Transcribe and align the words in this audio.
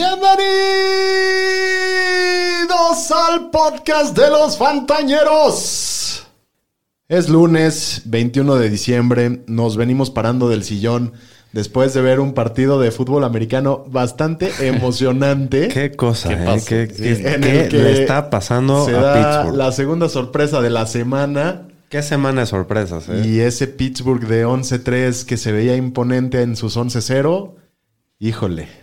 Bienvenidos 0.00 0.40
al 3.10 3.50
podcast 3.50 4.16
de 4.16 4.30
los 4.30 4.56
Fantañeros. 4.56 6.26
Es 7.06 7.28
lunes 7.28 8.00
21 8.06 8.54
de 8.56 8.70
diciembre, 8.70 9.42
nos 9.46 9.76
venimos 9.76 10.10
parando 10.10 10.48
del 10.48 10.64
sillón 10.64 11.12
después 11.52 11.92
de 11.92 12.00
ver 12.00 12.18
un 12.20 12.32
partido 12.32 12.80
de 12.80 12.92
fútbol 12.92 13.24
americano 13.24 13.84
bastante 13.88 14.50
emocionante. 14.66 15.68
Qué 15.68 15.92
cosa, 15.92 16.32
¿eh? 16.32 16.62
¿Qué, 16.66 16.86
Sí, 16.86 17.02
qué- 17.22 17.34
en 17.34 17.40
qué 17.42 17.60
el 17.64 17.68
que 17.68 17.76
le 17.78 18.00
está 18.00 18.30
pasando 18.30 18.86
Se 18.86 18.96
a 18.96 19.00
da 19.02 19.14
Pittsburgh? 19.42 19.58
la 19.58 19.70
segunda 19.72 20.08
sorpresa 20.08 20.62
de 20.62 20.70
la 20.70 20.86
semana 20.86 21.68
Qué 21.90 22.02
semana 22.02 22.40
de 22.40 22.46
sorpresas, 22.46 23.04
¿eh? 23.10 23.20
y 23.26 23.40
ese 23.40 23.66
Pittsburgh 23.66 24.26
de 24.26 24.46
11-3 24.46 25.26
que 25.26 25.36
se 25.36 25.52
veía 25.52 25.76
imponente 25.76 26.40
en 26.40 26.56
sus 26.56 26.78
11-0. 26.78 27.52
Híjole. 28.18 28.79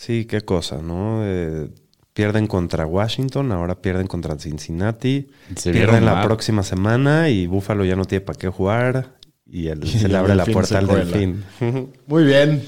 Sí, 0.00 0.26
qué 0.26 0.42
cosa, 0.42 0.78
¿no? 0.80 1.22
Eh, 1.24 1.68
pierden 2.12 2.46
contra 2.46 2.86
Washington, 2.86 3.50
ahora 3.50 3.74
pierden 3.82 4.06
contra 4.06 4.38
Cincinnati. 4.38 5.26
Se 5.56 5.72
pierden 5.72 6.04
la 6.04 6.14
mal. 6.14 6.24
próxima 6.26 6.62
semana 6.62 7.28
y 7.30 7.48
Buffalo 7.48 7.84
ya 7.84 7.96
no 7.96 8.04
tiene 8.04 8.24
para 8.24 8.38
qué 8.38 8.48
jugar. 8.48 9.16
Y, 9.44 9.66
el- 9.66 9.82
Y 9.84 9.88
se 9.88 10.06
le 10.06 10.16
abre 10.16 10.36
la 10.36 10.46
puerta 10.46 10.78
al 10.78 10.86
delfín. 10.86 11.44
Muy 12.06 12.22
bien. 12.22 12.62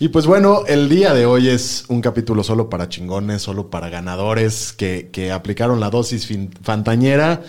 Y 0.00 0.08
pues 0.08 0.26
bueno, 0.26 0.66
el 0.66 0.88
día 0.88 1.14
de 1.14 1.24
hoy 1.24 1.48
es 1.48 1.84
un 1.88 2.00
capítulo 2.00 2.42
solo 2.42 2.68
para 2.68 2.88
chingones, 2.88 3.42
solo 3.42 3.70
para 3.70 3.88
ganadores 3.88 4.72
que, 4.72 5.08
que 5.12 5.30
aplicaron 5.30 5.78
la 5.78 5.88
dosis 5.90 6.26
fin- 6.26 6.50
fantañera. 6.62 7.42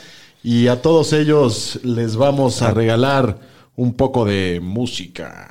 Y 0.44 0.68
a 0.68 0.80
todos 0.84 1.12
ellos 1.14 1.80
les 1.82 2.16
vamos 2.18 2.62
a 2.62 2.70
regalar 2.72 3.40
un 3.76 3.96
poco 3.96 4.26
de 4.26 4.60
música. 4.62 5.50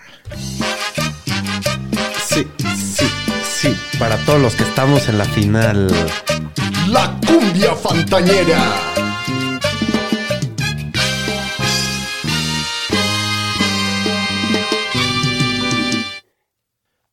Para 4.03 4.17
todos 4.25 4.42
los 4.42 4.56
que 4.56 4.64
estamos 4.64 5.08
en 5.08 5.17
la 5.17 5.25
final. 5.25 5.86
La 6.89 7.20
cumbia 7.25 7.72
fantañera. 7.77 8.59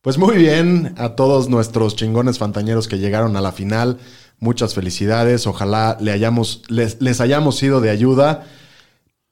Pues 0.02 0.18
muy 0.18 0.36
bien, 0.36 0.92
a 0.98 1.10
todos 1.10 1.48
nuestros 1.48 1.94
chingones 1.94 2.38
fantañeros 2.38 2.88
que 2.88 2.98
llegaron 2.98 3.36
a 3.36 3.40
la 3.40 3.52
final, 3.52 4.00
muchas 4.40 4.74
felicidades, 4.74 5.46
ojalá 5.46 5.96
le 6.00 6.10
hayamos, 6.10 6.62
les, 6.66 7.00
les 7.00 7.20
hayamos 7.20 7.56
sido 7.56 7.80
de 7.80 7.90
ayuda. 7.90 8.46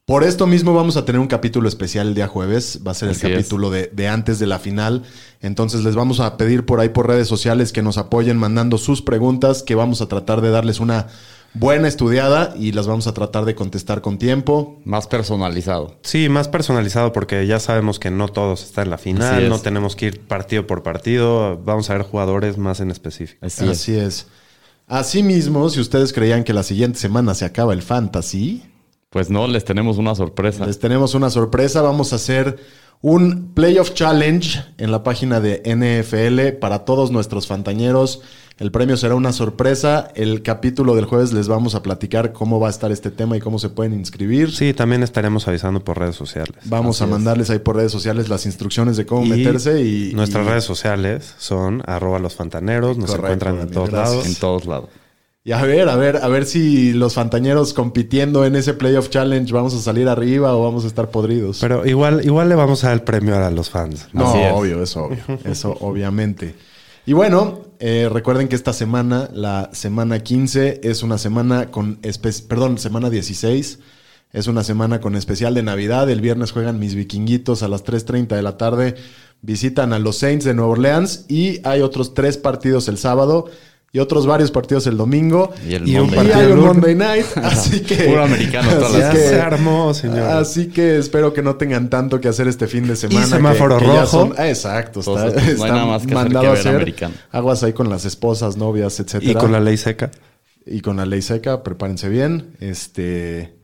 Por 0.09 0.25
esto 0.25 0.47
mismo 0.47 0.73
vamos 0.73 0.97
a 0.97 1.05
tener 1.05 1.21
un 1.21 1.27
capítulo 1.27 1.69
especial 1.69 2.09
el 2.09 2.15
día 2.15 2.29
jueves, 2.29 2.81
va 2.87 2.93
a 2.93 2.95
ser 2.95 3.11
el 3.11 3.15
Así 3.15 3.31
capítulo 3.31 3.69
de, 3.69 3.91
de 3.93 4.09
antes 4.09 4.39
de 4.39 4.47
la 4.47 4.59
final, 4.59 5.03
entonces 5.43 5.85
les 5.85 5.97
vamos 5.97 6.19
a 6.21 6.39
pedir 6.39 6.65
por 6.65 6.81
ahí 6.81 6.89
por 6.89 7.07
redes 7.07 7.29
sociales 7.29 7.73
que 7.73 7.83
nos 7.83 7.99
apoyen 7.99 8.39
mandando 8.39 8.79
sus 8.79 9.03
preguntas, 9.03 9.63
que 9.63 9.75
vamos 9.75 10.01
a 10.01 10.09
tratar 10.09 10.41
de 10.41 10.49
darles 10.49 10.81
una 10.81 11.09
buena 11.53 11.89
estudiada 11.89 12.55
y 12.59 12.73
las 12.73 12.87
vamos 12.87 13.07
a 13.07 13.13
tratar 13.13 13.45
de 13.45 13.55
contestar 13.55 14.01
con 14.01 14.17
tiempo. 14.17 14.81
Más 14.87 15.07
personalizado. 15.07 15.99
Sí, 16.01 16.31
más 16.31 16.49
personalizado 16.49 17.13
porque 17.13 17.47
ya 17.47 17.61
sabemos 17.61 17.99
que 17.99 18.11
no 18.11 18.29
todos 18.29 18.65
están 18.65 18.85
en 18.85 18.91
la 18.93 18.97
Así 18.97 19.05
final, 19.11 19.43
es. 19.43 19.51
no 19.51 19.59
tenemos 19.59 19.95
que 19.95 20.07
ir 20.07 20.21
partido 20.21 20.67
por 20.67 20.83
partido, 20.83 21.61
vamos 21.63 21.91
a 21.91 21.93
ver 21.93 22.03
jugadores 22.05 22.57
más 22.57 22.81
en 22.81 22.91
específico. 22.91 23.45
Así, 23.45 23.65
es. 23.65 23.71
Así 23.73 23.95
es. 23.95 24.27
Asimismo, 24.87 25.69
si 25.69 25.81
ustedes 25.81 26.15
creían 26.15 26.45
que 26.45 26.55
la 26.55 26.63
siguiente 26.63 26.99
semana 26.99 27.35
se 27.35 27.45
acaba 27.45 27.75
el 27.75 27.83
fantasy, 27.83 28.63
Pues 29.11 29.31
no, 29.31 29.47
les 29.49 29.65
tenemos 29.65 29.97
una 29.97 30.15
sorpresa. 30.15 30.67
Les 30.67 30.79
tenemos 30.79 31.15
una 31.15 31.31
sorpresa. 31.31 31.81
Vamos 31.81 32.13
a 32.13 32.17
hacer 32.17 32.59
un 33.01 33.53
Playoff 33.55 33.95
Challenge 33.95 34.61
en 34.77 34.91
la 34.91 35.03
página 35.03 35.41
de 35.41 35.63
NFL 35.65 36.59
para 36.59 36.85
todos 36.85 37.11
nuestros 37.11 37.47
fantañeros. 37.47 38.21
El 38.59 38.71
premio 38.71 38.99
será 38.99 39.15
una 39.15 39.33
sorpresa. 39.33 40.09
El 40.15 40.43
capítulo 40.43 40.95
del 40.95 41.07
jueves 41.07 41.33
les 41.33 41.49
vamos 41.49 41.75
a 41.75 41.83
platicar 41.83 42.35
cómo 42.35 42.61
va 42.61 42.67
a 42.67 42.71
estar 42.71 42.93
este 42.93 43.11
tema 43.11 43.35
y 43.35 43.41
cómo 43.41 43.59
se 43.59 43.71
pueden 43.71 43.95
inscribir. 43.95 44.55
Sí, 44.55 44.75
también 44.75 45.03
estaremos 45.03 45.49
avisando 45.49 45.83
por 45.83 45.99
redes 45.99 46.17
sociales. 46.17 46.53
Vamos 46.65 46.97
Así 46.97 47.05
a 47.05 47.07
es. 47.07 47.11
mandarles 47.13 47.49
ahí 47.49 47.61
por 47.61 47.77
redes 47.77 47.93
sociales 47.93 48.29
las 48.29 48.45
instrucciones 48.45 48.99
de 48.99 49.07
cómo 49.07 49.25
Y 49.25 49.31
meterse 49.31 49.81
y 49.83 50.13
nuestras 50.13 50.45
y- 50.45 50.49
redes 50.51 50.65
sociales 50.65 51.35
son 51.39 51.83
arroba 51.87 52.19
los 52.19 52.35
fantaneros, 52.35 52.99
nos 52.99 53.13
Correcto, 53.13 53.27
encuentran 53.47 53.61
en 53.69 53.71
todos 53.73 53.89
gracias. 53.91 54.11
lados. 54.17 54.27
En 54.27 54.35
todos 54.35 54.67
lados. 54.67 54.91
Y 55.49 55.53
a 55.53 55.63
ver, 55.63 55.89
a 55.89 55.97
ver, 55.97 56.19
a 56.19 56.29
ver 56.29 56.45
si 56.45 56.93
los 56.93 57.15
fantañeros 57.15 57.73
compitiendo 57.73 58.45
en 58.45 58.55
ese 58.55 58.75
Playoff 58.75 59.09
Challenge 59.09 59.51
vamos 59.51 59.73
a 59.73 59.79
salir 59.79 60.07
arriba 60.07 60.55
o 60.55 60.63
vamos 60.63 60.85
a 60.85 60.89
estar 60.89 61.11
podridos. 61.11 61.61
Pero 61.63 61.87
igual, 61.87 62.23
igual 62.23 62.51
le 62.51 62.55
vamos 62.55 62.85
a 62.85 62.89
dar 62.89 62.97
el 62.99 63.03
premio 63.03 63.35
a 63.35 63.51
los 63.51 63.71
fans. 63.71 64.09
No, 64.13 64.29
Así 64.29 64.41
es. 64.41 64.53
obvio, 64.53 64.83
eso 64.83 65.05
obvio. 65.05 65.23
Eso 65.51 65.75
obviamente. 65.81 66.55
Y 67.07 67.15
bueno, 67.15 67.61
eh, 67.79 68.11
recuerden 68.13 68.49
que 68.49 68.57
esta 68.57 68.75
semana, 68.75 69.31
la 69.33 69.71
semana 69.73 70.23
15, 70.23 70.83
es 70.85 71.03
una 71.03 71.17
semana 71.17 71.71
con... 71.71 71.99
Perdón, 72.47 72.77
semana 72.77 73.09
16. 73.09 73.79
Es 74.35 74.49
una 74.49 74.63
semana 74.65 75.01
con 75.01 75.17
especial 75.17 75.55
de 75.55 75.63
Navidad. 75.63 76.11
El 76.11 76.21
viernes 76.21 76.53
juegan 76.53 76.79
mis 76.79 76.95
vikinguitos 76.95 77.63
a 77.63 77.69
las 77.69 77.87
3.30 77.87 78.37
de 78.37 78.43
la 78.43 78.59
tarde. 78.59 78.97
Visitan 79.41 79.95
a 79.95 79.99
los 79.99 80.19
Saints 80.19 80.45
de 80.45 80.53
Nueva 80.53 80.73
Orleans. 80.73 81.25
Y 81.27 81.67
hay 81.67 81.81
otros 81.81 82.13
tres 82.13 82.37
partidos 82.37 82.87
el 82.89 82.99
sábado. 82.99 83.47
Y 83.91 84.01
otros 84.01 84.27
varios 84.27 84.51
partidos 84.51 84.87
el 84.87 84.99
domingo. 84.99 85.51
Y 85.67 85.75
el 85.75 85.89
Y 85.89 85.97
un 85.97 86.09
Y 86.13 86.15
Monday. 86.15 86.17
partido 86.17 86.37
hay 86.39 86.47
un 86.53 86.57
lunes. 86.59 86.75
Monday 86.75 86.95
Night. 86.95 87.27
Así 87.43 87.81
que... 87.81 87.95
Puro 88.05 88.23
americano 88.25 88.69
todas 88.71 88.91
así 88.93 88.99
Ya 89.01 89.11
que- 89.13 89.17
se 89.19 89.41
armó, 89.41 89.95
señor. 89.95 90.21
Así 90.21 90.67
que 90.69 90.99
espero 90.99 91.33
que 91.33 91.41
no 91.43 91.57
tengan 91.57 91.89
tanto 91.89 92.21
que 92.21 92.29
hacer 92.29 92.49
este 92.49 92.67
fin 92.67 92.87
de 92.87 92.97
semana. 92.97 93.23
que- 93.25 93.31
semáforo 93.31 93.79
que 93.79 93.87
ya 93.87 94.01
rojo. 94.03 94.07
son- 94.07 94.35
ah, 94.37 94.49
exacto, 94.49 95.01
está, 95.01 95.13
Entonces, 95.29 95.43
no 95.43 95.49
hay 95.49 95.53
está 95.55 95.69
nada 95.69 95.87
más 95.87 96.03
que 96.07 96.13
hacer 96.13 96.17
mandado 96.17 96.51
a 96.51 96.53
hacer. 96.53 96.75
americano. 96.75 97.15
Aguas 97.33 97.63
ahí 97.63 97.73
con 97.73 97.89
las 97.89 98.05
esposas, 98.05 98.57
novias, 98.59 99.01
etcétera. 99.01 99.33
y 99.33 99.35
con 99.35 99.53
la 99.53 99.61
ley 99.61 99.77
seca. 99.79 100.11
Y 100.67 100.83
con 100.83 100.99
la 100.99 101.07
ley 101.07 101.23
seca, 101.23 101.63
prepárense 101.63 102.11
bien. 102.11 102.57
Este. 102.61 103.55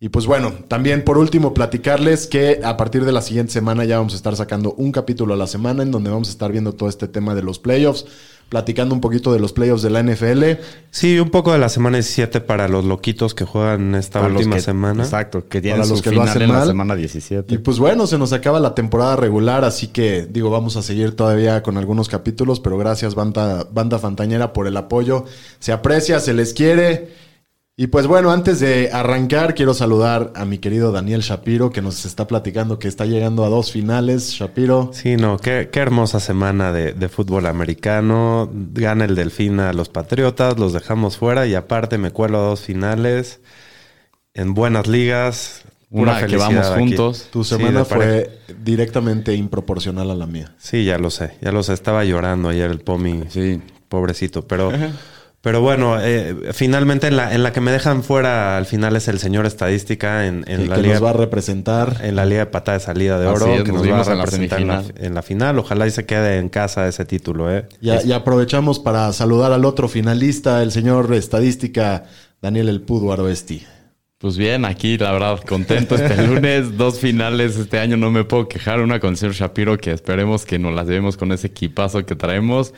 Y 0.00 0.08
pues 0.08 0.26
bueno, 0.26 0.52
también 0.68 1.02
por 1.04 1.16
último 1.16 1.54
platicarles 1.54 2.26
que 2.26 2.60
a 2.64 2.76
partir 2.76 3.04
de 3.04 3.12
la 3.12 3.22
siguiente 3.22 3.52
semana 3.52 3.84
ya 3.84 3.98
vamos 3.98 4.12
a 4.14 4.16
estar 4.16 4.34
sacando 4.36 4.74
un 4.74 4.90
capítulo 4.92 5.32
a 5.32 5.36
la 5.36 5.46
semana 5.46 5.82
en 5.84 5.92
donde 5.92 6.10
vamos 6.10 6.26
a 6.28 6.32
estar 6.32 6.50
viendo 6.50 6.72
todo 6.72 6.88
este 6.88 7.06
tema 7.06 7.36
de 7.36 7.42
los 7.42 7.60
playoffs, 7.60 8.04
platicando 8.52 8.94
un 8.94 9.00
poquito 9.00 9.32
de 9.32 9.38
los 9.40 9.54
playoffs 9.54 9.80
de 9.80 9.88
la 9.88 10.02
NFL. 10.02 10.60
Sí, 10.90 11.18
un 11.18 11.30
poco 11.30 11.54
de 11.54 11.58
la 11.58 11.70
semana 11.70 11.96
17 11.96 12.42
para 12.42 12.68
los 12.68 12.84
loquitos 12.84 13.34
que 13.34 13.46
juegan 13.46 13.94
esta 13.94 14.20
Para 14.20 14.34
última 14.34 14.56
que- 14.56 14.60
semana. 14.60 15.04
Exacto, 15.04 15.48
que 15.48 15.62
tienen 15.62 15.80
Para 15.80 15.88
los 15.88 15.98
su 16.00 16.04
que 16.04 16.10
lo 16.10 16.16
final 16.20 16.28
hacen 16.28 16.42
en 16.42 16.48
mal. 16.50 16.58
la 16.58 16.66
semana 16.66 16.94
17. 16.94 17.54
Y 17.54 17.56
pues 17.56 17.78
bueno, 17.78 18.06
se 18.06 18.18
nos 18.18 18.34
acaba 18.34 18.60
la 18.60 18.74
temporada 18.74 19.16
regular, 19.16 19.64
así 19.64 19.86
que 19.86 20.26
digo, 20.30 20.50
vamos 20.50 20.76
a 20.76 20.82
seguir 20.82 21.16
todavía 21.16 21.62
con 21.62 21.78
algunos 21.78 22.10
capítulos, 22.10 22.60
pero 22.60 22.76
gracias 22.76 23.14
banda, 23.14 23.66
banda 23.72 23.98
Fantañera 23.98 24.52
por 24.52 24.66
el 24.66 24.76
apoyo. 24.76 25.24
Se 25.58 25.72
aprecia, 25.72 26.20
se 26.20 26.34
les 26.34 26.52
quiere. 26.52 27.21
Y 27.74 27.86
pues 27.86 28.06
bueno, 28.06 28.30
antes 28.32 28.60
de 28.60 28.90
arrancar, 28.92 29.54
quiero 29.54 29.72
saludar 29.72 30.30
a 30.36 30.44
mi 30.44 30.58
querido 30.58 30.92
Daniel 30.92 31.22
Shapiro, 31.22 31.70
que 31.70 31.80
nos 31.80 32.04
está 32.04 32.26
platicando 32.26 32.78
que 32.78 32.86
está 32.86 33.06
llegando 33.06 33.44
a 33.44 33.48
dos 33.48 33.72
finales. 33.72 34.30
Shapiro, 34.32 34.90
Sí, 34.92 35.16
no, 35.16 35.38
qué, 35.38 35.70
qué 35.72 35.80
hermosa 35.80 36.20
semana 36.20 36.70
de, 36.70 36.92
de 36.92 37.08
fútbol 37.08 37.46
americano. 37.46 38.50
Gana 38.52 39.06
el 39.06 39.14
Delfín 39.14 39.58
a 39.58 39.72
los 39.72 39.88
Patriotas, 39.88 40.58
los 40.58 40.74
dejamos 40.74 41.16
fuera 41.16 41.46
y 41.46 41.54
aparte 41.54 41.96
me 41.96 42.10
cuelo 42.10 42.38
a 42.38 42.48
dos 42.48 42.60
finales 42.60 43.40
en 44.34 44.52
buenas 44.52 44.86
ligas. 44.86 45.62
Una 45.88 46.14
que 46.16 46.20
felicidad 46.28 46.48
vamos 46.48 46.66
aquí. 46.66 46.78
juntos. 46.80 47.28
tu 47.32 47.42
semana 47.42 47.84
fue 47.86 48.38
directamente 48.62 49.34
improporcional 49.34 50.10
a 50.10 50.14
la 50.14 50.26
mía. 50.26 50.54
Sí, 50.58 50.84
ya 50.84 50.98
lo 50.98 51.10
sé, 51.10 51.32
ya 51.40 51.52
lo 51.52 51.62
sé. 51.62 51.72
Estaba 51.72 52.04
llorando 52.04 52.50
ayer 52.50 52.70
el 52.70 52.80
Pomi, 52.80 53.24
Sí. 53.30 53.62
pobrecito, 53.88 54.46
pero... 54.46 54.70
Pero 55.42 55.60
bueno, 55.60 56.00
eh, 56.00 56.52
finalmente 56.52 57.08
en 57.08 57.16
la, 57.16 57.34
en 57.34 57.42
la 57.42 57.52
que 57.52 57.60
me 57.60 57.72
dejan 57.72 58.04
fuera 58.04 58.56
al 58.56 58.64
final 58.64 58.94
es 58.94 59.08
el 59.08 59.18
señor 59.18 59.44
estadística 59.44 60.26
en, 60.28 60.44
en 60.46 60.62
que 60.62 60.66
la 60.68 60.76
que 60.76 60.82
liga 60.82 60.94
nos 60.94 61.04
va 61.04 61.10
a 61.10 61.14
representar. 61.14 61.96
en 62.00 62.14
la 62.14 62.24
liga 62.24 62.40
de 62.40 62.46
patada 62.46 62.78
de 62.78 62.84
salida 62.84 63.18
de 63.18 63.26
oro 63.26 63.46
es, 63.46 63.64
que 63.64 63.72
nos 63.72 63.84
nos 63.84 64.08
va 64.08 64.12
a 64.12 64.14
representar 64.14 64.60
en 64.60 64.68
la, 64.68 64.84
en 64.96 65.14
la 65.14 65.22
final. 65.22 65.58
Ojalá 65.58 65.88
y 65.88 65.90
se 65.90 66.06
quede 66.06 66.38
en 66.38 66.48
casa 66.48 66.86
ese 66.86 67.04
título, 67.04 67.52
¿eh? 67.52 67.66
Ya, 67.80 68.00
ya 68.02 68.16
aprovechamos 68.16 68.78
para 68.78 69.12
saludar 69.12 69.50
al 69.50 69.64
otro 69.64 69.88
finalista, 69.88 70.62
el 70.62 70.70
señor 70.70 71.12
estadística 71.12 72.04
Daniel 72.40 72.68
El 72.68 72.80
Pudo 72.80 73.12
Aroesti. 73.12 73.66
Pues 74.22 74.36
bien, 74.36 74.64
aquí 74.64 74.96
la 74.98 75.10
verdad, 75.10 75.40
contento 75.40 75.96
este 75.96 76.24
lunes, 76.28 76.78
dos 76.78 77.00
finales 77.00 77.56
este 77.56 77.80
año, 77.80 77.96
no 77.96 78.12
me 78.12 78.22
puedo 78.22 78.46
quejar. 78.46 78.80
Una 78.80 79.00
con 79.00 79.10
el 79.10 79.16
señor 79.16 79.34
Shapiro, 79.34 79.76
que 79.78 79.90
esperemos 79.90 80.46
que 80.46 80.60
nos 80.60 80.72
las 80.72 80.86
llevemos 80.86 81.16
con 81.16 81.32
ese 81.32 81.48
equipazo 81.48 82.06
que 82.06 82.14
traemos. 82.14 82.72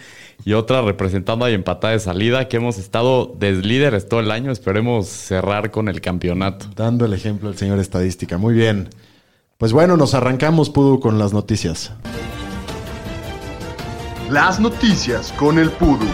Y 0.47 0.55
otra 0.55 0.81
representando 0.81 1.45
ahí 1.45 1.53
empatada 1.53 1.93
de 1.93 2.01
salida, 2.01 2.49
que 2.49 2.57
hemos 2.57 2.79
estado 2.79 3.37
deslíderes 3.39 4.09
todo 4.09 4.21
el 4.21 4.31
año. 4.31 4.51
Esperemos 4.51 5.07
cerrar 5.07 5.71
con 5.71 5.89
el 5.89 6.01
campeonato. 6.01 6.65
Dando 6.75 7.05
el 7.05 7.13
ejemplo 7.13 7.51
el 7.51 7.59
señor 7.59 7.79
estadística. 7.79 8.39
Muy 8.39 8.55
bien. 8.55 8.89
Pues 9.59 9.75
bueno, 9.75 9.99
nos 9.99 10.15
arrancamos, 10.15 10.71
Pudu, 10.71 10.99
con 10.99 11.19
las 11.19 11.35
noticias. 11.35 11.93
Las 14.31 14.61
noticias 14.61 15.31
con 15.33 15.59
el 15.59 15.69
Pudu. 15.69 16.09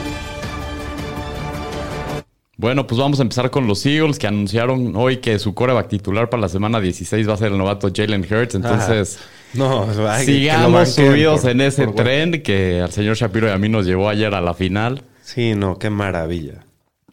Bueno, 2.61 2.87
pues 2.87 3.01
vamos 3.01 3.19
a 3.21 3.23
empezar 3.23 3.51
con 3.51 3.67
los 3.67 3.87
Eagles, 3.87 4.19
que 4.19 4.27
anunciaron 4.27 4.95
hoy 4.95 5.17
que 5.17 5.39
su 5.39 5.55
coreback 5.55 5.89
titular 5.89 6.29
para 6.29 6.43
la 6.43 6.49
semana 6.51 6.79
16 6.79 7.27
va 7.27 7.33
a 7.33 7.37
ser 7.39 7.53
el 7.53 7.57
novato 7.59 7.91
Jalen 7.95 8.21
Hurts. 8.31 8.55
Entonces, 8.55 9.19
No, 9.55 9.87
que 9.89 9.95
lo 9.97 10.19
sigamos 10.19 10.91
subidos 10.91 11.41
por- 11.41 11.51
en 11.53 11.61
ese 11.63 11.87
por- 11.87 11.95
tren 11.95 12.43
que 12.43 12.83
al 12.83 12.93
señor 12.93 13.17
Shapiro 13.17 13.49
y 13.49 13.51
a 13.53 13.57
mí 13.57 13.71
nos 13.71 13.87
llevó 13.87 14.11
ayer 14.11 14.35
a 14.35 14.43
la 14.43 14.53
final. 14.53 15.03
Sí, 15.23 15.55
no, 15.57 15.79
qué 15.79 15.89
maravilla. 15.89 16.67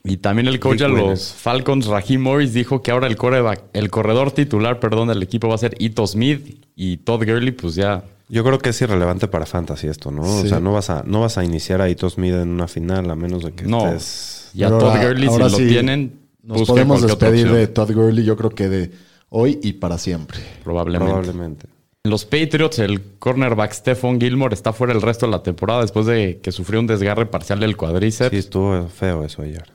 Y 0.04 0.18
también 0.18 0.48
el 0.50 0.60
coach 0.60 0.80
de 0.80 0.88
Rick 0.90 0.98
los 0.98 1.34
Falcons, 1.34 1.86
Raheem 1.88 2.22
Morris, 2.22 2.52
dijo 2.54 2.82
que 2.82 2.92
ahora 2.92 3.08
el, 3.08 3.16
coreback, 3.16 3.64
el 3.72 3.90
corredor 3.90 4.32
titular 4.32 4.82
perdón, 4.82 5.08
del 5.08 5.24
equipo 5.24 5.48
va 5.48 5.56
a 5.56 5.60
ser 5.60 5.76
Ito 5.80 6.06
Smith 6.08 6.62
y 6.76 6.98
Todd 6.98 7.24
Gurley, 7.26 7.52
pues 7.52 7.76
ya. 7.76 8.04
Yo 8.28 8.44
creo 8.44 8.60
que 8.60 8.70
es 8.72 8.82
irrelevante 8.82 9.30
para 9.30 9.46
Fantasy 9.46 9.88
esto, 9.88 10.12
¿no? 10.12 10.24
Sí. 10.26 10.48
O 10.48 10.50
sea, 10.50 10.60
no 10.60 10.74
vas 10.74 10.90
a, 10.90 11.04
no 11.06 11.22
vas 11.22 11.38
a 11.38 11.46
iniciar 11.46 11.82
a 11.82 11.88
Ito 11.90 12.10
Smith 12.10 12.34
en 12.34 12.50
una 12.50 12.68
final 12.68 13.10
a 13.10 13.16
menos 13.16 13.44
de 13.46 13.54
que 13.54 13.64
No. 13.64 13.88
estés... 13.88 14.37
Y 14.54 14.64
a 14.64 14.68
Pero 14.68 14.80
Todd 14.80 14.90
ahora- 14.90 15.08
Gurley, 15.08 15.30
si 15.30 15.38
lo 15.40 15.58
tienen, 15.58 16.20
Nos 16.44 16.68
podemos 16.68 17.02
despedir 17.02 17.52
de 17.52 17.68
Todd 17.68 17.92
Gurley, 17.92 18.24
yo 18.24 18.38
creo 18.38 18.50
que 18.52 18.70
de 18.70 18.92
hoy 19.30 19.60
y 19.62 19.74
para 19.74 19.98
siempre. 19.98 20.40
Probablemente. 20.64 21.12
Probablemente. 21.14 21.68
Los 22.04 22.24
Patriots, 22.24 22.80
el 22.80 23.02
cornerback 23.20 23.74
Stephon 23.74 24.20
Gilmore 24.22 24.54
está 24.54 24.72
fuera 24.72 24.94
el 24.94 25.02
resto 25.02 25.26
de 25.26 25.32
la 25.34 25.44
temporada 25.44 25.82
después 25.82 26.06
de 26.06 26.40
que 26.42 26.54
sufrió 26.54 26.80
un 26.80 26.88
desgarre 26.88 27.26
parcial 27.26 27.60
del 27.60 27.76
cuádriceps. 27.76 28.32
Sí, 28.32 28.38
estuvo 28.38 28.88
feo 28.88 29.26
eso 29.26 29.42
ayer. 29.42 29.74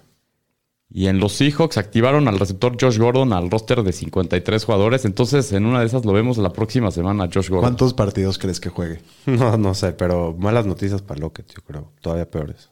Y 0.94 1.06
en 1.06 1.18
los 1.20 1.32
Seahawks 1.32 1.78
activaron 1.78 2.28
al 2.28 2.38
receptor 2.38 2.76
Josh 2.78 2.98
Gordon 2.98 3.32
al 3.32 3.50
roster 3.50 3.82
de 3.82 3.92
53 3.92 4.64
jugadores. 4.64 5.04
Entonces, 5.06 5.50
en 5.52 5.64
una 5.64 5.80
de 5.80 5.86
esas 5.86 6.04
lo 6.04 6.12
vemos 6.12 6.36
la 6.38 6.52
próxima 6.52 6.90
semana, 6.90 7.28
Josh 7.32 7.48
Gordon. 7.48 7.60
¿Cuántos 7.70 7.94
partidos 7.94 8.38
crees 8.38 8.60
que 8.60 8.68
juegue? 8.70 9.00
No, 9.26 9.56
no 9.56 9.74
sé, 9.74 9.92
pero 9.92 10.34
malas 10.38 10.66
noticias 10.66 11.00
para 11.02 11.20
Lockett, 11.20 11.50
yo 11.54 11.62
creo. 11.62 11.92
Todavía 12.00 12.30
peores. 12.30 12.70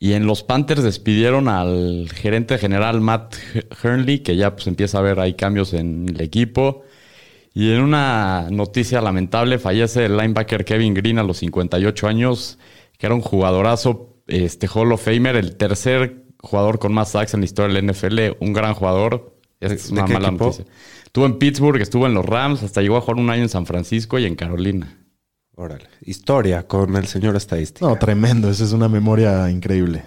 Y 0.00 0.12
en 0.12 0.26
los 0.26 0.42
Panthers 0.44 0.82
despidieron 0.82 1.48
al 1.48 2.08
gerente 2.14 2.56
general 2.58 3.00
Matt 3.00 3.34
Hernley, 3.82 4.20
que 4.20 4.36
ya 4.36 4.54
pues 4.54 4.66
empieza 4.68 4.98
a 4.98 5.02
ver 5.02 5.18
hay 5.18 5.34
cambios 5.34 5.74
en 5.74 6.08
el 6.08 6.20
equipo. 6.20 6.82
Y 7.54 7.72
en 7.72 7.80
una 7.80 8.48
noticia 8.50 9.00
lamentable, 9.00 9.58
fallece 9.58 10.04
el 10.04 10.16
linebacker 10.16 10.64
Kevin 10.64 10.94
Green 10.94 11.18
a 11.18 11.24
los 11.24 11.38
58 11.38 12.06
años, 12.06 12.58
que 12.96 13.06
era 13.06 13.14
un 13.14 13.20
jugadorazo, 13.22 14.16
este 14.28 14.68
Hall 14.72 14.92
of 14.92 15.02
Famer, 15.04 15.34
el 15.34 15.56
tercer 15.56 16.22
jugador 16.40 16.78
con 16.78 16.92
más 16.92 17.10
sacks 17.12 17.34
en 17.34 17.40
la 17.40 17.46
historia 17.46 17.74
del 17.74 17.84
NFL, 17.90 18.36
un 18.40 18.52
gran 18.52 18.74
jugador. 18.74 19.34
Es 19.58 19.88
¿De- 19.88 19.92
una 19.94 20.06
mala 20.06 20.28
equipo? 20.28 20.44
noticia. 20.44 20.64
Estuvo 21.04 21.26
en 21.26 21.38
Pittsburgh, 21.38 21.80
estuvo 21.80 22.06
en 22.06 22.14
los 22.14 22.24
Rams, 22.24 22.62
hasta 22.62 22.80
llegó 22.82 22.96
a 22.98 23.00
jugar 23.00 23.16
un 23.16 23.30
año 23.30 23.42
en 23.42 23.48
San 23.48 23.66
Francisco 23.66 24.20
y 24.20 24.26
en 24.26 24.36
Carolina. 24.36 24.96
Órale. 25.60 25.88
Historia 26.02 26.68
con 26.68 26.94
el 26.94 27.08
señor 27.08 27.34
estadística. 27.34 27.84
No, 27.84 27.96
tremendo. 27.96 28.48
Esa 28.48 28.62
es 28.62 28.72
una 28.72 28.88
memoria 28.88 29.50
increíble. 29.50 30.04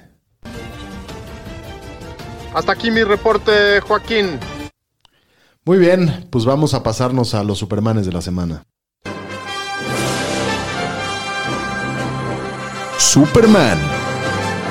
Hasta 2.53 2.71
aquí 2.71 2.89
mi 2.89 3.03
reporte, 3.03 3.81
Joaquín. 3.81 4.39
Muy 5.65 5.77
bien, 5.77 6.27
pues 6.31 6.45
vamos 6.45 6.73
a 6.73 6.83
pasarnos 6.83 7.33
a 7.33 7.43
los 7.43 7.57
Supermanes 7.57 8.05
de 8.05 8.13
la 8.13 8.21
semana. 8.21 8.63
Superman 12.97 13.77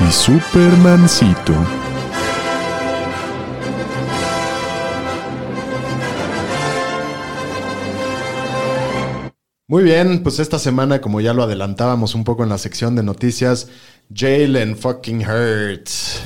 y 0.09 0.11
Supermancito. 0.11 1.80
Muy 9.71 9.85
bien, 9.85 10.25
pues 10.25 10.41
esta 10.41 10.59
semana, 10.59 11.01
como 11.01 11.21
ya 11.21 11.33
lo 11.33 11.45
adelantábamos 11.45 12.17
un 12.17 12.25
poco 12.25 12.43
en 12.43 12.49
la 12.49 12.59
sección 12.59 12.97
de 12.97 13.05
noticias, 13.05 13.69
Jalen 14.13 14.77
fucking 14.77 15.21
Hurts. 15.25 16.23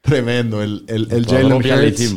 Tremendo, 0.00 0.62
el, 0.62 0.82
el, 0.88 1.12
el 1.12 1.26
Jalen 1.26 1.52
Hurts 1.52 2.14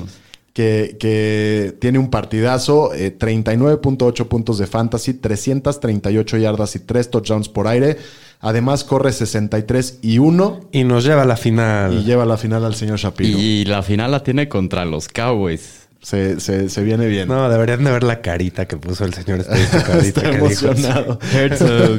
que, 0.54 0.96
que 0.98 1.76
tiene 1.82 2.00
un 2.00 2.10
partidazo, 2.10 2.94
eh, 2.94 3.14
39.8 3.20 4.30
puntos 4.30 4.58
de 4.58 4.68
fantasy, 4.68 5.14
338 5.16 6.38
yardas 6.38 6.78
y 6.78 6.80
3 6.80 7.12
touchdowns 7.12 7.50
por 7.50 7.68
aire. 7.68 7.98
Además 8.40 8.86
corre 8.86 9.12
63 9.12 10.00
y 10.02 10.18
1 10.20 10.62
Y 10.72 10.86
nos 10.86 11.04
lleva 11.04 11.24
a 11.24 11.26
la 11.26 11.36
final. 11.36 11.94
y 11.94 12.04
lleva 12.06 12.26
la 12.26 12.38
final 12.38 12.64
al 12.64 12.76
señor 12.76 13.00
Shapiro. 13.00 13.38
Y 13.38 13.66
la 13.66 13.84
final 13.84 14.12
la 14.12 14.24
tiene 14.24 14.48
contra 14.48 14.86
los 14.86 15.10
Cowboys. 15.10 15.81
Se, 16.02 16.40
se- 16.40 16.68
se 16.70 16.84
viene 16.84 17.06
bien. 17.08 17.28
No, 17.28 17.48
deberían 17.50 17.84
de 17.84 17.92
ver 17.92 18.04
la 18.04 18.22
carita 18.22 18.68
que 18.68 18.76
puso 18.78 19.06
el 19.06 19.14
señor 19.14 19.40
estadística 19.42 19.94
ahorita 19.94 20.22
Está 20.22 20.22
que 20.22 20.48
dijo, 20.50 20.66
emocionado. 20.68 21.20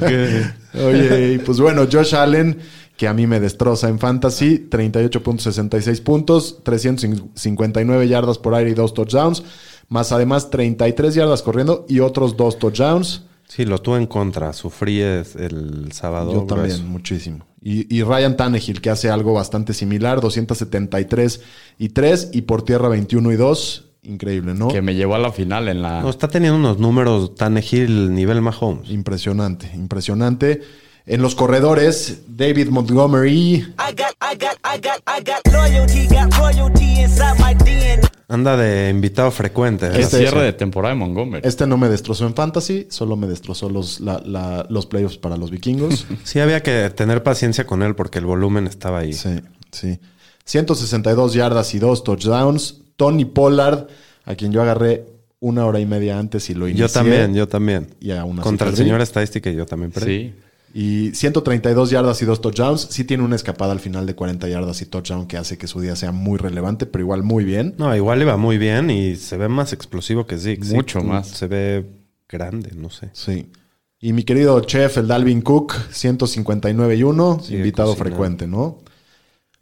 Good. 0.01 0.83
Oye, 0.85 1.33
y 1.35 1.39
pues 1.39 1.61
bueno, 1.61 1.87
Josh 1.91 2.15
Allen, 2.15 2.59
que 2.97 3.07
a 3.07 3.15
mí 3.15 3.27
me 3.27 3.39
destroza 3.41 3.89
en 3.89 3.99
fantasy, 3.99 4.69
38.66 4.71 6.03
puntos, 6.03 6.59
359 6.65 8.09
yardas 8.09 8.39
por 8.39 8.55
aire 8.55 8.71
y 8.71 8.75
dos 8.75 8.95
touchdowns, 8.95 9.43
más 9.89 10.13
además 10.13 10.51
33 10.51 11.15
yardas 11.15 11.43
corriendo 11.43 11.87
y 11.89 12.01
otros 12.01 12.37
dos 12.37 12.59
touchdowns. 12.59 13.23
Sí, 13.47 13.67
lo 13.67 13.79
tuve 13.83 13.99
en 13.99 14.07
contra. 14.07 14.53
Sufrí 14.55 15.01
el 15.03 15.91
sábado. 15.93 16.33
Yo 16.33 16.43
también, 16.45 16.71
grueso. 16.71 16.85
muchísimo. 16.85 17.45
Y, 17.61 17.95
y 17.95 18.03
Ryan 18.03 18.37
Tannehill, 18.37 18.81
que 18.81 18.89
hace 18.91 19.11
algo 19.11 19.35
bastante 19.35 19.75
similar, 19.75 20.21
273 20.23 21.41
y 21.79 21.91
3 21.91 22.31
y 22.33 22.43
por 22.43 22.65
tierra 22.65 22.89
21 22.89 23.31
y 23.31 23.37
2. 23.37 23.89
Increíble, 24.05 24.55
¿no? 24.55 24.67
que 24.69 24.83
me 24.83 24.95
llevó 24.97 25.15
a 25.15 25.19
la 25.19 25.31
final 25.33 25.69
en 25.69 25.81
la. 25.83 26.03
No, 26.03 26.11
está 26.11 26.27
teniendo 26.29 26.59
unos 26.59 26.79
números 26.79 27.35
tan 27.37 27.57
Hill 27.59 28.13
nivel 28.15 28.41
Mahomes. 28.41 28.91
Impresionante, 28.91 29.71
impresionante. 29.75 30.61
En 31.07 31.21
los 31.23 31.35
corredores, 31.35 32.23
David 32.29 32.69
Montgomery. 32.69 33.65
Anda 38.29 38.57
de 38.57 38.89
invitado 38.91 39.31
frecuente. 39.31 39.87
el 39.87 39.93
¿verdad? 39.93 40.05
este- 40.07 40.19
cierre 40.19 40.43
de 40.45 40.53
temporada 40.53 40.95
de 40.95 40.99
Montgomery. 41.01 41.47
Este 41.47 41.67
no 41.67 41.77
me 41.77 41.89
destrozó 41.89 42.27
en 42.27 42.35
fantasy, 42.35 42.87
solo 42.89 43.17
me 43.17 43.27
destrozó 43.27 43.69
los, 43.69 44.01
la- 44.01 44.23
la- 44.25 44.67
los 44.71 44.87
playoffs 44.87 45.19
para 45.19 45.37
los 45.37 45.51
vikingos. 45.51 46.07
Sí, 46.25 46.41
había 46.41 46.63
que 46.63 46.91
tener 46.91 47.23
paciencia 47.23 47.67
con 47.67 47.83
él 47.83 47.95
porque 47.95 48.19
el 48.19 48.25
volumen 48.27 48.67
estaba 48.67 49.01
ahí. 49.01 49.13
sí, 49.13 49.41
sí. 49.71 49.99
162 50.45 51.35
yardas 51.35 51.75
y 51.75 51.79
dos 51.79 52.03
touchdowns. 52.05 52.82
Tony 53.03 53.25
Pollard, 53.25 53.89
a 54.25 54.35
quien 54.37 54.53
yo 54.53 54.63
agarré 54.63 55.05
una 55.41 55.67
hora 55.67 55.81
y 55.81 55.87
media 55.87 56.21
antes 56.21 56.49
y 56.51 56.55
lo 56.55 56.69
inicié. 56.69 56.87
Yo 56.87 56.93
también, 56.93 57.35
yo 57.35 57.49
también. 57.49 57.89
Y 58.01 58.13
aún 58.13 58.39
así 58.39 58.45
Contra 58.45 58.69
el 58.69 58.75
perdí. 58.75 58.85
señor 58.85 59.01
estadística 59.01 59.51
yo 59.51 59.67
también 59.67 59.91
perdí. 59.91 60.07
Sí. 60.29 60.35
Y 60.75 61.15
132 61.17 61.91
yardas 61.91 62.23
y 62.23 62.25
dos 62.27 62.41
touchdowns. 62.41 62.83
Sí 62.91 63.03
tiene 63.03 63.25
una 63.25 63.35
escapada 63.35 63.73
al 63.73 63.81
final 63.81 64.07
de 64.07 64.15
40 64.15 64.47
yardas 64.49 64.81
y 64.83 64.87
touchdown 64.87 65.27
que 65.27 65.37
hace 65.37 65.59
que 65.59 65.67
su 65.67 65.81
día 65.81 65.97
sea 65.97 66.13
muy 66.13 66.39
relevante, 66.39 66.87
pero 66.87 67.03
igual 67.03 67.25
muy 67.25 67.45
bien. 67.45 67.75
No, 67.77 67.95
igual 67.97 68.23
iba 68.23 68.37
muy 68.37 68.57
bien 68.57 68.89
y 68.89 69.17
se 69.17 69.37
ve 69.37 69.49
más 69.49 69.73
explosivo 69.73 70.27
que. 70.27 70.39
Zeke, 70.39 70.65
Mucho 70.75 71.01
más. 71.03 71.27
Se 71.27 71.49
ve 71.49 71.85
grande, 72.29 72.71
no 72.77 72.89
sé. 72.89 73.11
Sí. 73.13 73.51
Y 74.01 74.13
mi 74.13 74.23
querido 74.23 74.61
chef, 74.61 74.97
el 74.99 75.09
Dalvin 75.09 75.43
Cook, 75.43 75.75
159 75.91 76.95
y 76.97 77.03
1, 77.03 77.41
Sigue 77.43 77.59
invitado 77.59 77.91
cocinando. 77.91 78.11
frecuente, 78.11 78.47
¿no? 78.47 78.79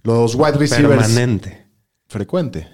Los 0.03 0.35
wide 0.35 0.53
receivers. 0.59 1.07
Permanente. 1.07 1.67
Frecuente. 2.07 2.69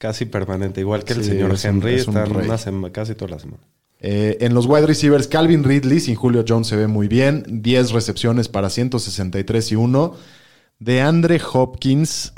Casi 0.00 0.24
permanente. 0.24 0.80
Igual 0.80 1.04
que 1.04 1.12
el 1.12 1.22
Sí, 1.22 1.28
señor 1.30 1.52
es 1.52 1.62
un- 1.64 1.70
Henry. 1.70 1.94
es 1.96 2.08
un 2.08 2.16
Están 2.16 2.34
rey. 2.34 2.46
una 2.48 2.56
sema- 2.56 2.90
casi 2.90 3.14
toda 3.14 3.32
la 3.32 3.38
semana. 3.38 3.62
Eh, 4.00 4.38
en 4.40 4.54
los 4.54 4.64
wide 4.64 4.86
receivers, 4.86 5.28
Calvin 5.28 5.62
Ridley, 5.62 6.00
sin 6.00 6.14
Julio 6.14 6.42
Jones 6.48 6.68
se 6.68 6.76
ve 6.76 6.86
muy 6.86 7.06
bien. 7.06 7.44
10 7.46 7.92
recepciones 7.92 8.48
para 8.48 8.70
163 8.70 9.70
y 9.72 9.76
1. 9.76 10.14
De 10.78 11.02
Andre 11.02 11.38
Hopkins. 11.52 12.32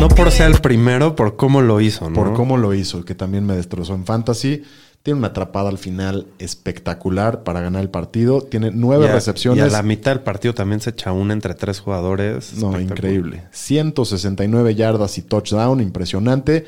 No 0.00 0.08
por 0.08 0.30
ser 0.30 0.46
el 0.50 0.60
primero, 0.62 1.14
por 1.14 1.36
cómo 1.36 1.60
lo 1.60 1.80
hizo, 1.82 2.08
¿no? 2.08 2.14
Por 2.14 2.32
cómo 2.32 2.56
lo 2.56 2.72
hizo, 2.72 3.04
que 3.04 3.14
también 3.14 3.44
me 3.44 3.54
destrozó 3.54 3.94
en 3.94 4.06
fantasy. 4.06 4.62
Tiene 5.02 5.18
una 5.18 5.28
atrapada 5.28 5.68
al 5.68 5.78
final 5.78 6.26
espectacular 6.38 7.42
para 7.42 7.60
ganar 7.60 7.82
el 7.82 7.90
partido. 7.90 8.40
Tiene 8.42 8.70
nueve 8.72 9.06
Y 9.06 9.08
a- 9.08 9.12
recepciones. 9.12 9.58
Y 9.64 9.68
a 9.68 9.70
la 9.70 9.82
mitad 9.82 10.12
del 10.12 10.20
partido 10.20 10.54
también 10.54 10.80
se 10.80 10.90
echa 10.90 11.12
una 11.12 11.32
entre 11.32 11.54
tres 11.54 11.80
jugadores. 11.80 12.54
No, 12.54 12.80
increíble. 12.80 13.42
169 13.50 14.74
yardas 14.74 15.18
y 15.18 15.22
touchdown, 15.22 15.80
impresionante. 15.80 16.64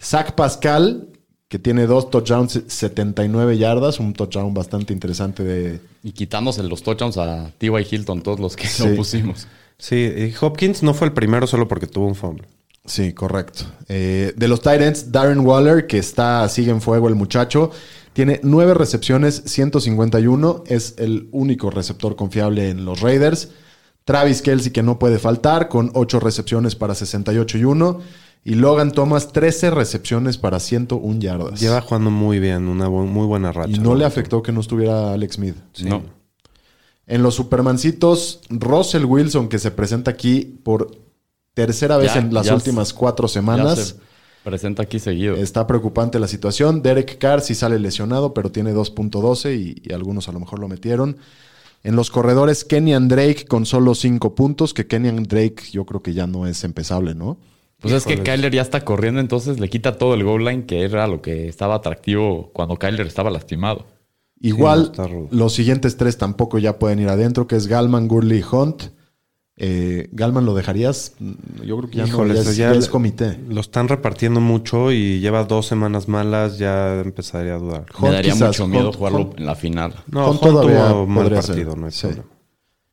Zach 0.00 0.32
Pascal, 0.34 1.08
que 1.48 1.58
tiene 1.58 1.86
dos 1.86 2.10
touchdowns, 2.10 2.60
79 2.66 3.56
yardas, 3.56 4.00
un 4.00 4.12
touchdown 4.12 4.52
bastante 4.52 4.92
interesante 4.92 5.42
de... 5.42 5.80
Y 6.02 6.12
quitándose 6.12 6.62
los 6.62 6.82
touchdowns 6.82 7.16
a 7.16 7.50
T.Y. 7.56 7.86
Hilton, 7.90 8.22
todos 8.22 8.38
los 8.38 8.54
que 8.54 8.66
Sí. 8.66 8.86
lo 8.86 8.96
pusimos. 8.96 9.48
Sí, 9.78 9.96
y 9.96 10.34
Hopkins 10.44 10.82
no 10.82 10.92
fue 10.92 11.06
el 11.06 11.12
primero 11.14 11.46
solo 11.46 11.66
porque 11.68 11.86
tuvo 11.86 12.06
un 12.06 12.14
fumble. 12.16 12.46
Sí, 12.88 13.12
correcto. 13.12 13.64
Eh, 13.88 14.32
de 14.36 14.48
los 14.48 14.60
Titans, 14.60 15.12
Darren 15.12 15.40
Waller, 15.40 15.86
que 15.86 15.98
está, 15.98 16.48
sigue 16.48 16.70
en 16.72 16.80
fuego 16.80 17.06
el 17.08 17.14
muchacho, 17.14 17.70
tiene 18.14 18.40
nueve 18.42 18.74
recepciones, 18.74 19.42
151, 19.46 20.64
es 20.66 20.94
el 20.98 21.28
único 21.30 21.70
receptor 21.70 22.16
confiable 22.16 22.70
en 22.70 22.84
los 22.84 23.00
Raiders. 23.00 23.50
Travis 24.04 24.40
Kelsey, 24.42 24.72
que 24.72 24.82
no 24.82 24.98
puede 24.98 25.18
faltar, 25.18 25.68
con 25.68 25.90
ocho 25.94 26.18
recepciones 26.18 26.74
para 26.74 26.94
68 26.94 27.58
y 27.58 27.64
1. 27.64 28.00
Y 28.44 28.54
Logan 28.54 28.92
Thomas, 28.92 29.32
13 29.32 29.70
recepciones 29.70 30.38
para 30.38 30.58
101 30.58 31.20
yardas. 31.20 31.60
Lleva 31.60 31.82
jugando 31.82 32.10
muy 32.10 32.38
bien, 32.40 32.68
una 32.68 32.88
bu- 32.88 33.06
muy 33.06 33.26
buena 33.26 33.52
racha. 33.52 33.70
y 33.70 33.78
no 33.78 33.94
le 33.94 34.06
afectó 34.06 34.42
que 34.42 34.52
no 34.52 34.60
estuviera 34.60 35.12
Alex 35.12 35.34
Smith. 35.34 35.56
No. 35.84 36.02
En 37.06 37.22
los 37.22 37.34
Supermancitos, 37.34 38.40
Russell 38.48 39.04
Wilson, 39.04 39.48
que 39.48 39.58
se 39.58 39.70
presenta 39.70 40.10
aquí 40.10 40.58
por 40.62 40.96
tercera 41.66 41.96
vez 41.96 42.14
Ya, 42.14 42.20
en 42.20 42.32
las 42.32 42.50
últimas 42.50 42.92
cuatro 42.92 43.26
Ya 43.26 43.32
semanas. 43.32 43.78
se 43.78 43.94
presenta 44.44 44.84
aquí 44.84 44.98
seguido. 44.98 45.34
Está 45.36 45.66
preocupante 45.66 46.18
la 46.18 46.28
situación. 46.28 46.82
Derek 46.82 47.18
Carr 47.18 47.40
sí 47.40 47.54
sale 47.54 47.78
lesionado, 47.78 48.32
pero 48.32 48.50
tiene 48.50 48.72
2.12 48.72 49.56
y, 49.56 49.82
y 49.88 49.92
algunos 49.92 50.28
a 50.28 50.32
lo 50.32 50.40
mejor 50.40 50.58
lo 50.60 50.68
metieron. 50.68 51.16
En 51.84 51.96
los 51.96 52.10
corredores, 52.10 52.64
Kenyan 52.64 53.08
Drake 53.08 53.46
con 53.46 53.66
solo 53.66 53.94
5 53.94 54.34
puntos, 54.34 54.74
que 54.74 54.86
Kenyan 54.86 55.24
Drake 55.24 55.64
yo 55.72 55.84
creo 55.84 56.02
que 56.02 56.14
ya 56.14 56.26
no 56.26 56.46
es 56.46 56.64
empezable, 56.64 57.14
¿no? 57.14 57.38
Pues 57.80 57.94
es 57.94 58.04
que. 58.04 58.22
Kyler 58.22 58.52
ya 58.52 58.62
está 58.62 58.84
corriendo, 58.84 59.20
entonces 59.20 59.60
le 59.60 59.68
quita 59.68 59.96
todo 59.96 60.14
el 60.14 60.24
goal 60.24 60.44
line, 60.44 60.64
que 60.66 60.82
era 60.82 61.06
lo 61.06 61.22
que 61.22 61.48
estaba 61.48 61.76
atractivo 61.76 62.50
cuando 62.52 62.76
Kyler 62.76 63.06
estaba 63.06 63.30
lastimado. 63.30 63.86
Igual, 64.40 64.92
no, 64.96 65.28
los 65.30 65.52
siguientes 65.52 65.96
tres 65.96 66.16
tampoco 66.18 66.58
ya 66.58 66.78
pueden 66.78 67.00
ir 67.00 67.08
adentro, 67.08 67.46
que 67.46 67.56
es 67.56 67.66
Galman, 67.66 68.08
Gurley 68.08 68.40
y 68.40 68.44
Hunt. 68.54 68.97
Eh, 69.60 70.08
Galman 70.12 70.46
lo 70.46 70.54
dejarías, 70.54 71.14
yo 71.64 71.76
creo 71.78 71.90
que 71.90 71.96
ya, 71.96 72.02
no, 72.04 72.08
Híjoles, 72.10 72.44
ya 72.44 72.50
es, 72.52 72.56
ya 72.56 72.66
ya 72.68 72.72
le- 72.74 72.78
es 72.78 72.88
comité. 72.88 73.40
Lo 73.48 73.60
están 73.60 73.88
repartiendo 73.88 74.40
mucho 74.40 74.92
y 74.92 75.18
lleva 75.18 75.42
dos 75.44 75.66
semanas 75.66 76.06
malas, 76.06 76.58
ya 76.58 77.00
empezaría 77.00 77.56
a 77.56 77.58
dudar. 77.58 77.86
Me 78.00 78.06
Hunt 78.06 78.12
daría 78.14 78.32
quizás, 78.34 78.48
mucho 78.50 78.68
miedo 78.68 78.90
Hunt- 78.92 78.96
jugarlo 78.96 79.18
Hunt- 79.30 79.38
en 79.38 79.46
la 79.46 79.54
final. 79.56 79.94
No, 80.10 80.30
Hunt 80.30 80.40
Hunt 80.42 80.52
todavía 80.52 80.88
tuvo 80.90 81.06
mal 81.08 81.26
ser. 81.28 81.34
partido, 81.46 81.74
no 81.76 81.86
hay 81.86 81.92
Sí. 81.92 82.02
problema. 82.06 82.24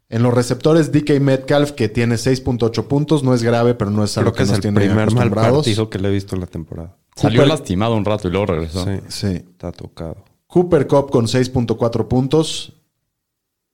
En 0.09 0.23
los 0.23 0.33
receptores, 0.33 0.91
DK 0.91 1.19
Metcalf, 1.19 1.71
que 1.71 1.87
tiene 1.89 2.17
6.8 2.17 2.87
puntos, 2.87 3.23
no 3.23 3.33
es 3.35 3.43
grave, 3.43 3.75
pero 3.75 3.91
no 3.91 4.03
es 4.03 4.17
algo 4.17 4.31
Creo 4.31 4.37
que 4.37 4.43
es 4.43 4.49
nos 4.49 4.57
el 4.57 4.61
tiene 4.63 4.79
primer 4.79 5.11
mal 5.13 5.31
partido 5.31 5.89
que 5.89 5.99
le 5.99 6.07
he 6.07 6.11
visto 6.11 6.35
en 6.35 6.41
la 6.41 6.47
temporada. 6.47 6.95
Salió 7.15 7.41
Cooper- 7.41 7.47
lastimado 7.49 7.95
un 7.95 8.05
rato 8.05 8.27
y 8.27 8.31
luego 8.31 8.47
regresó. 8.47 8.85
Sí, 8.85 8.91
Sí. 9.07 9.27
está 9.27 9.71
tocado. 9.71 10.17
Cooper 10.47 10.87
Cup 10.87 11.09
con 11.11 11.27
6.4 11.27 12.07
puntos. 12.07 12.73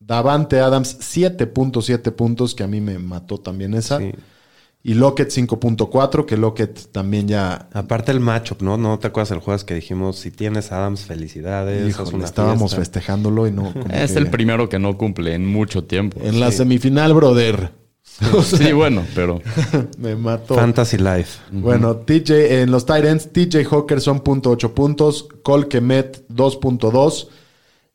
Davante 0.02 0.60
Adams 0.60 0.98
7.7 1.00 2.12
puntos, 2.12 2.56
que 2.56 2.64
a 2.64 2.68
mí 2.68 2.82
me 2.82 2.98
mató 3.00 3.38
también 3.40 3.74
esa. 3.74 4.00
Sí. 4.00 4.12
Y 4.84 4.96
Lockett 4.96 5.30
5.4, 5.30 6.26
que 6.26 6.38
Lockett 6.38 6.92
también 6.92 7.28
ya... 7.28 7.70
Aparte 7.72 8.12
el 8.12 8.20
matchup, 8.20 8.64
¿no? 8.64 8.78
¿No 8.78 8.98
te 8.98 9.08
acuerdas 9.08 9.30
el 9.30 9.38
jueves 9.38 9.64
que 9.64 9.76
dijimos, 9.76 10.18
si 10.18 10.32
tienes 10.32 10.72
Adams, 10.72 11.02
felicidades? 11.06 11.88
Híjole, 11.88 12.08
haz 12.08 12.14
una 12.16 12.26
estábamos 12.26 12.72
fiesta"? 12.72 12.78
festejándolo 12.78 13.46
y 13.48 13.52
no... 13.52 13.72
como 13.74 13.86
Es 13.94 14.14
que- 14.14 14.18
el 14.18 14.32
primero 14.32 14.70
que 14.70 14.80
no 14.80 14.98
cumple 14.98 15.36
en 15.36 15.46
mucho 15.46 15.84
tiempo. 15.84 16.20
En 16.24 16.40
la 16.40 16.52
semifinal, 16.52 17.14
brother. 17.14 17.72
Sí, 18.44 18.72
bueno, 18.74 19.04
pero 19.14 19.40
Me 20.00 20.16
mató. 20.16 20.56
Fantasy 20.56 20.98
Life. 20.98 21.40
Bueno, 21.52 21.98
TJ 21.98 22.62
en 22.64 22.72
los 22.72 22.86
Titans, 22.88 23.30
TJ 23.32 23.64
Hawkerson, 23.70 24.24
.8 24.24 24.74
puntos. 24.74 25.28
Cole 25.44 25.68
Kemet, 25.68 26.28
2.2. 26.30 27.28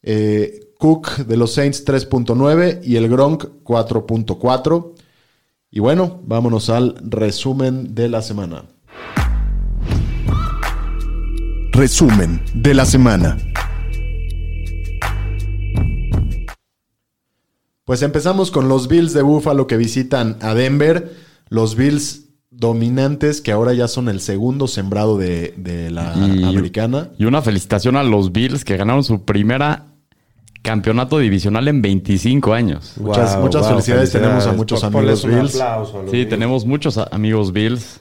eh, 0.04 0.60
Cook 0.78 1.16
de 1.26 1.36
los 1.36 1.52
Saints, 1.54 1.84
3.9. 1.86 2.80
Y 2.84 2.96
el 2.96 3.08
Gronk, 3.08 3.44
4.4. 3.64 4.92
Y 5.70 5.80
bueno, 5.80 6.20
vámonos 6.24 6.70
al 6.70 6.96
resumen 7.02 7.94
de 7.94 8.08
la 8.08 8.22
semana. 8.22 8.64
Resumen 11.72 12.42
de 12.54 12.74
la 12.74 12.86
semana. 12.86 13.36
Pues 17.84 18.02
empezamos 18.02 18.50
con 18.50 18.68
los 18.68 18.88
Bills 18.88 19.12
de 19.12 19.22
Buffalo 19.22 19.66
que 19.66 19.76
visitan 19.76 20.36
a 20.40 20.54
Denver. 20.54 21.14
Los 21.48 21.76
Bills 21.76 22.24
dominantes 22.50 23.40
que 23.42 23.52
ahora 23.52 23.74
ya 23.74 23.86
son 23.86 24.08
el 24.08 24.20
segundo 24.20 24.66
sembrado 24.66 25.18
de, 25.18 25.54
de 25.56 25.90
la 25.90 26.14
Y- 26.16 26.42
americana. 26.42 27.10
Y 27.18 27.26
una 27.26 27.42
felicitación 27.42 27.96
a 27.96 28.02
los 28.02 28.32
Bills 28.32 28.64
que 28.64 28.76
ganaron 28.76 29.04
su 29.04 29.24
primera 29.24 29.92
campeonato 30.66 31.18
divisional 31.18 31.66
en 31.68 31.80
25 31.80 32.52
años. 32.52 32.94
Muchas- 32.98 33.38
muchas 33.38 33.66
felicidades 33.68 34.12
tenemos 34.12 34.46
a 34.46 34.52
muchos 34.52 34.82
amigos 34.84 35.24
Bills. 35.24 35.54
aplauso 35.60 36.02
Sí, 36.10 36.16
Bills. 36.18 36.28
tenemos 36.28 36.66
muchos 36.66 36.98
amigos 36.98 37.52
Bills 37.52 38.00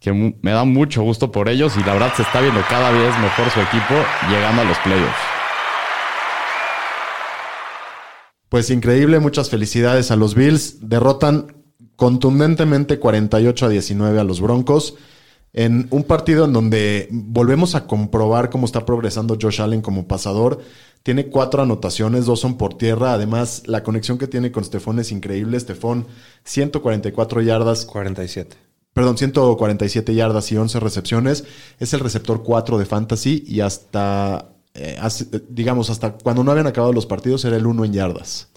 que 0.00 0.12
me 0.12 0.50
da 0.50 0.64
mucho 0.64 1.02
gusto 1.02 1.30
por 1.30 1.48
ellos 1.48 1.74
y 1.78 1.84
la 1.84 1.92
verdad 1.92 2.12
se 2.16 2.22
está 2.22 2.40
viendo 2.40 2.60
cada 2.68 2.90
vez 2.90 3.12
mejor 3.20 3.50
su 3.50 3.60
equipo 3.60 3.94
llegando 4.30 4.62
a 4.62 4.64
los 4.64 4.78
playoffs. 4.78 5.16
Pues 8.48 8.70
increíble, 8.70 9.20
muchas 9.20 9.48
felicidades 9.48 10.10
a 10.10 10.16
los 10.16 10.34
Bills. 10.34 10.88
Derrotan 10.88 11.54
contundentemente 11.96 12.98
48 12.98 13.66
a 13.66 13.68
19 13.68 14.18
a 14.18 14.24
los 14.24 14.40
Broncos 14.40 14.94
en 15.52 15.88
un 15.90 16.04
partido 16.04 16.44
en 16.44 16.52
donde 16.52 17.08
volvemos 17.10 17.74
a 17.74 17.86
comprobar 17.86 18.50
cómo 18.50 18.66
está 18.66 18.84
progresando 18.86 19.36
Josh 19.40 19.60
Allen 19.60 19.82
como 19.82 20.06
pasador. 20.06 20.60
Tiene 21.02 21.26
cuatro 21.26 21.62
anotaciones, 21.62 22.26
dos 22.26 22.40
son 22.40 22.56
por 22.58 22.74
tierra. 22.74 23.12
Además, 23.14 23.62
la 23.66 23.82
conexión 23.82 24.18
que 24.18 24.26
tiene 24.28 24.52
con 24.52 24.64
Stefón 24.64 24.98
es 25.00 25.10
increíble. 25.12 25.58
Stefón, 25.58 26.06
144 26.44 27.40
yardas, 27.42 27.86
47. 27.86 28.56
perdón, 28.92 29.16
147 29.16 30.14
yardas 30.14 30.50
y 30.52 30.56
11 30.56 30.80
recepciones. 30.80 31.44
Es 31.78 31.94
el 31.94 32.00
receptor 32.00 32.42
4 32.42 32.76
de 32.76 32.84
Fantasy 32.86 33.44
y 33.46 33.60
hasta, 33.60 34.50
eh, 34.74 34.96
hace- 35.00 35.26
digamos, 35.48 35.90
hasta 35.90 36.12
cuando 36.18 36.42
no 36.44 36.50
habían 36.50 36.66
acabado 36.66 36.92
los 36.92 37.06
partidos 37.06 37.44
era 37.44 37.56
el 37.56 37.66
1 37.66 37.84
en 37.84 37.92
yardas. 37.92 38.48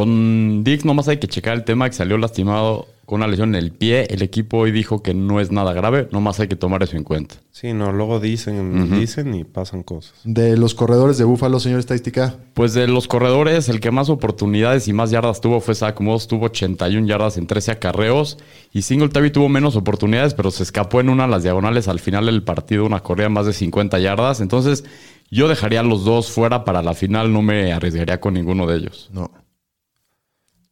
Con 0.00 0.64
Dick 0.64 0.86
nomás 0.86 1.08
hay 1.08 1.18
que 1.18 1.28
checar 1.28 1.54
el 1.54 1.64
tema 1.64 1.86
que 1.86 1.94
salió 1.94 2.16
lastimado 2.16 2.86
con 3.04 3.16
una 3.16 3.26
lesión 3.26 3.50
en 3.50 3.62
el 3.62 3.70
pie. 3.70 4.06
El 4.08 4.22
equipo 4.22 4.56
hoy 4.56 4.72
dijo 4.72 5.02
que 5.02 5.12
no 5.12 5.40
es 5.40 5.52
nada 5.52 5.74
grave, 5.74 6.08
nomás 6.10 6.40
hay 6.40 6.48
que 6.48 6.56
tomar 6.56 6.82
eso 6.82 6.96
en 6.96 7.04
cuenta. 7.04 7.34
Sí, 7.50 7.74
no, 7.74 7.92
luego 7.92 8.18
dicen, 8.18 8.98
dicen 8.98 9.34
y 9.34 9.44
pasan 9.44 9.82
cosas. 9.82 10.14
De 10.24 10.56
los 10.56 10.74
corredores 10.74 11.18
de 11.18 11.24
Búfalo, 11.24 11.60
señor 11.60 11.80
estadística. 11.80 12.34
Pues 12.54 12.72
de 12.72 12.88
los 12.88 13.08
corredores, 13.08 13.68
el 13.68 13.78
que 13.80 13.90
más 13.90 14.08
oportunidades 14.08 14.88
y 14.88 14.94
más 14.94 15.10
yardas 15.10 15.42
tuvo 15.42 15.60
fue 15.60 15.74
Zach 15.74 16.00
Moss, 16.00 16.28
tuvo 16.28 16.46
81 16.46 17.06
yardas 17.06 17.36
en 17.36 17.46
13 17.46 17.72
acarreos. 17.72 18.38
Y 18.72 18.80
Singletary 18.80 19.30
tuvo 19.30 19.50
menos 19.50 19.76
oportunidades, 19.76 20.32
pero 20.32 20.50
se 20.50 20.62
escapó 20.62 21.02
en 21.02 21.10
una 21.10 21.24
de 21.24 21.30
las 21.30 21.42
diagonales 21.42 21.88
al 21.88 22.00
final 22.00 22.24
del 22.24 22.42
partido, 22.42 22.86
una 22.86 23.00
corrida 23.00 23.28
más 23.28 23.44
de 23.44 23.52
50 23.52 23.98
yardas. 23.98 24.40
Entonces, 24.40 24.82
yo 25.30 25.46
dejaría 25.46 25.80
a 25.80 25.82
los 25.82 26.06
dos 26.06 26.30
fuera 26.30 26.64
para 26.64 26.80
la 26.80 26.94
final, 26.94 27.34
no 27.34 27.42
me 27.42 27.74
arriesgaría 27.74 28.18
con 28.18 28.32
ninguno 28.32 28.66
de 28.66 28.78
ellos. 28.78 29.10
No. 29.12 29.30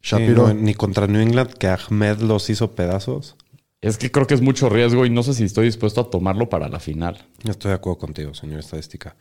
Shapiro. 0.02 0.48
no, 0.48 0.54
ni 0.54 0.74
contra 0.74 1.06
New 1.06 1.20
England, 1.20 1.52
que 1.54 1.66
Ahmed 1.68 2.18
los 2.20 2.48
hizo 2.50 2.72
pedazos. 2.72 3.36
Es 3.80 3.96
que 3.98 4.10
creo 4.10 4.26
que 4.26 4.34
es 4.34 4.40
mucho 4.40 4.68
riesgo 4.68 5.06
y 5.06 5.10
no 5.10 5.22
sé 5.22 5.34
si 5.34 5.44
estoy 5.44 5.66
dispuesto 5.66 6.00
a 6.00 6.10
tomarlo 6.10 6.48
para 6.48 6.68
la 6.68 6.80
final. 6.80 7.26
Estoy 7.48 7.68
de 7.70 7.74
acuerdo 7.76 7.98
contigo, 7.98 8.34
señor 8.34 8.58
estadística. 8.60 9.16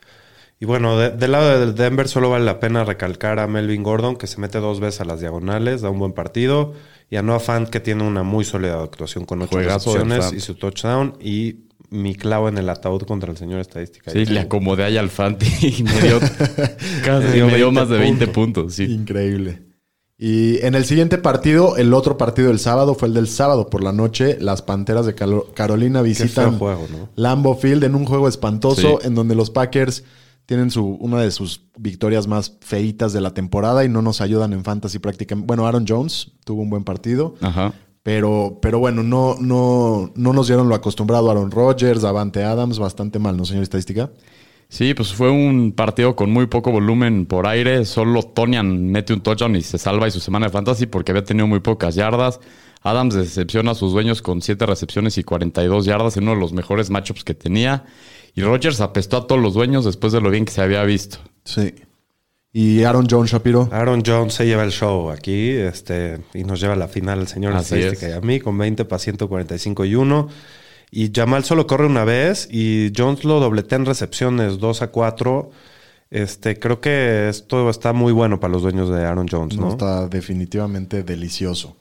Y 0.59 0.65
bueno, 0.65 0.97
de- 0.97 1.11
del 1.11 1.31
lado 1.33 1.59
del 1.59 1.75
Denver 1.75 2.07
solo 2.07 2.31
vale 2.31 2.43
la 2.45 2.59
pena 2.59 2.83
recalcar 2.83 3.37
a 3.39 3.45
Melvin 3.47 3.83
Gordon, 3.83 4.15
que 4.15 4.25
se 4.25 4.39
mete 4.41 4.57
dos 4.59 4.79
veces 4.79 5.01
a 5.01 5.05
las 5.05 5.19
diagonales, 5.19 5.81
da 5.81 5.91
un 5.91 5.99
buen 5.99 6.13
partido. 6.13 6.73
Y 7.11 7.17
a 7.17 7.21
Noah 7.21 7.39
Fant, 7.39 7.69
que 7.69 7.79
tiene 7.79 8.03
una 8.03 8.23
muy 8.23 8.43
sólida 8.43 8.81
actuación 8.81 9.25
con 9.25 9.41
ocho 9.43 9.59
recepciones 9.59 10.25
Fant. 10.25 10.35
y 10.37 10.39
su 10.39 10.55
touchdown. 10.55 11.13
Y 11.21 11.67
mi 11.91 12.15
clavo 12.15 12.49
en 12.49 12.57
el 12.57 12.67
ataúd 12.69 13.03
contra 13.03 13.29
el 13.31 13.37
señor 13.37 13.59
estadística. 13.59 14.09
Sí, 14.11 14.25
le 14.25 14.39
acomodé 14.39 14.83
ahí 14.83 14.97
al 14.97 15.09
Fanti 15.09 15.45
y 15.61 15.83
me 15.83 16.01
dio, 16.01 16.19
casi, 17.05 17.27
Me 17.27 17.33
dio 17.33 17.45
me 17.47 17.55
dio 17.57 17.65
20 17.67 17.71
más 17.71 17.89
de 17.89 17.97
20 17.99 18.27
puntos. 18.27 18.63
puntos. 18.63 18.73
sí. 18.73 18.85
Increíble. 18.85 19.66
Y 20.19 20.57
en 20.65 20.73
el 20.73 20.83
siguiente 20.85 21.19
partido, 21.19 21.77
el 21.77 21.93
otro 21.93 22.17
partido 22.17 22.47
del 22.47 22.57
sábado 22.59 22.95
fue 22.95 23.07
el 23.07 23.13
del 23.13 23.27
sábado 23.27 23.67
por 23.69 23.83
la 23.83 23.91
noche. 23.91 24.37
Las 24.39 24.63
Panteras 24.63 25.05
de 25.05 25.13
Calo- 25.13 25.45
Carolina 25.53 26.01
visitan 26.01 26.57
juego, 26.57 26.87
¿no? 26.91 27.09
Lambeau 27.15 27.53
Field 27.55 27.83
en 27.83 27.93
un 27.93 28.05
juego 28.05 28.27
espantoso 28.27 28.97
Sí. 28.99 29.07
en 29.07 29.13
donde 29.13 29.35
los 29.35 29.51
Packers 29.51 30.03
tienen 30.47 30.71
su, 30.71 30.83
una 31.01 31.21
de 31.21 31.29
sus 31.29 31.61
victorias 31.77 32.25
más 32.25 32.53
feitas 32.61 33.13
de 33.13 33.21
la 33.21 33.31
temporada 33.35 33.85
y 33.85 33.89
no 33.89 34.01
nos 34.01 34.21
ayudan 34.21 34.53
en 34.53 34.63
fantasy 34.63 34.97
prácticamente. 34.97 35.45
Bueno, 35.45 35.67
Aaron 35.67 35.85
Jones 35.87 36.31
tuvo 36.45 36.63
un 36.63 36.69
buen 36.71 36.83
partido, 36.83 37.35
Ajá. 37.41 37.73
pero, 38.01 38.57
pero 38.61 38.79
bueno, 38.79 39.03
no, 39.03 39.35
no, 39.39 40.11
no 40.15 40.33
nos 40.33 40.47
dieron 40.47 40.67
lo 40.67 40.73
acostumbrado. 40.73 41.29
Aaron 41.29 41.51
Rodgers, 41.51 42.01
Davante 42.01 42.43
Adams, 42.43 42.79
bastante 42.79 43.19
mal, 43.19 43.37
¿no, 43.37 43.45
señor 43.45 43.61
estadística? 43.63 44.09
Sí, 44.69 44.93
pues 44.93 45.13
fue 45.13 45.29
un 45.29 45.71
partido 45.71 46.15
con 46.15 46.29
muy 46.29 46.47
poco 46.47 46.71
volumen 46.71 47.25
por 47.25 47.47
aire. 47.47 47.85
Solo 47.85 48.23
Tonian 48.23 48.87
mete 48.91 49.13
un 49.13 49.21
touchdown 49.21 49.55
y 49.55 49.61
se 49.61 49.77
salva 49.77 50.07
y 50.07 50.11
su 50.11 50.19
semana 50.19 50.47
de 50.47 50.51
fantasy 50.51 50.87
porque 50.87 51.11
había 51.11 51.23
tenido 51.23 51.47
muy 51.47 51.61
pocas 51.61 51.95
yardas. 51.95 52.39
Adams 52.83 53.15
decepciona 53.15 53.71
a 53.71 53.75
sus 53.75 53.93
dueños 53.93 54.21
con 54.21 54.41
7 54.41 54.65
recepciones 54.65 55.17
y 55.17 55.23
42 55.23 55.85
yardas 55.85 56.17
en 56.17 56.23
uno 56.23 56.33
de 56.35 56.39
los 56.41 56.53
mejores 56.53 56.89
matchups 56.89 57.23
que 57.23 57.33
tenía. 57.33 57.85
Y 58.35 58.41
Rodgers 58.41 58.81
apestó 58.81 59.17
a 59.17 59.27
todos 59.27 59.41
los 59.41 59.53
dueños 59.53 59.85
después 59.85 60.13
de 60.13 60.21
lo 60.21 60.29
bien 60.29 60.45
que 60.45 60.51
se 60.51 60.61
había 60.61 60.83
visto. 60.83 61.17
Sí. 61.43 61.73
Y 62.53 62.83
Aaron 62.83 63.07
Jones 63.09 63.31
Shapiro. 63.31 63.69
Aaron 63.71 64.03
Jones 64.05 64.33
se 64.33 64.45
lleva 64.45 64.63
el 64.63 64.71
show 64.71 65.11
aquí 65.11 65.49
este, 65.49 66.19
y 66.33 66.43
nos 66.43 66.59
lleva 66.59 66.73
a 66.73 66.77
la 66.77 66.87
final 66.87 67.19
el 67.19 67.27
señor 67.27 67.53
Así 67.55 67.75
estadística 67.75 68.07
es. 68.07 68.13
y 68.13 68.17
a 68.17 68.21
mí 68.21 68.39
con 68.39 68.57
20 68.57 68.85
para 68.85 68.99
145 68.99 69.85
y 69.85 69.95
1. 69.95 70.29
Y 70.91 71.11
Jamal 71.13 71.43
solo 71.43 71.67
corre 71.67 71.85
una 71.85 72.05
vez 72.05 72.47
y 72.51 72.91
Jones 72.95 73.23
lo 73.25 73.39
dobletea 73.39 73.77
en 73.77 73.85
recepciones 73.85 74.57
2 74.59 74.81
a 74.81 74.87
4. 74.87 75.51
Este, 76.09 76.57
creo 76.57 76.79
que 76.79 77.27
esto 77.27 77.69
está 77.69 77.91
muy 77.91 78.13
bueno 78.13 78.39
para 78.39 78.53
los 78.53 78.61
dueños 78.61 78.89
de 78.89 79.03
Aaron 79.05 79.27
Jones, 79.29 79.57
No, 79.57 79.63
¿no? 79.65 79.69
está 79.71 80.07
definitivamente 80.07 81.03
delicioso. 81.03 81.75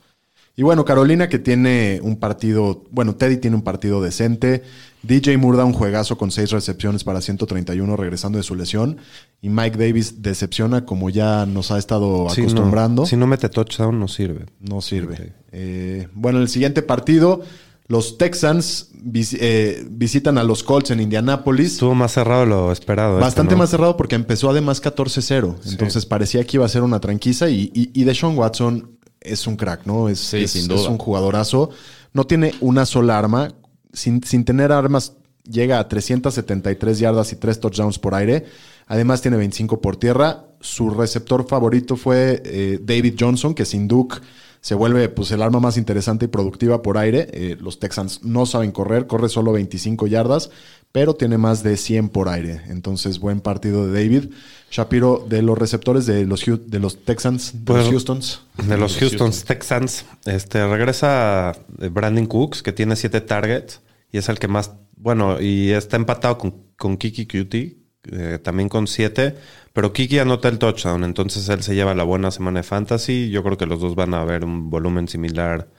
Y 0.59 0.63
bueno, 0.63 0.83
Carolina 0.85 1.29
que 1.29 1.37
tiene 1.39 1.99
un 2.01 2.17
partido, 2.17 2.83
bueno, 2.89 3.15
Teddy 3.15 3.37
tiene 3.37 3.55
un 3.55 3.61
partido 3.61 4.01
decente. 4.01 4.63
DJ 5.03 5.37
Moore 5.37 5.59
da 5.59 5.65
un 5.65 5.71
juegazo 5.71 6.17
con 6.17 6.31
seis 6.31 6.49
recepciones 6.49 7.03
para 7.03 7.21
131 7.21 7.95
regresando 7.95 8.39
de 8.39 8.43
su 8.43 8.55
lesión. 8.55 8.97
Y 9.39 9.49
Mike 9.49 9.77
Davis 9.77 10.23
decepciona 10.23 10.83
como 10.83 11.11
ya 11.11 11.45
nos 11.45 11.69
ha 11.71 11.77
estado 11.77 12.25
no- 12.25 12.29
acostumbrando. 12.31 13.05
si 13.05 13.15
no 13.15 13.27
mete 13.27 13.47
touchdown, 13.49 13.99
no 13.99 14.07
sirve. 14.07 14.47
No 14.59 14.81
sirve. 14.81 15.31
Eh, 15.51 16.07
bueno, 16.13 16.39
el 16.39 16.49
siguiente 16.49 16.81
partido, 16.81 17.43
los 17.87 18.17
Texans 18.17 18.89
vis- 18.93 19.37
eh, 19.39 19.85
visitan 19.89 20.37
a 20.37 20.43
los 20.43 20.63
Colts 20.63 20.91
en 20.91 20.99
Indianápolis. 20.99 21.73
Estuvo 21.73 21.95
más 21.95 22.11
cerrado 22.13 22.41
de 22.41 22.47
lo 22.47 22.71
esperado. 22.71 23.13
este, 23.13 23.21
Bastante 23.23 23.53
¿no? 23.55 23.59
más 23.59 23.69
cerrado 23.69 23.95
porque 23.97 24.15
empezó 24.15 24.49
además 24.49 24.81
14-0. 24.81 25.55
Entonces 25.71 26.05
parecía 26.05 26.43
que 26.45 26.57
iba 26.57 26.65
a 26.65 26.69
ser 26.69 26.83
una 26.83 26.99
tranquiza. 26.99 27.49
Y, 27.49 27.71
y, 27.73 27.91
y 27.93 28.03
Deshaun 28.03 28.37
Watson 28.37 28.97
es 29.21 29.47
un 29.47 29.55
crack, 29.55 29.85
¿no? 29.85 30.09
Es, 30.09 30.19
Sí, 30.19 30.43
es- 30.43 30.51
sin 30.51 30.63
es 30.63 30.67
duda. 30.67 30.89
un 30.89 30.97
jugadorazo. 30.97 31.69
No 32.13 32.25
tiene 32.25 32.53
una 32.61 32.85
sola 32.85 33.17
arma. 33.17 33.53
Sin, 33.93 34.21
sin 34.23 34.43
tener 34.45 34.71
armas, 34.71 35.13
llega 35.49 35.79
a 35.79 35.87
373 35.87 36.99
yardas 36.99 37.31
y 37.31 37.37
3 37.37 37.59
touchdowns 37.59 37.97
por 37.99 38.13
aire. 38.15 38.45
Además, 38.87 39.21
tiene 39.21 39.37
25 39.37 39.81
por 39.81 39.95
tierra. 39.97 40.45
Su 40.59 40.89
receptor 40.89 41.47
favorito 41.47 41.95
fue 41.95 42.41
eh, 42.45 42.79
David 42.81 43.15
Johnson, 43.19 43.53
que 43.53 43.65
sin 43.65 43.87
Duke 43.87 44.17
se 44.61 44.75
vuelve 44.75 45.09
pues, 45.09 45.31
el 45.31 45.41
arma 45.41 45.59
más 45.59 45.77
interesante 45.77 46.25
y 46.25 46.27
productiva 46.27 46.81
por 46.81 46.97
aire. 46.97 47.27
Eh, 47.33 47.57
los 47.59 47.79
Texans 47.79 48.23
no 48.23 48.45
saben 48.45 48.71
correr, 48.71 49.07
corre 49.07 49.29
solo 49.29 49.51
25 49.51 50.07
yardas, 50.07 50.49
pero 50.91 51.15
tiene 51.15 51.37
más 51.37 51.63
de 51.63 51.77
100 51.77 52.09
por 52.09 52.29
aire. 52.29 52.61
Entonces, 52.67 53.19
buen 53.19 53.41
partido 53.41 53.87
de 53.87 54.03
David. 54.03 54.29
Shapiro, 54.69 55.25
de 55.27 55.41
los 55.41 55.57
receptores 55.57 56.05
de 56.05 56.25
los, 56.25 56.43
de 56.45 56.79
los 56.79 57.03
Texans, 57.03 57.65
de 57.65 57.73
los 57.73 57.89
Houstons. 57.91 58.41
De 58.67 58.77
los 58.77 58.97
Houston 58.97 59.31
Texans, 59.45 60.05
este, 60.25 60.67
regresa 60.67 61.53
eh, 61.79 61.89
Brandon 61.89 62.25
Cooks, 62.25 62.61
que 62.63 62.73
tiene 62.73 62.95
siete 62.95 63.21
targets 63.21 63.81
y 64.11 64.17
es 64.17 64.29
el 64.29 64.39
que 64.39 64.47
más, 64.47 64.71
bueno, 64.95 65.41
y 65.41 65.71
está 65.71 65.95
empatado 65.95 66.37
con, 66.37 66.55
con 66.75 66.97
Kiki 66.97 67.27
Cutie, 67.27 67.77
eh, 68.11 68.39
también 68.41 68.69
con 68.69 68.87
siete, 68.87 69.35
pero 69.77 69.93
Kiki 69.93 70.17
anota 70.17 70.47
el 70.47 70.57
touchdown, 70.57 71.03
entonces 71.03 71.47
él 71.49 71.61
se 71.61 71.75
lleva 71.75 71.93
la 71.93 72.03
buena 72.03 72.31
semana 72.31 72.61
de 72.61 72.63
fantasy. 72.63 73.29
Yo 73.29 73.43
creo 73.43 73.59
que 73.59 73.67
los 73.67 73.79
dos 73.79 73.93
van 73.93 74.15
a 74.15 74.25
ver 74.25 74.43
un 74.43 74.71
volumen 74.71 75.07
similar 75.07 75.69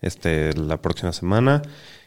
este, 0.00 0.52
la 0.54 0.80
próxima 0.80 1.12
semana. 1.12 1.62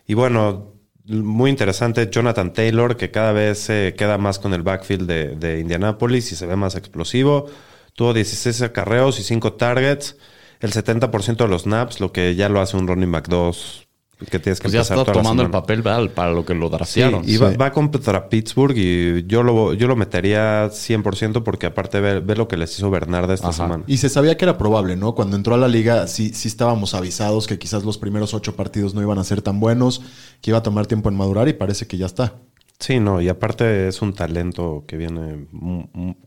Y 0.08 0.13
bueno, 0.13 0.75
muy 1.08 1.50
interesante 1.50 2.08
Jonathan 2.10 2.53
Taylor, 2.53 2.96
que 2.96 3.12
cada 3.12 3.34
vez 3.34 3.60
se 3.60 3.93
queda 3.98 4.17
más 4.17 4.39
con 4.39 4.53
el 4.53 4.63
backfield 4.63 5.05
de, 5.10 5.60
Indianapolis 5.60 6.31
y 6.31 6.38
se 6.38 6.46
ve 6.46 6.55
más 6.55 6.77
explosivo. 6.77 7.48
Tuvo 7.96 8.13
16 8.13 8.62
acarreos 8.62 9.20
y 9.20 9.24
5 9.24 9.51
targets. 9.55 10.15
El 10.62 10.72
70% 10.72 11.36
de 11.36 11.48
los 11.50 11.63
snaps, 11.63 12.00
lo 12.00 12.13
que 12.13 12.34
ya 12.36 12.48
lo 12.48 12.62
hace 12.62 12.77
un 12.77 12.88
running 12.88 13.12
back 13.12 13.27
2, 13.27 13.89
que 14.30 14.40
tienes 14.40 14.60
que 14.60 14.63
Pues 14.66 14.74
ya 14.74 14.82
está 14.82 14.96
toda 14.96 15.08
la 15.08 15.13
tomando 15.13 15.44
el 15.44 15.50
papel 15.50 15.82
¿verdad? 15.82 16.10
para 16.13 16.32
lo 16.32 16.46
que 16.46 16.54
lo 16.54 16.68
Sí, 16.68 16.72
draftearon. 16.75 17.24
y 17.28 17.38
va, 17.38 17.51
Sí. 17.51 17.58
va 17.58 17.72
contra 17.72 18.30
Pittsburgh 18.30 18.78
y 18.78 19.25
yo 19.28 19.44
lo, 19.44 19.74
yo 19.74 19.88
lo 19.88 19.96
metería 19.96 20.70
100% 20.72 21.44
porque 21.44 21.66
aparte 21.68 22.00
ve, 22.00 22.20
ve 22.20 22.36
lo 22.36 22.48
que 22.48 22.58
les 22.58 22.78
hizo 22.78 22.90
Bernarda 22.92 23.34
esta 23.34 23.48
Ajá. 23.50 23.63
semana. 23.63 23.84
Y 23.88 23.98
se 23.98 24.10
sabía 24.10 24.38
que 24.38 24.46
era 24.46 24.58
probable, 24.58 24.96
¿no? 24.96 25.16
Cuando 25.16 25.36
entró 25.36 25.56
a 25.56 25.58
la 25.58 25.68
liga, 25.68 26.08
sí, 26.08 26.30
sí 26.34 26.48
estábamos 26.48 26.94
avisados 26.94 27.48
que 27.48 27.58
quizás 27.58 27.84
los 27.84 27.98
primeros 27.98 28.34
ocho 28.34 28.56
partidos 28.56 28.94
no 28.94 29.01
iban 29.01 29.18
a 29.18 29.24
ser 29.24 29.42
tan 29.42 29.60
buenos, 29.60 30.01
que 30.42 30.51
iba 30.51 30.60
a 30.60 30.63
tomar 30.63 30.86
tiempo 30.88 31.10
en 31.10 31.16
madurar 31.16 31.48
y 31.48 31.54
parece 31.54 31.88
que 31.88 31.98
ya 31.98 32.06
está. 32.06 32.34
Sí, 32.80 33.00
no, 33.00 33.22
y 33.22 33.30
aparte 33.30 33.88
es 33.88 34.01
un 34.01 34.13
talento 34.13 34.86
que 34.88 34.98
viene 34.98 35.46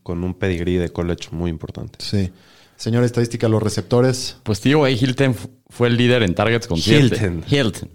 con 0.05 0.23
un 0.23 0.35
pedigrí 0.35 0.77
de 0.77 0.89
college 0.91 1.29
muy 1.33 1.51
importante. 1.51 1.99
Sí. 2.01 2.31
Señor 2.85 3.03
estadística, 3.05 3.49
los 3.49 3.63
receptores. 3.63 4.37
Pues 4.43 4.61
tío, 4.61 4.87
Hilton 4.87 5.35
fu- 5.35 5.49
fue 5.71 5.89
el 5.89 5.97
líder 5.97 6.23
en 6.23 6.35
targets 6.35 6.67
con 6.67 6.77
7. 6.77 7.03
Hilton. 7.17 7.45
Hilton. 7.49 7.89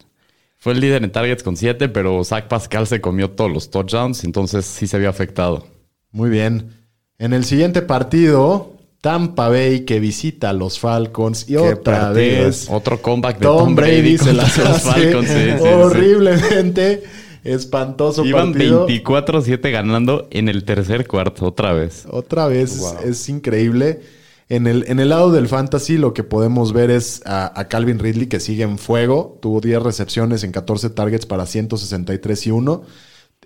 Fue 0.58 0.74
el 0.74 0.80
líder 0.80 1.04
en 1.04 1.12
targets 1.12 1.44
con 1.44 1.56
7, 1.56 1.90
pero 1.90 2.24
Zach 2.24 2.48
Pascal 2.48 2.88
se 2.88 3.00
comió 3.00 3.30
todos 3.30 3.52
los 3.52 3.70
touchdowns, 3.70 4.24
entonces 4.24 4.66
sí 4.66 4.88
se 4.88 4.98
vio 4.98 5.08
afectado. 5.08 5.68
Muy 6.12 6.32
bien. 6.32 6.74
En 7.20 7.34
el 7.34 7.46
siguiente 7.46 7.84
partido, 7.84 8.74
Tampa 9.00 9.48
Bay 9.50 9.82
que 9.86 10.00
visita 10.00 10.50
a 10.50 10.54
los 10.54 10.80
Falcons 10.80 11.48
y 11.48 11.56
otra 11.56 12.08
partido 12.08 12.14
vez 12.46 12.68
Otro 12.72 13.00
comeback 13.00 13.38
de 13.38 13.46
Tom 13.46 13.76
Brady 13.76 14.18
se 14.18 14.26
contra 14.26 14.44
las 14.44 14.58
los 14.58 14.82
Falcons. 14.82 15.30
sí, 15.30 15.36
sí, 15.36 15.52
sí. 15.60 15.68
horriblemente. 15.68 17.04
Espantoso 17.44 18.26
Iban 18.26 18.54
partido. 18.54 18.88
24-7 18.88 19.72
ganando 19.72 20.28
en 20.32 20.50
el 20.50 20.64
tercer 20.66 21.08
cuarto, 21.08 21.46
otra 21.46 21.74
vez. 21.74 22.06
Otra 22.10 22.48
vez, 22.48 22.82
es, 23.06 23.30
increíble. 23.30 24.02
En 24.50 24.66
el, 24.66 24.84
en 24.88 25.00
el 25.00 25.10
lado 25.10 25.32
del 25.32 25.48
fantasy 25.48 25.98
lo 25.98 26.14
que 26.14 26.24
podemos 26.24 26.74
ver 26.74 26.90
es 26.90 27.22
a, 27.26 27.58
a 27.60 27.68
Calvin 27.68 28.00
Ridley 28.00 28.28
que 28.28 28.40
sigue 28.40 28.64
en 28.64 28.78
fuego. 28.80 29.38
Tuvo 29.42 29.62
10 29.62 29.84
recepciones 29.84 30.44
en 30.44 30.52
14 30.52 30.90
targets 30.90 31.26
para 31.28 31.46
163 31.46 32.48
y 32.48 32.52
1. 32.52 32.82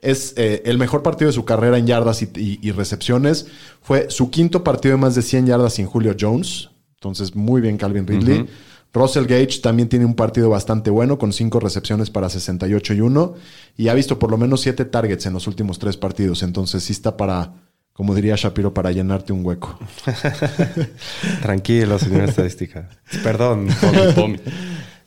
Es 0.01 0.33
eh, 0.37 0.61
el 0.65 0.77
mejor 0.77 1.03
partido 1.03 1.27
de 1.27 1.33
su 1.33 1.43
carrera 1.45 1.77
en 1.77 1.87
yardas 1.87 2.21
y, 2.21 2.29
y- 2.35 2.59
y 2.61 2.71
recepciones. 2.71 3.47
Fue 3.81 4.09
su 4.09 4.29
quinto 4.31 4.63
partido 4.63 4.95
de 4.95 5.01
más 5.01 5.13
de 5.15 5.21
100 5.21 5.45
yardas 5.47 5.73
sin 5.73 5.85
Julio 5.87 6.15
Jones. 6.19 6.69
Entonces, 6.95 7.35
muy 7.35 7.59
bien 7.61 7.77
Calvin 7.77 8.07
Ridley. 8.07 8.47
Russell 8.93 9.25
Gage 9.25 9.59
también 9.61 9.89
tiene 9.89 10.05
un 10.05 10.13
partido 10.13 10.49
bastante 10.49 10.89
bueno 10.89 11.17
con 11.17 11.33
5 11.33 11.59
recepciones 11.59 12.09
para 12.11 12.29
68 12.29 12.93
y 12.93 13.01
1. 13.01 13.33
Y 13.75 13.87
ha 13.89 13.93
visto 13.93 14.19
por 14.19 14.29
lo 14.31 14.37
menos 14.37 14.61
7 14.61 14.85
targets 14.85 15.25
en 15.25 15.33
los 15.33 15.47
últimos 15.47 15.79
3 15.79 15.97
partidos. 15.97 16.43
Entonces, 16.43 16.83
sí 16.83 16.93
está 16.93 17.17
para, 17.17 17.53
como 17.93 18.15
diría 18.15 18.35
Shapiro, 18.35 18.73
para 18.73 18.91
llenarte 18.91 19.33
un 19.33 19.45
hueco. 19.45 19.77
Tranquilo, 21.41 21.99
señor 21.99 22.23
estadística. 22.29 22.89
Perdón. 23.23 23.67
Tommy, 23.79 24.13
Tommy. 24.13 24.39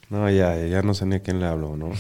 No, 0.08 0.30
ya, 0.30 0.56
ya 0.66 0.82
no 0.82 0.94
sé 0.94 1.04
ni 1.04 1.16
a 1.16 1.20
quién 1.20 1.40
le 1.40 1.46
hablo, 1.46 1.76
¿no? 1.76 1.90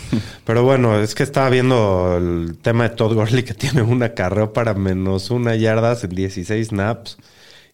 Pero 0.44 0.62
bueno, 0.62 1.00
es 1.00 1.16
que 1.16 1.24
estaba 1.24 1.50
viendo 1.50 2.16
el 2.16 2.56
tema 2.62 2.88
de 2.88 2.94
Todd 2.94 3.14
Gurley 3.14 3.42
que 3.42 3.54
tiene 3.54 3.82
un 3.82 4.00
acarreo 4.02 4.52
para 4.52 4.74
menos 4.74 5.30
una 5.32 5.56
yardas 5.56 6.04
en 6.04 6.10
16 6.10 6.68
snaps 6.68 7.18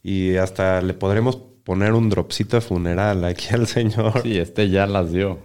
y 0.03 0.37
hasta 0.37 0.81
le 0.81 0.95
podremos 0.95 1.37
poner 1.37 1.93
un 1.93 2.09
dropcito 2.09 2.57
de 2.57 2.63
funeral 2.63 3.25
aquí 3.27 3.49
al 3.53 3.67
señor. 3.67 4.23
Sí, 4.23 4.39
este 4.39 4.71
ya 4.71 4.87
las 4.87 5.13
dio. 5.13 5.39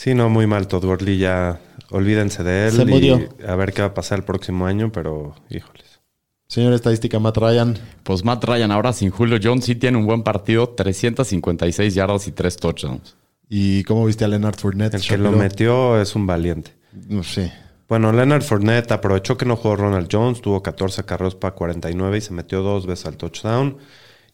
Sí, 0.00 0.14
no, 0.14 0.30
muy 0.30 0.46
mal 0.46 0.66
Todd 0.66 0.86
Gurley, 0.86 1.18
ya 1.18 1.60
olvídense 1.90 2.42
de 2.42 2.68
él 2.68 2.72
Se 2.72 2.82
y 2.84 2.86
murió. 2.86 3.28
a 3.46 3.54
ver 3.54 3.74
qué 3.74 3.82
va 3.82 3.88
a 3.88 3.92
pasar 3.92 4.20
el 4.20 4.24
próximo 4.24 4.64
año, 4.64 4.90
pero 4.90 5.34
híjoles. 5.50 6.00
Señor 6.48 6.72
estadística, 6.72 7.18
Matt 7.18 7.36
Ryan. 7.36 7.76
Pues 8.02 8.24
Matt 8.24 8.42
Ryan 8.44 8.72
ahora 8.72 8.94
sin 8.94 9.10
Julio 9.10 9.38
Jones 9.42 9.66
sí 9.66 9.74
tiene 9.74 9.98
un 9.98 10.06
buen 10.06 10.22
partido, 10.22 10.70
356 10.70 11.94
yardas 11.94 12.26
y 12.28 12.32
3 12.32 12.56
touchdowns. 12.56 13.14
¿Y 13.50 13.84
cómo 13.84 14.06
viste 14.06 14.24
a 14.24 14.28
Leonard 14.28 14.56
Fournette? 14.56 14.94
El 14.94 15.02
que 15.02 15.18
lo 15.18 15.32
metió 15.32 16.00
es 16.00 16.16
un 16.16 16.26
valiente. 16.26 16.72
No 17.06 17.22
sé. 17.22 17.52
Bueno, 17.86 18.10
Leonard 18.10 18.42
Fournette 18.42 18.92
aprovechó 18.92 19.36
que 19.36 19.44
no 19.44 19.54
jugó 19.54 19.76
Ronald 19.76 20.08
Jones, 20.10 20.40
tuvo 20.40 20.62
14 20.62 21.04
carreros 21.04 21.34
para 21.34 21.54
49 21.54 22.16
y 22.16 22.20
se 22.22 22.32
metió 22.32 22.62
dos 22.62 22.86
veces 22.86 23.04
al 23.04 23.18
touchdown. 23.18 23.76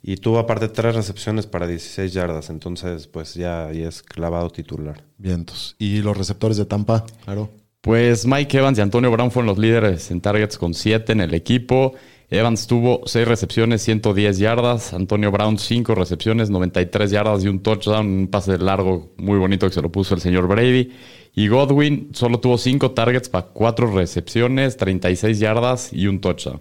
Y 0.03 0.17
tuvo 0.17 0.39
aparte 0.39 0.69
tres 0.69 0.95
recepciones 0.95 1.47
para 1.47 1.67
16 1.67 2.13
yardas, 2.13 2.51
entonces 2.51 3.07
pues 3.07 3.35
ya 3.35 3.67
ahí 3.67 3.83
es 3.83 4.03
clavado 4.03 4.51
titular. 4.51 5.03
Vientos. 5.19 5.75
¿Y 5.79 6.03
los 6.03 6.17
receptores 6.17 6.57
de 6.57 6.65
Tampa? 6.65 7.05
Claro. 7.25 7.51
Pues 7.81 8.27
Mike 8.27 8.59
Evans 8.59 8.79
y 8.79 8.81
Antonio 8.81 9.11
Brown 9.13 9.31
fueron 9.31 9.47
los 9.47 9.59
líderes 9.59 10.11
en 10.11 10.21
targets 10.21 10.59
con 10.59 10.75
7 10.75 11.13
en 11.13 11.21
el 11.21 11.35
equipo. 11.35 11.95
Evans 12.29 12.67
tuvo 12.67 13.03
6 13.07 13.29
recepciones, 13.29 13.83
110 13.83 14.39
yardas. 14.39 14.93
Antonio 14.93 15.31
Brown 15.31 15.59
5 15.59 15.95
recepciones, 15.95 16.51
93 16.51 17.13
yardas 17.13 17.45
y 17.45 17.49
un 17.49 17.61
touchdown. 17.61 18.07
Un 18.07 18.27
pase 18.27 18.59
largo 18.59 19.13
muy 19.17 19.39
bonito 19.39 19.69
que 19.69 19.73
se 19.73 19.83
lo 19.83 19.93
puso 19.93 20.17
el 20.17 20.21
señor 20.21 20.49
Brady. 20.49 20.91
Y 21.35 21.47
Godwin 21.47 22.11
solo 22.13 22.41
tuvo 22.41 22.59
5 22.59 22.91
targets 22.91 23.29
para 23.29 23.47
4 23.47 23.93
recepciones, 23.93 24.77
36 24.77 25.39
yardas 25.39 25.93
y 25.93 26.09
un 26.09 26.21
touchdown. 26.21 26.59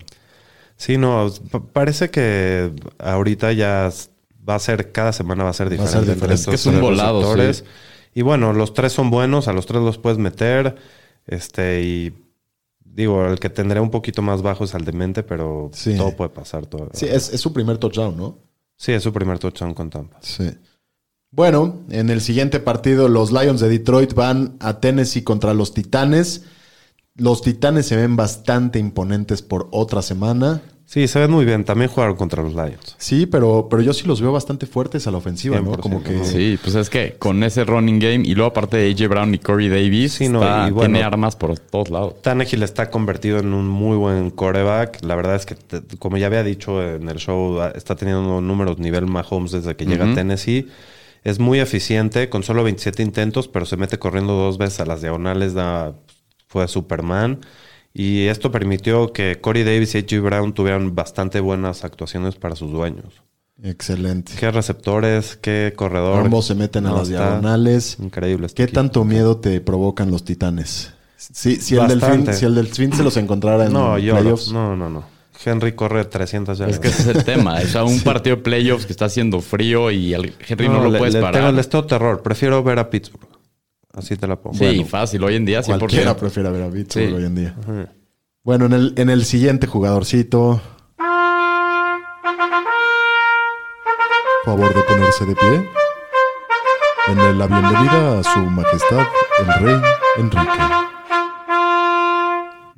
Sí, 0.77 0.97
no, 0.97 1.31
pa- 1.51 1.63
parece 1.63 2.09
que 2.09 2.71
ahorita 2.99 3.53
ya 3.53 3.89
va 4.47 4.55
a 4.55 4.59
ser, 4.59 4.91
cada 4.91 5.13
semana 5.13 5.43
va 5.43 5.49
a 5.51 5.53
ser 5.53 5.67
a 5.67 5.69
diferente. 5.69 5.91
ser 5.91 5.99
entre 6.01 6.13
diferente. 6.15 6.35
estos 6.41 6.53
Es 6.53 6.63
que 6.63 6.69
es 6.69 6.75
un 6.75 6.81
volado, 6.81 7.53
sí. 7.53 7.63
Y 8.13 8.21
bueno, 8.21 8.53
los 8.53 8.73
tres 8.73 8.93
son 8.93 9.09
buenos, 9.09 9.47
a 9.47 9.53
los 9.53 9.65
tres 9.65 9.81
los 9.81 9.97
puedes 9.97 10.17
meter. 10.19 10.75
Este, 11.27 11.81
y 11.83 12.13
digo, 12.83 13.25
el 13.25 13.39
que 13.39 13.49
tendré 13.49 13.79
un 13.79 13.89
poquito 13.91 14.21
más 14.21 14.41
bajo 14.41 14.63
es 14.63 14.75
al 14.75 14.85
demente, 14.85 15.23
pero 15.23 15.69
Sí. 15.73 15.95
todo 15.97 16.15
puede 16.15 16.29
pasar. 16.29 16.65
Todo. 16.65 16.89
Sí, 16.93 17.05
es, 17.09 17.33
es 17.33 17.41
su 17.41 17.51
primer 17.51 17.77
touchdown, 17.77 18.15
¿no? 18.15 18.38
Sí, 18.77 18.91
es 18.93 19.03
su 19.03 19.11
primer 19.11 19.39
touchdown 19.39 19.73
con 19.73 19.89
Tampa. 19.89 20.17
Sí. 20.21 20.49
Bueno, 21.31 21.81
en 21.89 22.09
el 22.09 22.21
siguiente 22.21 22.59
partido, 22.61 23.09
los 23.09 23.31
Lions 23.31 23.59
de 23.59 23.67
Detroit 23.69 24.13
van 24.13 24.55
a 24.59 24.79
Tennessee 24.79 25.23
contra 25.23 25.53
los 25.53 25.73
Titanes. 25.73 26.43
Los 27.17 27.41
Titanes 27.41 27.86
se 27.86 27.95
ven 27.95 28.15
bastante 28.15 28.78
imponentes 28.80 29.41
por 29.41 29.67
otra 29.71 30.01
semana. 30.01 30.62
Sí, 30.86 31.08
se 31.08 31.17
ven 31.17 31.32
muy 31.32 31.45
bien. 31.45 31.63
También 31.65 31.89
jugaron 31.89 32.15
contra 32.15 32.43
los 32.43 32.54
Lions. 32.54 32.95
Sí, 32.99 33.25
pero, 33.25 33.67
pero 33.69 33.82
yo 33.82 33.91
sí 33.93 34.06
los 34.06 34.21
veo 34.21 34.32
bastante 34.32 34.67
fuertes 34.67 35.08
a 35.08 35.12
la 35.12 35.17
ofensiva, 35.17 35.60
¿no? 35.60 35.71
100%, 35.73 35.80
Como 35.80 36.04
que. 36.04 36.23
Sí, 36.25 36.60
pues 36.62 36.75
es 36.75 36.89
que 36.91 37.15
con 37.17 37.41
ese 37.43 37.63
running 37.63 37.97
game 37.99 38.23
y 38.28 38.36
luego 38.36 38.51
aparte 38.51 38.78
de 38.78 38.91
AJ 38.91 39.08
Brown 39.10 39.34
y 39.34 39.39
Corey 39.39 39.67
Davis, 39.69 40.13
Sí, 40.13 40.30
no, 40.30 40.41
está- 40.41 40.67
y 40.67 40.71
bueno- 40.71 40.91
tiene 40.93 41.04
armas 41.04 41.36
por 41.36 41.58
todos 41.58 41.89
lados. 41.89 42.21
Tannehill 42.21 42.62
está 42.62 42.91
convertido 42.91 43.39
en 43.39 43.54
un 43.54 43.67
muy 43.67 43.97
buen 43.97 44.30
coreback. 44.30 45.04
La 45.04 45.15
verdad 45.15 45.36
es 45.38 45.45
que, 45.47 45.56
te- 45.56 45.82
como 45.97 46.17
ya 46.17 46.28
había 46.28 46.43
dicho 46.43 46.84
en 46.84 47.10
el 47.10 47.17
show, 47.17 47.60
está 47.73 47.95
teniendo 47.95 48.41
números 48.41 48.78
nivel 48.78 49.08
Mahomes 49.08 49.51
desde 49.54 49.75
que 49.75 49.86
llega 49.86 50.12
a 50.12 50.13
Tennessee. 50.13 50.67
Es 51.23 51.39
muy 51.39 51.60
eficiente, 51.60 52.30
con 52.30 52.43
solo 52.43 52.63
27 52.63 53.01
intentos, 53.01 53.47
pero 53.47 53.65
se 53.65 53.78
mete 53.78 53.97
corriendo 53.97 54.34
dos 54.34 54.60
veces 54.60 54.82
a 54.82 54.86
las 54.86 55.01
diagonales. 55.01 55.56
Da, 55.56 55.95
fue 56.47 56.67
Superman. 56.67 57.39
Y 57.93 58.25
esto 58.27 58.51
permitió 58.51 59.13
que 59.13 59.39
Corey 59.39 59.63
Davis 59.63 59.95
y 59.95 59.99
A.J. 59.99 60.19
Brown 60.19 60.53
tuvieran 60.53 60.93
bastante 60.95 61.39
buenas 61.39 61.84
actuaciones 61.86 62.36
para 62.36 62.55
sus 62.55 62.71
dueños. 62.71 63.21
Excelente. 63.63 64.34
Qué 64.38 64.51
receptores, 64.51 65.38
qué 65.41 65.73
corredor. 65.75 66.19
Ambos 66.25 66.45
se 66.45 66.55
meten 66.55 66.86
a 66.88 66.89
No, 66.89 66.97
las 66.97 67.08
diagonales. 67.08 67.97
Increíble. 68.01 68.47
este 68.47 68.58
¿Qué 68.58 68.63
equipo. 68.63 68.79
tanto 68.81 69.05
miedo 69.05 69.38
te 69.38 69.62
provocan 69.62 70.12
los 70.12 70.25
Titanes? 70.25 70.91
Si, 71.15 71.55
si, 71.55 71.75
el, 71.77 71.88
delfín, 71.88 72.31
si 72.34 72.45
el 72.45 72.53
Delfín 72.55 72.91
se 72.93 73.01
los 73.01 73.15
encontrara 73.17 73.65
en 73.65 73.73
No, 73.73 73.97
yo. 73.97 74.13
playoffs. 74.15 74.51
No, 74.51 74.75
no, 74.75 74.89
no. 74.89 75.05
Henry 75.43 75.71
corre 75.73 76.03
300 76.05 76.58
yardas. 76.58 76.75
Es 76.75 76.79
que 76.81 76.88
ese 76.89 77.12
es 77.12 77.17
el 77.17 77.23
tema. 77.23 77.55
O 77.63 77.65
sea, 77.67 77.84
un 77.86 77.99
partido 78.03 78.36
de 78.36 78.41
playoffs 78.41 78.86
que 78.86 78.91
está 78.91 79.05
haciendo 79.05 79.39
frío 79.41 79.89
y 79.91 80.13
al 80.13 80.34
Henry 80.47 80.67
no, 80.67 80.84
lo 80.84 80.91
le- 80.91 80.97
puedes 80.99 81.13
le 81.15 81.21
parar. 81.21 81.41
Tengo, 81.43 81.51
les 81.53 81.69
tengo 81.69 81.86
terror. 81.86 82.21
Prefiero 82.21 82.62
ver 82.63 82.79
a 82.79 82.89
Pittsburgh. 82.89 83.29
Así 83.95 84.17
te 84.17 84.27
la 84.27 84.36
pongo. 84.36 84.55
sí, 84.58 84.65
Bueno, 84.65 84.86
fácil. 84.86 85.23
Hoy 85.23 85.36
en 85.36 85.45
día, 85.45 85.62
100%. 85.63 85.79
Cualquiera 85.79 86.15
prefiere 86.17 86.49
ver 86.51 86.63
a 86.63 86.69
Pittsburgh 86.69 87.08
Sí. 87.08 87.13
hoy 87.13 87.25
en 87.25 87.36
día. 87.36 87.55
Bueno, 88.43 88.65
en 88.65 88.73
el, 88.73 88.93
en 88.97 89.10
el 89.10 89.25
siguiente 89.25 89.67
jugadorcito. 89.67 90.62
Favor 94.45 94.73
de 94.75 94.81
ponerse 94.84 95.25
de 95.25 95.36
pie. 95.36 95.69
En 97.08 97.38
la 97.39 97.47
bienvenida 97.47 98.19
a 98.19 98.23
su 98.23 98.39
majestad, 98.39 99.05
el 99.39 99.63
rey 99.65 99.81
Enrique. 100.17 100.47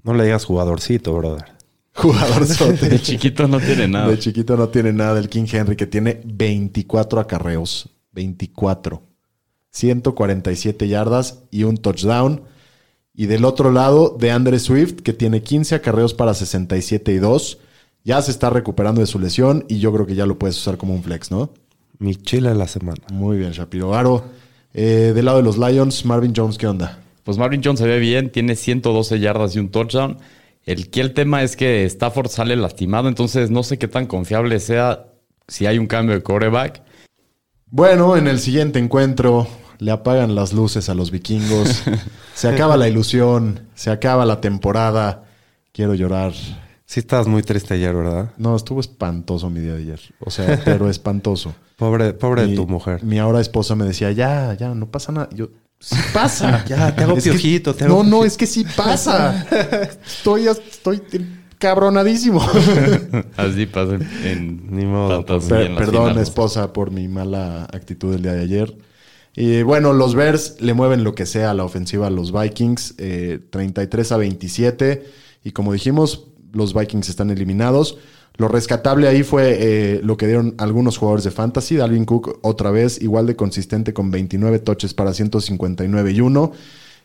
no 0.03 0.13
le 0.13 0.23
digas 0.25 0.45
jugadorcito, 0.45 1.13
brother. 1.13 1.45
Jugador 1.95 2.45
sote. 2.45 2.89
De 2.89 3.01
chiquito 3.01 3.47
no 3.47 3.59
tiene 3.59 3.87
nada. 3.87 4.07
De 4.09 4.19
chiquito 4.19 4.55
no 4.55 4.69
tiene 4.69 4.93
nada 4.93 5.15
del 5.15 5.29
King 5.29 5.45
Henry, 5.51 5.75
que 5.75 5.87
tiene 5.87 6.21
24 6.25 7.19
acarreos. 7.19 7.89
24. 8.11 9.01
147 9.71 10.87
yardas 10.87 11.43
y 11.51 11.63
un 11.63 11.77
touchdown. 11.77 12.43
Y 13.13 13.25
del 13.25 13.45
otro 13.45 13.71
lado, 13.71 14.15
de 14.19 14.31
Andre 14.31 14.59
Swift, 14.59 15.01
que 15.01 15.13
tiene 15.13 15.41
15 15.41 15.75
acarreos 15.75 16.13
para 16.13 16.33
67 16.33 17.11
y 17.11 17.17
2. 17.17 17.57
Ya 18.03 18.21
se 18.21 18.31
está 18.31 18.49
recuperando 18.49 19.01
de 19.01 19.07
su 19.07 19.19
lesión 19.19 19.65
y 19.67 19.79
yo 19.79 19.91
creo 19.91 20.05
que 20.05 20.15
ya 20.15 20.25
lo 20.25 20.37
puedes 20.37 20.57
usar 20.57 20.77
como 20.77 20.93
un 20.93 21.03
flex, 21.03 21.31
¿no? 21.31 21.49
Mi 21.99 22.15
chile 22.15 22.49
de 22.49 22.55
la 22.55 22.67
semana. 22.67 23.01
Muy 23.11 23.37
bien, 23.37 23.51
Shapiro. 23.51 23.95
Aro, 23.95 24.23
eh, 24.73 25.11
del 25.15 25.25
lado 25.25 25.37
de 25.37 25.43
los 25.43 25.57
Lions, 25.57 26.05
Marvin 26.05 26.33
Jones, 26.35 26.57
¿qué 26.57 26.67
onda? 26.67 26.99
Pues 27.23 27.37
Marvin 27.37 27.61
Jones 27.63 27.79
se 27.79 27.87
ve 27.87 27.99
bien, 27.99 28.31
tiene 28.31 28.55
112 28.55 29.19
yardas 29.19 29.55
y 29.55 29.59
un 29.59 29.69
touchdown. 29.69 30.17
El 30.63 30.89
que 30.89 31.01
el 31.01 31.13
tema 31.13 31.43
es 31.43 31.55
que 31.55 31.85
Stafford 31.85 32.29
sale 32.29 32.55
lastimado, 32.55 33.07
entonces 33.07 33.49
no 33.49 33.63
sé 33.63 33.77
qué 33.77 33.87
tan 33.87 34.05
confiable 34.05 34.59
sea 34.59 35.07
si 35.47 35.65
hay 35.65 35.77
un 35.79 35.87
cambio 35.87 36.15
de 36.15 36.21
quarterback. 36.21 36.83
Bueno, 37.69 38.15
en 38.17 38.27
el 38.27 38.39
siguiente 38.39 38.79
encuentro 38.79 39.47
le 39.79 39.91
apagan 39.91 40.35
las 40.35 40.53
luces 40.53 40.89
a 40.89 40.93
los 40.95 41.11
vikingos. 41.11 41.83
Se 42.33 42.47
acaba 42.47 42.77
la 42.77 42.87
ilusión, 42.87 43.61
se 43.73 43.89
acaba 43.89 44.23
la 44.25 44.39
temporada. 44.41 45.23
Quiero 45.71 45.95
llorar. 45.95 46.33
Sí 46.85 46.99
estabas 46.99 47.25
muy 47.27 47.41
triste 47.41 47.73
ayer, 47.73 47.93
¿verdad? 47.95 48.31
No, 48.37 48.55
estuvo 48.55 48.79
espantoso 48.79 49.49
mi 49.49 49.59
día 49.59 49.73
de 49.73 49.81
ayer. 49.81 49.99
O 50.19 50.29
sea, 50.29 50.61
pero 50.63 50.87
espantoso. 50.89 51.55
Pobre, 51.77 52.13
pobre 52.13 52.45
de 52.45 52.55
tu 52.55 52.67
mujer. 52.67 53.03
Mi 53.03 53.17
ahora 53.17 53.41
esposa 53.41 53.75
me 53.75 53.85
decía, 53.85 54.11
ya, 54.11 54.53
ya, 54.53 54.69
no 54.75 54.85
pasa 54.85 55.11
nada. 55.11 55.29
Yo, 55.33 55.49
sí 55.79 55.95
pasa. 56.13 56.63
Ya, 56.67 56.95
te 56.95 57.03
hago 57.03 57.17
Es 57.17 57.23
que- 57.23 57.31
piojito, 57.31 57.73
te 57.73 57.85
hago 57.85 58.03
No, 58.03 58.09
no, 58.19 58.23
es 58.23 58.37
que 58.37 58.45
sí 58.45 58.63
pasa. 58.75 59.45
Estoy, 60.05 60.47
estoy 60.47 61.01
cabronadísimo. 61.59 62.41
Así 63.37 63.65
pasa 63.65 63.97
en, 64.23 64.67
Ni 64.75 64.85
modo, 64.85 65.25
Per- 65.25 65.35
las 65.37 65.45
perdón, 65.77 66.03
finales. 66.09 66.23
esposa, 66.29 66.73
por 66.73 66.91
mi 66.91 67.07
mala 67.07 67.63
actitud 67.65 68.13
el 68.13 68.21
día 68.21 68.33
de 68.33 68.41
ayer. 68.41 68.77
Y 69.35 69.61
bueno, 69.61 69.93
los 69.93 70.15
Bears 70.15 70.57
le 70.61 70.73
mueven 70.73 71.03
lo 71.03 71.13
que 71.13 71.25
sea 71.25 71.51
a 71.51 71.53
la 71.53 71.63
ofensiva 71.63 72.07
a 72.07 72.09
los 72.09 72.31
Vikings, 72.31 72.95
eh, 72.97 73.39
33 73.49 74.11
a 74.11 74.17
27. 74.17 75.05
Y 75.43 75.51
como 75.51 75.73
dijimos, 75.73 76.27
los 76.53 76.73
Vikings 76.73 77.09
están 77.09 77.29
eliminados. 77.29 77.97
Lo 78.37 78.47
rescatable 78.47 79.07
ahí 79.07 79.23
fue 79.23 79.57
eh, 79.59 80.01
lo 80.03 80.17
que 80.17 80.27
dieron 80.27 80.55
algunos 80.57 80.97
jugadores 80.97 81.23
de 81.23 81.31
fantasy. 81.31 81.75
Dalvin 81.75 82.05
Cook, 82.05 82.39
otra 82.41 82.71
vez, 82.71 83.01
igual 83.01 83.25
de 83.27 83.35
consistente 83.35 83.93
con 83.93 84.09
29 84.11 84.59
touches 84.59 84.93
para 84.93 85.13
159 85.13 86.11
y 86.11 86.21
1. 86.21 86.51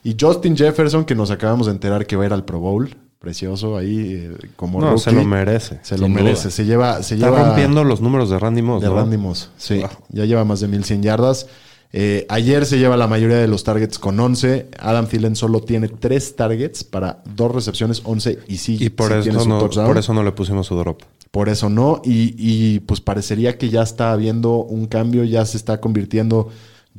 Y 0.04 0.16
Justin 0.18 0.56
Jefferson, 0.56 1.04
que 1.04 1.14
nos 1.14 1.30
acabamos 1.30 1.66
de 1.66 1.72
enterar 1.72 2.06
que 2.06 2.16
va 2.16 2.24
a 2.24 2.26
ir 2.26 2.32
al 2.32 2.44
Pro 2.44 2.60
Bowl. 2.60 2.96
Precioso 3.22 3.76
ahí, 3.78 4.14
eh, 4.20 4.36
como 4.56 4.80
No, 4.80 4.98
se 4.98 5.12
lo 5.12 5.24
merece. 5.24 5.78
Se 5.82 5.96
lo 5.96 6.08
merece. 6.08 6.42
duda. 6.42 6.50
Se 6.50 6.64
lleva, 6.64 7.02
se 7.04 7.14
Está 7.14 7.26
lleva 7.30 7.44
rompiendo 7.46 7.84
los 7.84 8.00
números 8.00 8.28
de 8.30 8.38
Randy 8.40 8.62
Moss, 8.62 8.82
de 8.82 8.88
¿no? 8.88 8.96
Randy 8.96 9.16
Moss. 9.16 9.48
Sí, 9.56 9.78
Wow. 9.78 9.88
ya 10.10 10.24
lleva 10.24 10.44
más 10.44 10.58
de 10.58 10.66
1100 10.66 11.02
yardas. 11.04 11.46
Eh, 11.92 12.26
ayer 12.30 12.66
se 12.66 12.78
lleva 12.78 12.96
la 12.96 13.06
mayoría 13.06 13.36
de 13.36 13.46
los 13.46 13.62
targets 13.62 13.98
con 14.00 14.18
11. 14.18 14.66
Adam 14.80 15.06
Thielen 15.06 15.36
solo 15.36 15.60
tiene 15.60 15.86
3 15.88 16.34
targets 16.34 16.82
para 16.82 17.22
dos 17.36 17.54
recepciones, 17.54 18.02
11 18.04 18.40
y 18.48 18.56
sí, 18.56 18.76
Y 18.80 18.88
por, 18.90 19.22
sí 19.22 19.28
eso 19.28 19.44
no, 19.46 19.58
touchdown. 19.60 19.86
por 19.86 19.98
eso 19.98 20.12
no 20.14 20.24
le 20.24 20.32
pusimos 20.32 20.66
su 20.66 20.74
drop. 20.74 21.02
Por 21.30 21.48
eso 21.48 21.68
no. 21.70 22.02
Y, 22.04 22.34
y, 22.36 22.80
pues 22.80 23.00
parecería 23.00 23.56
que 23.56 23.68
ya 23.70 23.82
está 23.82 24.10
habiendo 24.12 24.56
un 24.56 24.86
cambio. 24.86 25.22
Ya 25.22 25.46
se 25.46 25.56
está 25.56 25.80
convirtiendo 25.80 26.48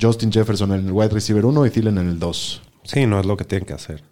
Justin 0.00 0.32
Jefferson 0.32 0.72
en 0.72 0.86
el 0.86 0.92
wide 0.92 1.10
receiver 1.10 1.44
1 1.44 1.66
y 1.66 1.70
Thielen 1.70 1.98
en 1.98 2.08
el 2.08 2.18
2. 2.18 2.62
Sí, 2.84 3.04
no 3.06 3.20
es 3.20 3.26
lo 3.26 3.36
que 3.36 3.44
tienen 3.44 3.66
que 3.66 3.74
hacer. 3.74 4.02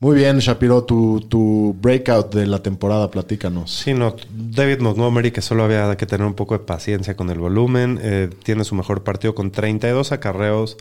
Muy 0.00 0.14
bien, 0.16 0.38
Shapiro, 0.38 0.84
tu, 0.84 1.20
tu 1.28 1.74
breakout 1.80 2.32
de 2.32 2.46
la 2.46 2.62
temporada, 2.62 3.10
platícanos. 3.10 3.72
Sí, 3.72 3.94
no. 3.94 4.14
David 4.30 4.78
Montgomery, 4.80 5.32
que 5.32 5.42
solo 5.42 5.64
había 5.64 5.96
que 5.96 6.06
tener 6.06 6.24
un 6.24 6.34
poco 6.34 6.54
de 6.56 6.64
paciencia 6.64 7.16
con 7.16 7.30
el 7.30 7.38
volumen, 7.40 7.98
eh, 8.00 8.30
tiene 8.44 8.62
su 8.64 8.76
mejor 8.76 9.02
partido 9.02 9.34
con 9.34 9.50
32 9.50 10.12
acarreos 10.12 10.76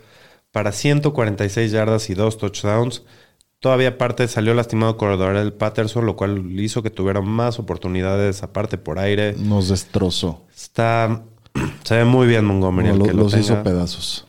para 0.52 0.72
146 0.72 1.72
yardas 1.72 2.12
y 2.12 2.14
dos 2.14 2.38
touchdowns. 2.38 3.02
Todavía 3.60 3.90
aparte 3.90 4.28
salió 4.28 4.54
lastimado 4.54 4.98
Cordell 4.98 5.52
Patterson, 5.52 6.06
lo 6.06 6.16
cual 6.16 6.60
hizo 6.60 6.84
que 6.84 6.92
tuviera 6.92 7.22
más 7.22 7.58
oportunidades 7.58 8.44
aparte 8.44 8.78
por 8.78 9.00
aire. 9.00 9.34
Nos 9.40 9.70
destrozó. 9.70 10.44
Está... 10.56 11.24
Se 11.84 11.96
ve 11.96 12.06
muy 12.06 12.28
bien 12.28 12.46
Montgomery. 12.46 12.90
No, 12.90 12.94
el 12.94 13.00
lo- 13.00 13.06
que 13.06 13.14
lo 13.14 13.24
los 13.24 13.34
hizo 13.34 13.54
tenga. 13.54 13.64
pedazos. 13.64 14.28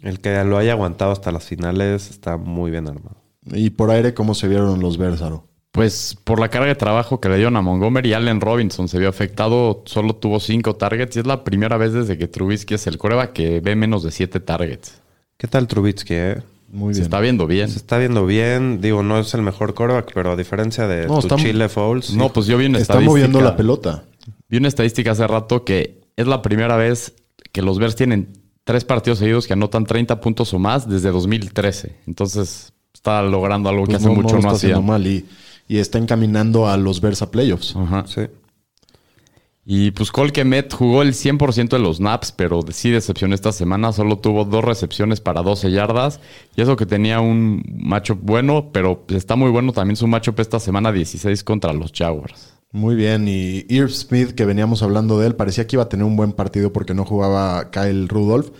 El 0.00 0.18
que 0.20 0.42
lo 0.44 0.56
haya 0.56 0.72
aguantado 0.72 1.12
hasta 1.12 1.30
las 1.30 1.44
finales 1.44 2.08
está 2.08 2.38
muy 2.38 2.70
bien 2.70 2.88
armado. 2.88 3.19
Y 3.46 3.70
por 3.70 3.90
aire, 3.90 4.14
¿cómo 4.14 4.34
se 4.34 4.48
vieron 4.48 4.80
los 4.80 4.96
Bersaro? 4.98 5.46
Pues 5.72 6.16
por 6.24 6.40
la 6.40 6.48
carga 6.48 6.66
de 6.68 6.74
trabajo 6.74 7.20
que 7.20 7.28
le 7.28 7.36
dieron 7.36 7.56
a 7.56 7.62
Montgomery, 7.62 8.12
Allen 8.12 8.40
Robinson 8.40 8.88
se 8.88 8.98
vio 8.98 9.08
afectado, 9.08 9.82
solo 9.86 10.16
tuvo 10.16 10.40
cinco 10.40 10.74
targets 10.74 11.16
y 11.16 11.20
es 11.20 11.26
la 11.26 11.44
primera 11.44 11.76
vez 11.76 11.92
desde 11.92 12.18
que 12.18 12.26
Trubisky 12.26 12.74
es 12.74 12.86
el 12.88 12.98
coreback 12.98 13.32
que 13.32 13.60
ve 13.60 13.76
menos 13.76 14.02
de 14.02 14.10
siete 14.10 14.40
targets. 14.40 15.00
¿Qué 15.36 15.46
tal 15.46 15.68
Trubitsky? 15.68 16.14
eh? 16.14 16.42
Muy 16.72 16.92
Se 16.94 17.00
bien. 17.00 17.04
está 17.06 17.20
viendo 17.20 17.46
bien. 17.46 17.68
Se 17.68 17.78
está 17.78 17.98
viendo 17.98 18.26
bien. 18.26 18.80
Digo, 18.80 19.02
no 19.02 19.18
es 19.18 19.32
el 19.34 19.42
mejor 19.42 19.74
coreback, 19.74 20.12
pero 20.12 20.32
a 20.32 20.36
diferencia 20.36 20.86
de 20.88 21.06
No, 21.06 21.14
tu 21.20 21.26
está- 21.28 21.36
Chile 21.36 21.68
Fouls... 21.68 22.14
No, 22.14 22.32
pues 22.32 22.46
yo 22.46 22.58
vi 22.58 22.66
una 22.66 22.78
Está 22.78 22.94
estadística. 22.94 23.10
moviendo 23.10 23.40
la 23.40 23.56
pelota. 23.56 24.04
Vi 24.48 24.58
una 24.58 24.68
estadística 24.68 25.12
hace 25.12 25.26
rato 25.26 25.64
que 25.64 26.00
es 26.16 26.26
la 26.26 26.42
primera 26.42 26.76
vez 26.76 27.14
que 27.52 27.62
los 27.62 27.78
Bears 27.78 27.96
tienen 27.96 28.28
tres 28.64 28.84
partidos 28.84 29.18
seguidos 29.20 29.46
que 29.46 29.52
anotan 29.54 29.86
30 29.86 30.20
puntos 30.20 30.52
o 30.52 30.58
más 30.58 30.88
desde 30.88 31.10
2013. 31.10 31.96
Entonces 32.06 32.72
está 33.00 33.22
logrando 33.22 33.68
algo 33.70 33.84
que 33.84 33.92
Pues 33.92 34.02
hace 34.02 34.08
no- 34.08 34.14
no 34.16 34.22
mucho 34.22 34.34
no, 34.34 34.40
está 34.40 34.50
haciendo 34.52 34.78
hacía. 34.80 34.86
mal 34.86 35.06
y, 35.06 35.26
y 35.68 35.78
está 35.78 35.98
encaminando 35.98 36.68
a 36.68 36.76
los 36.76 37.00
Bears 37.00 37.22
a 37.22 37.30
playoffs. 37.30 37.74
Ajá. 37.74 38.04
Sí. 38.06 38.22
Y 39.64 39.90
pues 39.92 40.10
Cole 40.10 40.32
Kemet 40.32 40.72
jugó 40.74 41.02
el 41.02 41.12
100% 41.14 41.68
de 41.76 41.78
los 41.78 42.00
naps, 42.00 42.32
pero 42.32 42.60
sí 42.70 42.90
decepcionó 42.90 43.34
esta 43.34 43.52
semana. 43.52 43.92
Solo 43.92 44.18
tuvo 44.18 44.44
dos 44.44 44.64
recepciones 44.64 45.20
para 45.20 45.42
12 45.42 45.70
yardas. 45.70 46.18
Y 46.56 46.62
eso 46.62 46.76
que 46.76 46.86
tenía 46.86 47.20
un 47.20 47.62
matchup 47.78 48.18
bueno, 48.22 48.70
pero 48.72 49.04
está 49.08 49.36
muy 49.36 49.50
bueno 49.50 49.72
también 49.72 49.96
su 49.96 50.06
matchup 50.06 50.40
esta 50.40 50.58
semana 50.60 50.90
16 50.92 51.44
contra 51.44 51.72
los 51.72 51.92
Jaguars. 51.94 52.54
Muy 52.72 52.94
bien, 52.94 53.26
y 53.28 53.64
Irv 53.68 53.90
Smith, 53.90 54.30
que 54.30 54.44
veníamos 54.44 54.82
hablando 54.84 55.18
de 55.18 55.26
él, 55.28 55.34
parecía 55.36 55.66
que 55.66 55.76
iba 55.76 55.82
a 55.84 55.88
tener 55.88 56.06
un 56.06 56.16
buen 56.16 56.32
partido 56.32 56.72
porque 56.72 56.94
no 56.94 57.04
jugaba 57.04 57.70
Kyle 57.70 58.08
Rudolph. 58.08 58.50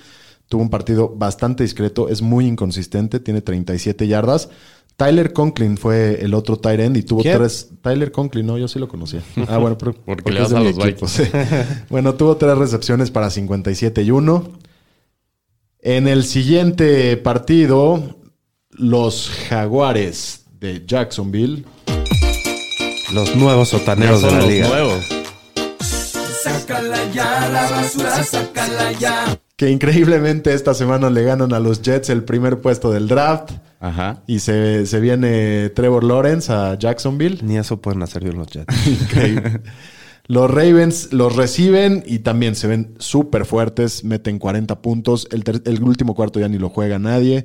Tuvo 0.50 0.62
un 0.62 0.68
partido 0.68 1.08
bastante 1.16 1.62
discreto, 1.62 2.08
es 2.08 2.22
muy 2.22 2.44
inconsistente, 2.44 3.20
tiene 3.20 3.40
37 3.40 4.08
yardas. 4.08 4.48
Tyler 4.96 5.32
Conklin 5.32 5.78
fue 5.78 6.18
el 6.24 6.34
otro 6.34 6.56
tight 6.58 6.80
end 6.80 6.96
y 6.96 7.02
tuvo 7.04 7.22
¿Quién? 7.22 7.38
tres. 7.38 7.68
Tyler 7.80 8.10
Conklin, 8.10 8.44
no, 8.46 8.58
yo 8.58 8.66
sí 8.66 8.80
lo 8.80 8.88
conocía. 8.88 9.22
Ah, 9.48 9.58
bueno, 9.58 9.78
pero 9.78 9.94
Porque 9.94 10.32
le 10.32 10.38
es 10.42 10.42
vas 10.42 10.50
de 10.50 10.56
a 10.56 10.60
mi 10.60 10.72
los 10.72 10.84
equipo, 10.84 11.06
sí. 11.06 11.22
bueno, 11.88 12.14
tuvo 12.16 12.36
tres 12.36 12.58
recepciones 12.58 13.12
para 13.12 13.30
57 13.30 14.02
y 14.02 14.10
1. 14.10 14.50
En 15.82 16.08
el 16.08 16.24
siguiente 16.24 17.16
partido, 17.16 18.18
los 18.70 19.30
Jaguares 19.48 20.46
de 20.58 20.84
Jacksonville 20.84 21.64
Los 23.14 23.36
nuevos 23.36 23.70
Ya 23.70 23.78
sotaneros 23.78 24.20
de 24.20 24.30
la 24.32 24.36
los 24.38 24.48
liga. 24.48 24.68
nuevos. 24.68 25.04
Que 29.60 29.68
increíblemente 29.68 30.54
esta 30.54 30.72
semana 30.72 31.10
le 31.10 31.22
ganan 31.22 31.52
a 31.52 31.60
los 31.60 31.82
Jets 31.82 32.08
el 32.08 32.24
primer 32.24 32.62
puesto 32.62 32.90
del 32.90 33.08
draft. 33.08 33.50
Ajá. 33.78 34.22
Y 34.26 34.38
se, 34.38 34.86
se 34.86 35.00
viene 35.00 35.68
Trevor 35.68 36.02
Lawrence 36.02 36.50
a 36.50 36.78
Jacksonville. 36.78 37.40
Ni 37.42 37.58
eso 37.58 37.78
pueden 37.78 38.02
hacer 38.02 38.24
bien 38.24 38.38
los 38.38 38.46
Jets. 38.46 38.86
Increíble. 38.86 39.60
Los 40.28 40.50
Ravens 40.50 41.12
los 41.12 41.36
reciben 41.36 42.02
y 42.06 42.20
también 42.20 42.54
se 42.54 42.68
ven 42.68 42.94
súper 42.96 43.44
fuertes. 43.44 44.02
Meten 44.02 44.38
40 44.38 44.80
puntos. 44.80 45.28
El, 45.30 45.44
el 45.66 45.82
último 45.82 46.14
cuarto 46.14 46.40
ya 46.40 46.48
ni 46.48 46.56
lo 46.56 46.70
juega 46.70 46.98
nadie. 46.98 47.44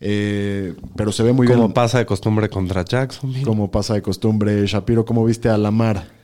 Eh, 0.00 0.72
pero 0.96 1.12
se 1.12 1.22
ve 1.22 1.34
muy 1.34 1.46
Como 1.46 1.64
bien. 1.64 1.72
pasa 1.74 1.98
de 1.98 2.06
costumbre 2.06 2.48
contra 2.48 2.82
Jacksonville. 2.82 3.44
como 3.44 3.70
pasa 3.70 3.92
de 3.92 4.00
costumbre. 4.00 4.66
Shapiro, 4.66 5.04
¿cómo 5.04 5.22
viste 5.22 5.50
a 5.50 5.58
Lamar? 5.58 6.21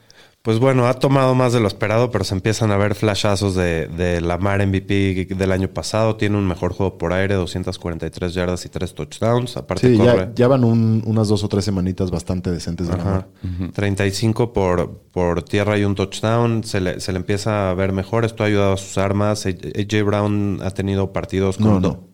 Pues 0.49 0.57
bueno, 0.57 0.87
ha 0.87 0.95
tomado 0.95 1.35
más 1.35 1.53
de 1.53 1.59
lo 1.59 1.67
esperado, 1.67 2.09
pero 2.09 2.23
se 2.23 2.33
empiezan 2.33 2.71
a 2.71 2.77
ver 2.77 2.95
flashazos 2.95 3.53
de, 3.53 3.85
de 3.87 4.19
Lamar 4.19 4.65
MVP 4.65 5.27
del 5.35 5.51
año 5.51 5.67
pasado. 5.67 6.15
Tiene 6.15 6.37
un 6.39 6.47
mejor 6.47 6.73
juego 6.73 6.97
por 6.97 7.13
aire, 7.13 7.35
243 7.35 8.33
yardas 8.33 8.65
y 8.65 8.69
3 8.69 8.95
touchdowns. 8.95 9.57
Aparte 9.57 9.91
Sí, 9.91 9.95
corre. 9.99 10.17
ya, 10.17 10.31
ya 10.33 10.47
van 10.47 10.63
un- 10.63 11.03
unas 11.05 11.27
dos 11.27 11.43
o 11.43 11.47
tres 11.49 11.65
semanitas 11.65 12.09
bastante 12.09 12.49
decentes 12.49 12.87
de. 12.87 12.97
Lamar. 12.97 13.27
35 13.73 14.51
por, 14.51 15.03
por 15.11 15.43
tierra 15.43 15.77
y 15.77 15.83
un 15.83 15.93
touchdown. 15.93 16.63
Se 16.63 16.81
le, 16.81 16.99
se 16.99 17.11
le 17.11 17.19
empieza 17.19 17.69
a 17.69 17.75
ver 17.75 17.91
mejor. 17.91 18.25
Esto 18.25 18.41
ha 18.43 18.47
ayudado 18.47 18.73
a 18.73 18.77
sus 18.77 18.97
armas. 18.97 19.45
AJ 19.45 20.03
Brown 20.03 20.61
ha 20.63 20.71
tenido 20.71 21.13
partidos 21.13 21.57
con... 21.57 21.67
No, 21.73 21.79
no. 21.79 22.08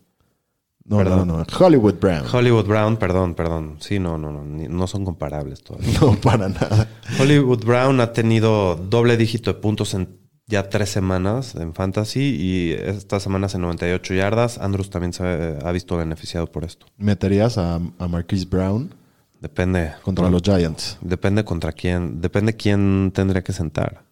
No, 0.88 0.98
no, 0.98 1.04
Perdón. 1.04 1.28
no. 1.28 1.44
Hollywood 1.58 1.94
Brown. 2.00 2.24
Hollywood 2.32 2.66
Brown, 2.66 2.96
perdón, 2.96 3.34
perdón. 3.34 3.76
Sí, 3.80 3.98
no, 3.98 4.18
no, 4.18 4.30
no. 4.30 4.44
no 4.44 4.86
son 4.86 5.04
comparables 5.04 5.62
todavía. 5.64 5.98
No, 6.00 6.14
para 6.20 6.48
nada. 6.48 6.88
Hollywood 7.20 7.64
Brown 7.64 8.00
ha 8.00 8.12
tenido 8.12 8.76
doble 8.76 9.16
dígito 9.16 9.52
de 9.52 9.58
puntos 9.60 9.94
en 9.94 10.20
ya 10.48 10.68
tres 10.68 10.90
semanas 10.90 11.56
en 11.56 11.74
fantasy 11.74 12.20
y 12.38 12.70
estas 12.72 13.20
semanas 13.24 13.56
en 13.56 13.62
98 13.62 14.14
yardas. 14.14 14.58
Andrews 14.58 14.90
también 14.90 15.12
se 15.12 15.24
ha 15.60 15.72
visto 15.72 15.96
beneficiado 15.96 16.46
por 16.46 16.62
esto. 16.62 16.86
¿Meterías 16.98 17.58
a, 17.58 17.80
a 17.98 18.06
Marquise 18.08 18.46
Brown 18.46 18.94
Depende. 19.40 19.94
contra 20.02 20.30
los 20.30 20.42
Giants? 20.42 20.98
Depende 21.00 21.44
contra 21.44 21.72
quién. 21.72 22.20
Depende 22.20 22.54
quién 22.54 23.10
tendría 23.12 23.42
que 23.42 23.52
sentar. 23.52 24.04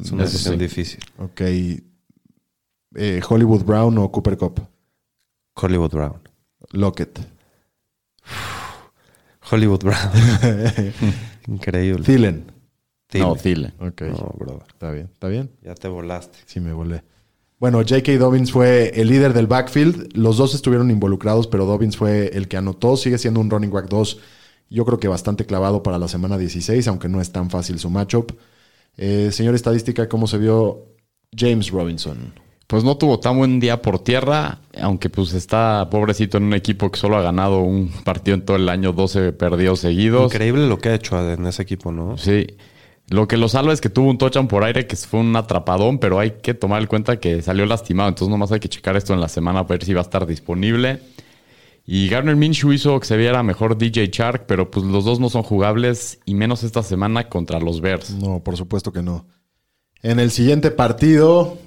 Es 0.00 0.10
una 0.12 0.24
Eso 0.24 0.32
decisión 0.32 0.54
sí. 0.54 0.60
difícil. 0.60 1.00
Ok. 1.18 1.42
Eh, 2.94 3.20
Hollywood 3.28 3.62
Brown 3.64 3.98
o 3.98 4.10
Cooper 4.10 4.38
Cup. 4.38 4.60
Hollywood 5.54 5.90
Brown. 5.90 6.21
Lockett. 6.72 7.20
Hollywood 9.50 9.80
Brown. 9.84 10.10
Increíble. 11.48 12.04
Thielen. 12.04 12.52
No, 13.14 13.36
Thielen. 13.36 13.72
Ok. 13.78 14.02
No, 14.02 14.34
brother. 14.38 14.66
Está 14.68 14.90
bien, 14.90 15.10
está 15.12 15.28
bien. 15.28 15.50
Ya 15.62 15.74
te 15.74 15.88
volaste. 15.88 16.38
Sí, 16.46 16.60
me 16.60 16.72
volé. 16.72 17.02
Bueno, 17.58 17.78
J.K. 17.78 18.18
Dobbins 18.18 18.50
fue 18.50 18.90
el 19.00 19.08
líder 19.08 19.32
del 19.34 19.46
backfield. 19.46 20.16
Los 20.16 20.36
dos 20.36 20.54
estuvieron 20.54 20.90
involucrados, 20.90 21.46
pero 21.46 21.64
Dobbins 21.64 21.96
fue 21.96 22.28
el 22.34 22.48
que 22.48 22.56
anotó. 22.56 22.96
Sigue 22.96 23.18
siendo 23.18 23.40
un 23.40 23.50
running 23.50 23.70
back 23.70 23.88
2. 23.88 24.20
Yo 24.70 24.84
creo 24.84 24.98
que 24.98 25.06
bastante 25.06 25.44
clavado 25.46 25.82
para 25.82 25.98
la 25.98 26.08
semana 26.08 26.38
16, 26.38 26.88
aunque 26.88 27.08
no 27.08 27.20
es 27.20 27.30
tan 27.30 27.50
fácil 27.50 27.78
su 27.78 27.90
matchup. 27.90 28.32
Eh, 28.96 29.30
señor 29.30 29.54
estadística, 29.54 30.08
¿cómo 30.08 30.26
se 30.26 30.38
vio 30.38 30.86
James 31.36 31.70
Robinson? 31.70 32.32
Pues 32.72 32.84
no 32.84 32.96
tuvo 32.96 33.20
tan 33.20 33.36
buen 33.36 33.60
día 33.60 33.82
por 33.82 33.98
tierra, 33.98 34.60
aunque 34.80 35.10
pues 35.10 35.34
está 35.34 35.90
pobrecito 35.90 36.38
en 36.38 36.44
un 36.44 36.54
equipo 36.54 36.90
que 36.90 36.98
solo 36.98 37.18
ha 37.18 37.20
ganado 37.20 37.60
un 37.60 37.90
partido 38.02 38.34
en 38.34 38.46
todo 38.46 38.56
el 38.56 38.66
año, 38.66 38.94
12 38.94 39.32
perdidos 39.32 39.80
seguidos. 39.80 40.32
Increíble 40.32 40.66
lo 40.66 40.78
que 40.78 40.88
ha 40.88 40.94
hecho 40.94 41.20
en 41.20 41.46
ese 41.46 41.64
equipo, 41.64 41.92
¿no? 41.92 42.16
Sí. 42.16 42.46
Lo 43.10 43.28
que 43.28 43.36
lo 43.36 43.50
salva 43.50 43.74
es 43.74 43.82
que 43.82 43.90
tuvo 43.90 44.08
un 44.08 44.16
touchdown 44.16 44.48
por 44.48 44.64
aire 44.64 44.86
que 44.86 44.96
fue 44.96 45.20
un 45.20 45.36
atrapadón, 45.36 45.98
pero 45.98 46.18
hay 46.18 46.30
que 46.42 46.54
tomar 46.54 46.80
en 46.80 46.88
cuenta 46.88 47.20
que 47.20 47.42
salió 47.42 47.66
lastimado. 47.66 48.08
Entonces 48.08 48.30
nomás 48.30 48.52
hay 48.52 48.60
que 48.60 48.70
checar 48.70 48.96
esto 48.96 49.12
en 49.12 49.20
la 49.20 49.28
semana 49.28 49.66
para 49.66 49.76
ver 49.76 49.84
si 49.84 49.92
va 49.92 50.00
a 50.00 50.04
estar 50.04 50.24
disponible. 50.24 51.00
Y 51.84 52.08
Garner 52.08 52.36
Minshew 52.36 52.72
hizo 52.72 52.98
que 52.98 53.06
se 53.06 53.18
viera 53.18 53.42
mejor 53.42 53.76
DJ 53.76 54.08
Shark, 54.10 54.46
pero 54.46 54.70
pues 54.70 54.86
los 54.86 55.04
dos 55.04 55.20
no 55.20 55.28
son 55.28 55.42
jugables 55.42 56.20
y 56.24 56.34
menos 56.34 56.62
esta 56.62 56.82
semana 56.82 57.28
contra 57.28 57.60
los 57.60 57.82
Bears. 57.82 58.12
No, 58.12 58.42
por 58.42 58.56
supuesto 58.56 58.94
que 58.94 59.02
no. 59.02 59.26
En 60.02 60.18
el 60.18 60.30
siguiente 60.30 60.70
partido, 60.70 61.58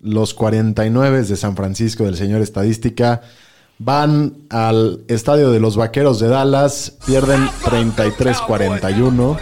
los 0.00 0.34
49 0.34 1.22
de 1.22 1.36
San 1.36 1.56
Francisco 1.56 2.04
del 2.04 2.16
señor 2.16 2.42
estadística 2.42 3.22
van 3.78 4.34
al 4.50 5.00
estadio 5.08 5.50
de 5.50 5.60
los 5.60 5.76
Vaqueros 5.76 6.18
de 6.20 6.28
Dallas, 6.28 6.94
pierden 7.06 7.46
33-41 7.64 9.36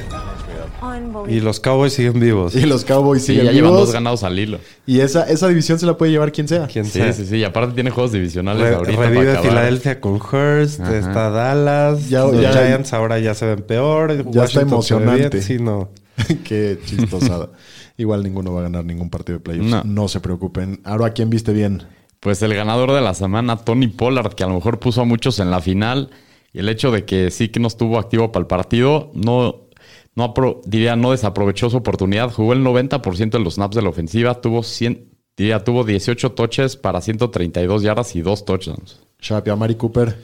Y 1.29 1.41
los 1.41 1.61
Cowboys 1.61 1.93
siguen 1.95 2.21
vivos. 2.21 2.55
y 2.55 2.67
los 2.67 2.85
Cowboys 2.85 3.23
Sí, 3.23 3.29
siguen 3.29 3.47
ya 3.47 3.53
llevan 3.53 3.71
vivos. 3.73 3.87
dos 3.87 3.93
ganados 3.95 4.23
al 4.25 4.39
hilo. 4.39 4.59
Y 4.87 5.01
esa, 5.01 5.25
esa 5.25 5.49
división 5.49 5.79
se 5.79 5.87
la 5.87 5.97
puede 5.97 6.13
llevar 6.13 6.33
quien 6.33 6.47
sea. 6.49 6.67
¿Quién 6.67 6.85
Sí, 6.85 6.99
sabe? 6.99 7.13
sí, 7.13 7.27
sí. 7.27 7.37
Y 7.37 7.45
aparte 7.45 7.75
tiene 7.75 7.91
juegos 7.91 8.13
divisionales 8.13 8.63
Re- 8.63 8.75
ahorita. 8.75 9.01
revive. 9.01 9.39
Filadelfia 9.39 10.01
con 10.01 10.15
Hurst, 10.15 10.81
Ajá. 10.81 10.99
está 10.99 11.31
Dallas, 11.31 12.09
Ya- 12.11 12.21
los 12.25 12.41
ya- 12.41 12.53
Giants 12.53 12.93
ahora 12.93 13.19
ya 13.19 13.35
se 13.35 13.47
ven 13.47 13.63
peor. 13.63 14.13
Ya 14.13 14.21
está 14.21 14.31
Washington 14.41 14.69
emocionante. 14.69 15.29
bien. 15.31 15.43
Sí, 15.43 15.59
no. 15.59 15.89
Qué 16.45 16.79
chistosada. 16.85 17.49
Igual 17.97 18.23
ninguno 18.23 18.53
va 18.53 18.61
a 18.61 18.63
ganar 18.65 18.85
ningún 18.85 19.11
partido 19.11 19.39
de 19.39 19.45
playoffs. 19.45 19.71
No. 19.71 19.83
No. 19.85 20.09
se 20.09 20.21
preocupen. 20.21 20.81
Ahora, 20.85 21.07
¿a 21.07 21.11
quién 21.13 21.31
viste 21.31 21.53
bien? 21.53 21.83
Pues 22.21 22.43
el 22.43 22.55
ganador 22.55 22.93
de 22.93 23.01
la 23.01 23.15
semana, 23.15 23.57
Tony 23.57 23.87
Pollard, 23.89 24.35
que 24.35 24.43
a 24.45 24.47
lo 24.49 24.55
mejor 24.55 24.79
puso 24.81 25.03
a 25.03 25.05
muchos 25.05 25.39
en 25.41 25.51
la 25.51 25.61
final. 25.61 26.11
Y 26.53 26.61
el 26.61 26.69
hecho 26.69 26.91
de 26.91 27.05
que 27.05 27.31
sí 27.31 27.49
que 27.49 27.61
no 27.61 27.69
estuvo 27.69 27.99
activo 27.99 28.33
para 28.33 28.43
el 28.43 28.47
partido, 28.47 29.11
no, 29.15 29.67
no 30.15 30.35
apro- 30.35 30.61
diría, 30.65 30.97
no 30.97 31.11
desaprovechó 31.11 31.69
su 31.71 31.77
oportunidad. 31.77 32.31
Jugó 32.33 32.53
el 32.53 32.65
90% 32.65 33.31
de 33.39 33.45
los 33.45 33.55
snaps 33.55 33.77
de 33.77 33.83
la 33.83 33.89
ofensiva. 33.91 34.41
Tuvo 34.41 34.63
100, 34.63 35.09
diría, 35.37 35.63
tuvo 35.63 35.85
18 35.85 36.33
touches 36.33 36.77
para 36.77 37.01
132 37.01 37.83
yardas 37.83 38.17
y 38.17 38.23
2 38.23 38.45
touchdowns. 38.45 39.01
Shapi, 39.21 39.51
a 39.51 39.57
Mari 39.57 39.75
Cooper. 39.75 40.17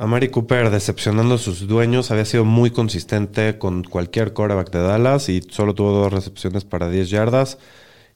A 0.00 0.06
Mari 0.06 0.28
Cooper, 0.28 0.70
decepcionando 0.70 1.34
a 1.34 1.38
sus 1.38 1.66
dueños, 1.66 2.12
había 2.12 2.24
sido 2.24 2.44
muy 2.44 2.70
consistente 2.70 3.58
con 3.58 3.82
cualquier 3.82 4.32
quarterback 4.32 4.70
de 4.70 4.80
Dallas 4.80 5.28
y 5.28 5.42
solo 5.50 5.74
tuvo 5.74 5.90
dos 5.90 6.12
recepciones 6.12 6.64
para 6.64 6.88
10 6.88 7.10
yardas. 7.10 7.58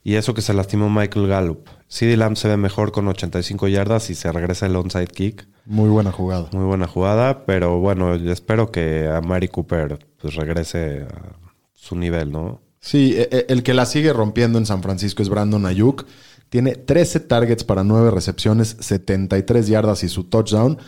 Y 0.04 0.14
eso 0.14 0.32
que 0.32 0.42
se 0.42 0.54
lastimó 0.54 0.88
Michael 0.88 1.26
Gallup. 1.26 1.66
CD 1.88 2.16
Lamb 2.16 2.36
se 2.36 2.46
ve 2.46 2.56
mejor 2.56 2.92
con 2.92 3.08
85 3.08 3.66
yardas 3.66 4.10
y 4.10 4.14
se 4.14 4.30
regresa 4.30 4.66
el 4.66 4.76
onside 4.76 5.08
kick. 5.08 5.48
Muy 5.66 5.88
buena 5.88 6.12
jugada. 6.12 6.48
Muy 6.52 6.64
buena 6.64 6.86
jugada, 6.86 7.44
pero 7.46 7.80
bueno, 7.80 8.14
yo 8.14 8.30
espero 8.30 8.70
que 8.70 9.08
a 9.08 9.20
Mari 9.20 9.48
Cooper 9.48 9.98
pues, 10.20 10.36
regrese 10.36 11.02
a 11.02 11.36
su 11.74 11.96
nivel, 11.96 12.30
¿no? 12.30 12.60
Sí, 12.78 13.14
e- 13.16 13.28
e- 13.30 13.46
el 13.48 13.64
que 13.64 13.74
la 13.74 13.86
sigue 13.86 14.12
rompiendo 14.12 14.58
en 14.58 14.66
San 14.66 14.84
Francisco 14.84 15.20
es 15.20 15.28
Brandon 15.28 15.66
Ayuk. 15.66 16.06
Tiene 16.48 16.76
13 16.76 17.18
targets 17.20 17.64
para 17.64 17.82
9 17.82 18.12
recepciones, 18.12 18.76
73 18.78 19.66
yardas 19.66 20.04
y 20.04 20.08
su 20.08 20.24
touchdown. 20.24 20.78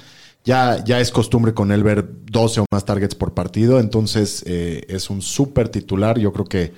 Ya, 0.44 0.84
ya 0.84 1.00
es 1.00 1.10
costumbre 1.10 1.54
con 1.54 1.72
él 1.72 1.82
ver 1.82 2.06
12 2.30 2.60
o 2.60 2.66
más 2.70 2.84
targets 2.84 3.14
por 3.14 3.32
partido, 3.32 3.80
entonces 3.80 4.44
eh, 4.46 4.84
es 4.88 5.08
un 5.08 5.22
súper 5.22 5.70
titular. 5.70 6.18
Yo 6.18 6.32
creo 6.32 6.44
que 6.44 6.72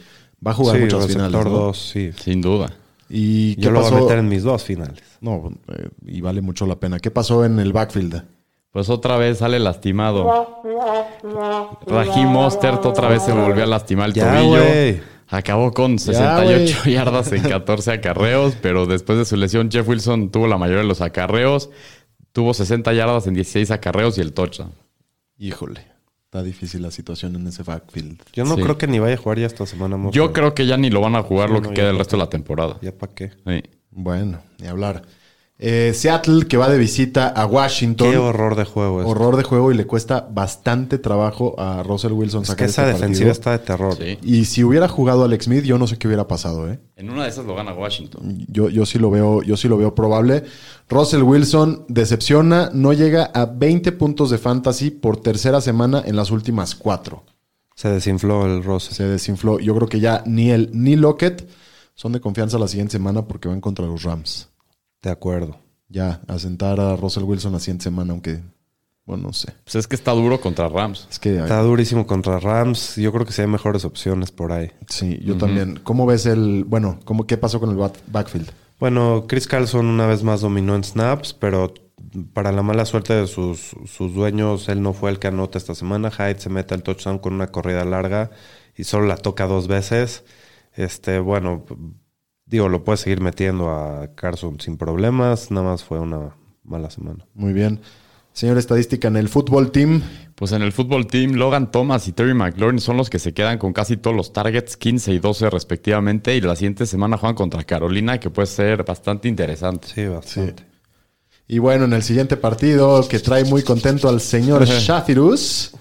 va 0.46 0.52
a 0.52 0.54
jugar 0.54 0.76
sí, 0.76 0.82
muchas 0.82 1.02
receptor 1.02 1.28
finales. 1.28 1.52
¿no? 1.52 1.58
dos, 1.58 1.90
sí. 1.92 2.12
Sin 2.16 2.40
duda. 2.40 2.72
¿Y 3.08 3.56
qué 3.56 3.62
Yo 3.62 3.70
lo 3.72 3.80
voy 3.80 3.92
a 3.92 4.00
meter 4.02 4.18
en 4.18 4.28
mis 4.28 4.42
dos 4.42 4.64
finales. 4.64 5.02
No, 5.20 5.52
eh, 5.68 5.88
y 6.06 6.20
vale 6.20 6.40
mucho 6.40 6.66
la 6.66 6.76
pena. 6.76 6.98
¿Qué 7.00 7.10
pasó 7.10 7.44
en 7.44 7.58
el 7.58 7.72
backfield? 7.72 8.24
Pues 8.70 8.90
otra 8.90 9.16
vez 9.16 9.38
sale 9.38 9.58
lastimado. 9.58 10.62
Raheem 11.86 12.28
Mostert 12.28 12.84
otra 12.84 13.08
vez 13.08 13.22
se 13.22 13.32
volvió 13.32 13.64
a 13.64 13.66
lastimar 13.66 14.08
el 14.08 14.14
Ya, 14.14 14.36
tobillo. 14.36 15.00
Acabó 15.28 15.72
con 15.72 15.98
68 15.98 16.90
yardas 16.90 17.32
en 17.32 17.42
14 17.42 17.92
acarreos, 17.92 18.54
pero 18.60 18.86
después 18.86 19.18
de 19.18 19.24
su 19.24 19.36
lesión, 19.36 19.70
Jeff 19.72 19.88
Wilson 19.88 20.30
tuvo 20.30 20.46
la 20.46 20.56
mayoría 20.56 20.82
de 20.82 20.88
los 20.88 21.00
acarreos. 21.00 21.70
Tuvo 22.36 22.52
60 22.52 22.92
yardas 22.92 23.26
en 23.28 23.32
16 23.32 23.70
acarreos 23.70 24.18
y 24.18 24.20
el 24.20 24.34
touchdown. 24.34 24.70
Híjole, 25.38 25.86
está 26.26 26.42
difícil 26.42 26.82
la 26.82 26.90
situación 26.90 27.34
en 27.34 27.46
ese 27.46 27.62
backfield. 27.62 28.20
Yo 28.34 28.44
no 28.44 28.56
Sí. 28.56 28.62
creo 28.62 28.76
que 28.76 28.86
ni 28.86 28.98
vaya 28.98 29.14
a 29.14 29.16
jugar 29.16 29.38
ya 29.38 29.46
esta 29.46 29.64
semana. 29.64 29.96
Yo 30.10 30.34
creo 30.34 30.54
que 30.54 30.66
ya 30.66 30.76
ni 30.76 30.90
lo 30.90 31.00
van 31.00 31.16
a 31.16 31.22
jugar 31.22 31.48
Sí, 31.48 31.54
lo 31.54 31.60
no, 31.62 31.68
que 31.70 31.74
ya 31.74 31.74
queda 31.76 31.86
el 31.88 31.92
no. 31.94 31.98
resto 32.00 32.16
de 32.18 32.22
la 32.24 32.28
temporada. 32.28 32.76
¿Ya 32.82 32.92
para 32.92 33.14
qué? 33.14 33.30
Sí. 33.46 33.62
Bueno, 33.90 34.42
ni 34.58 34.66
hablar. 34.66 35.00
Eh, 35.58 35.92
Seattle 35.94 36.46
que 36.46 36.58
va 36.58 36.68
de 36.68 36.76
visita 36.76 37.28
a 37.28 37.46
Washington. 37.46 38.10
Qué 38.10 38.18
horror 38.18 38.56
de 38.56 38.66
juego 38.66 39.00
es. 39.00 39.06
Horror 39.06 39.36
de 39.36 39.42
juego 39.42 39.72
y 39.72 39.74
le 39.74 39.86
cuesta 39.86 40.28
bastante 40.30 40.98
trabajo 40.98 41.58
a 41.58 41.82
Russell 41.82 42.12
Wilson 42.12 42.42
Es 42.42 42.48
que 42.48 42.52
sacar 42.52 42.68
esa 42.68 42.82
este 42.82 42.92
defensiva 42.92 43.30
partido. 43.30 43.32
está 43.32 43.50
de 43.52 43.58
terror. 43.60 43.96
Sí. 43.96 44.18
Y 44.22 44.44
si 44.44 44.64
hubiera 44.64 44.86
jugado 44.86 45.24
Alex 45.24 45.46
Smith, 45.46 45.64
yo 45.64 45.78
no 45.78 45.86
sé 45.86 45.96
qué 45.96 46.08
hubiera 46.08 46.28
pasado, 46.28 46.70
¿eh? 46.70 46.78
En 46.96 47.08
una 47.08 47.22
de 47.22 47.30
esas 47.30 47.46
lo 47.46 47.54
gana 47.54 47.72
Washington. 47.72 48.44
Yo, 48.48 48.68
yo 48.68 48.84
sí 48.84 48.98
lo 48.98 49.10
veo, 49.10 49.42
yo 49.42 49.56
sí 49.56 49.66
lo 49.66 49.78
veo 49.78 49.94
probable. 49.94 50.44
Russell 50.90 51.22
Wilson 51.22 51.86
decepciona, 51.88 52.68
no 52.74 52.92
llega 52.92 53.30
a 53.32 53.46
20 53.46 53.92
puntos 53.92 54.28
de 54.28 54.36
fantasy 54.36 54.90
por 54.90 55.16
tercera 55.16 55.62
semana 55.62 56.02
en 56.04 56.16
las 56.16 56.30
últimas 56.30 56.74
cuatro. 56.74 57.24
Se 57.74 57.88
desinfló 57.88 58.44
el 58.44 58.62
Rose. 58.62 58.94
Se 58.94 59.04
desinfló. 59.04 59.58
Yo 59.58 59.74
creo 59.74 59.88
que 59.88 60.00
ya 60.00 60.22
ni 60.26 60.50
él 60.50 60.70
ni 60.74 60.96
Lockett 60.96 61.48
son 61.94 62.12
de 62.12 62.20
confianza 62.20 62.58
la 62.58 62.68
siguiente 62.68 62.92
semana 62.92 63.26
porque 63.26 63.48
van 63.48 63.62
contra 63.62 63.86
los 63.86 64.02
Rams. 64.02 64.50
De 65.02 65.10
acuerdo. 65.10 65.58
Ya, 65.88 66.20
a 66.26 66.38
sentar 66.38 66.80
a 66.80 66.96
Russell 66.96 67.22
Wilson 67.22 67.52
la 67.52 67.60
siguiente 67.60 67.84
semana, 67.84 68.12
aunque, 68.12 68.42
bueno, 69.04 69.28
no 69.28 69.32
sé. 69.32 69.54
Pues 69.64 69.76
es 69.76 69.86
que 69.86 69.94
está 69.94 70.12
duro 70.12 70.40
contra 70.40 70.68
Rams. 70.68 71.06
Es 71.10 71.18
que, 71.18 71.38
Está 71.38 71.62
durísimo 71.62 72.06
contra 72.06 72.40
Rams. 72.40 72.96
Yo 72.96 73.12
creo 73.12 73.24
que 73.24 73.32
sí 73.32 73.42
hay 73.42 73.46
mejores 73.46 73.84
opciones 73.84 74.32
por 74.32 74.52
ahí. 74.52 74.72
sí, 74.88 75.20
yo 75.22 75.36
también. 75.36 75.78
¿Cómo 75.84 76.06
ves 76.06 76.26
el, 76.26 76.64
bueno, 76.64 76.98
cómo, 77.04 77.26
qué 77.26 77.36
pasó 77.36 77.60
con 77.60 77.70
el 77.70 77.76
backfield? 78.08 78.50
Bueno, 78.80 79.24
Chris 79.28 79.46
Carlson 79.46 79.86
una 79.86 80.06
vez 80.06 80.22
más 80.22 80.40
dominó 80.40 80.74
en 80.74 80.84
snaps, 80.84 81.32
pero 81.32 81.72
para 82.32 82.52
la 82.52 82.62
mala 82.62 82.84
suerte 82.84 83.14
de 83.14 83.26
sus, 83.26 83.76
sus 83.86 84.14
dueños, 84.14 84.68
él 84.68 84.82
no 84.82 84.92
fue 84.92 85.10
el 85.10 85.18
que 85.18 85.28
anota 85.28 85.56
esta 85.58 85.74
semana. 85.74 86.10
Hyde 86.10 86.40
se 86.40 86.50
mete 86.50 86.74
al 86.74 86.82
touchdown 86.82 87.18
con 87.18 87.34
una 87.34 87.48
corrida 87.48 87.84
larga 87.84 88.30
y 88.76 88.84
solo 88.84 89.06
la 89.06 89.16
toca 89.16 89.46
dos 89.46 89.68
veces. 89.68 90.24
Este, 90.74 91.18
bueno, 91.20 91.64
digo, 92.46 92.68
lo 92.68 92.84
puede 92.84 92.96
seguir 92.96 93.20
metiendo 93.20 93.70
a 93.70 94.08
Carlson 94.14 94.60
sin 94.60 94.76
problemas. 94.76 95.50
Nada 95.50 95.66
más 95.70 95.84
fue 95.84 95.98
una 95.98 96.34
mala 96.64 96.90
semana. 96.90 97.26
Muy 97.34 97.52
bien. 97.52 97.80
Señor 98.32 98.58
estadística, 98.58 99.08
en 99.08 99.16
el 99.16 99.30
fútbol 99.30 99.72
team, 99.72 100.02
Pues 100.34 100.52
en 100.52 100.60
el 100.60 100.70
fútbol 100.70 101.06
team, 101.06 101.36
Logan 101.36 101.70
Thomas 101.70 102.06
y 102.06 102.12
Terry 102.12 102.34
McLaurin 102.34 102.80
son 102.80 102.98
los 102.98 103.08
que 103.08 103.18
se 103.18 103.32
quedan 103.32 103.56
con 103.56 103.72
casi 103.72 103.96
todos 103.96 104.14
los 104.14 104.34
targets, 104.34 104.76
15 104.76 105.14
y 105.14 105.18
12 105.18 105.48
respectivamente. 105.48 106.36
Y 106.36 106.42
la 106.42 106.54
siguiente 106.54 106.84
semana 106.84 107.16
juegan 107.16 107.34
contra 107.34 107.64
Carolina, 107.64 108.20
que 108.20 108.28
puede 108.28 108.46
ser 108.46 108.84
bastante 108.84 109.28
interesante. 109.28 109.88
Sí, 109.88 110.04
bastante. 110.04 110.64
Y 111.48 111.60
bueno, 111.60 111.86
en 111.86 111.94
el 111.94 112.02
siguiente 112.02 112.36
partido 112.36 113.08
que 113.08 113.20
trae 113.20 113.44
muy 113.44 113.62
contento 113.62 114.06
al 114.08 114.20
señor 114.20 114.64
Shafirus, 114.66 115.72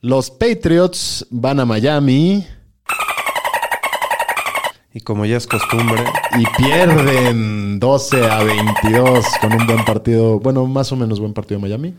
los 0.00 0.30
Patriots 0.30 1.26
van 1.30 1.60
a 1.60 1.64
Miami 1.64 2.46
Y 4.98 5.00
como 5.00 5.24
ya 5.26 5.36
es 5.36 5.46
costumbre, 5.46 6.02
y 6.40 6.44
pierden 6.60 7.78
12 7.78 8.24
a 8.28 8.42
22 8.42 9.24
con 9.40 9.52
un 9.52 9.64
buen 9.66 9.84
partido, 9.84 10.40
bueno, 10.40 10.66
más 10.66 10.90
o 10.90 10.96
menos 10.96 11.20
buen 11.20 11.34
partido 11.34 11.60
de 11.60 11.68
Miami. 11.68 11.94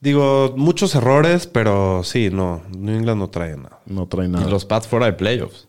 digo, 0.00 0.54
muchos 0.56 0.94
errores, 0.94 1.46
pero 1.46 2.02
sí, 2.04 2.30
no, 2.30 2.62
New 2.76 2.94
England 2.96 3.18
no 3.20 3.28
trae 3.30 3.56
nada. 3.56 3.80
No 3.86 4.06
trae 4.06 4.26
Y 4.26 4.28
nada. 4.28 4.48
los 4.48 4.64
Pats 4.64 4.86
fuera 4.88 5.06
de 5.06 5.12
playoffs. 5.14 5.68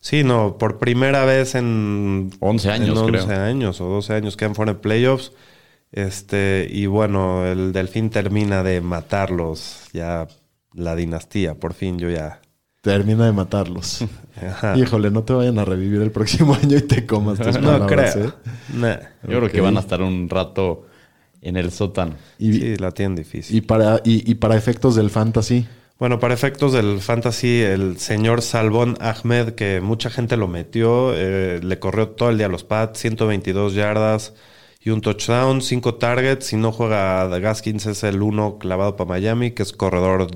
Sí, 0.00 0.24
no, 0.24 0.56
por 0.58 0.78
primera 0.78 1.24
vez 1.24 1.54
en 1.54 2.30
11 2.40 2.70
años, 2.70 2.88
en 3.06 3.14
11 3.14 3.26
creo. 3.26 3.40
años 3.44 3.80
o 3.80 3.86
12 3.86 4.14
años 4.14 4.36
quedan 4.36 4.54
fuera 4.54 4.72
de 4.74 4.78
playoffs. 4.80 5.32
Este, 5.92 6.68
y 6.70 6.86
bueno, 6.86 7.46
el 7.46 7.72
Delfín 7.72 8.10
termina 8.10 8.62
de 8.62 8.80
matarlos, 8.80 9.88
ya 9.92 10.26
la 10.72 10.96
dinastía, 10.96 11.54
por 11.54 11.74
fin 11.74 11.98
yo 11.98 12.08
ya. 12.10 12.39
Termina 12.80 13.26
de 13.26 13.32
matarlos. 13.32 14.04
Ajá. 14.42 14.76
Híjole, 14.76 15.10
no 15.10 15.22
te 15.24 15.32
vayan 15.34 15.58
a 15.58 15.64
revivir 15.64 16.00
el 16.00 16.10
próximo 16.12 16.54
año 16.62 16.78
y 16.78 16.82
te 16.82 17.04
comas 17.06 17.38
tus 17.40 17.58
no 17.60 17.72
palabras, 17.72 18.14
creo. 18.14 18.28
¿eh? 18.28 18.32
Nah. 18.74 18.96
Yo 19.24 19.38
creo 19.38 19.50
que 19.50 19.60
van 19.60 19.76
a 19.76 19.80
estar 19.80 20.00
un 20.02 20.28
rato 20.30 20.86
en 21.42 21.56
el 21.56 21.70
sótano. 21.72 22.14
Y, 22.38 22.52
Sí, 22.52 22.76
la 22.76 22.90
tienen 22.92 23.16
difícil. 23.16 23.54
y 23.56 23.60
para, 23.60 24.00
y, 24.04 24.30
y 24.30 24.34
para 24.36 24.56
efectos 24.56 24.94
del 24.96 25.10
fantasy, 25.10 25.66
Bueno, 25.98 26.18
para 26.18 26.32
efectos 26.32 26.72
del 26.72 27.00
fantasy, 27.00 27.60
el 27.60 27.98
señor 27.98 28.40
Salvón 28.40 28.96
Ahmed, 29.00 29.50
que 29.50 29.80
mucha 29.82 30.08
gente 30.08 30.38
lo 30.38 30.48
metió, 30.48 31.12
eh, 31.14 31.60
le 31.62 31.78
corrió 31.78 32.08
todo 32.10 32.30
el 32.30 32.38
día 32.38 32.46
a 32.46 32.50
los 32.50 32.64
Pats, 32.64 32.98
122 33.00 33.74
yardas 33.74 34.32
y 34.82 34.88
un 34.90 35.02
touchdown, 35.02 35.60
5 35.60 35.96
targets. 35.96 36.46
Si 36.46 36.56
no 36.56 36.72
juega 36.72 37.26
Gaskins 37.38 37.84
es 37.84 38.02
el 38.04 38.22
uno 38.22 38.56
clavado 38.58 38.96
para 38.96 39.08
Miami, 39.08 39.50
que 39.50 39.62
es 39.62 39.72
corredor, 39.74 40.28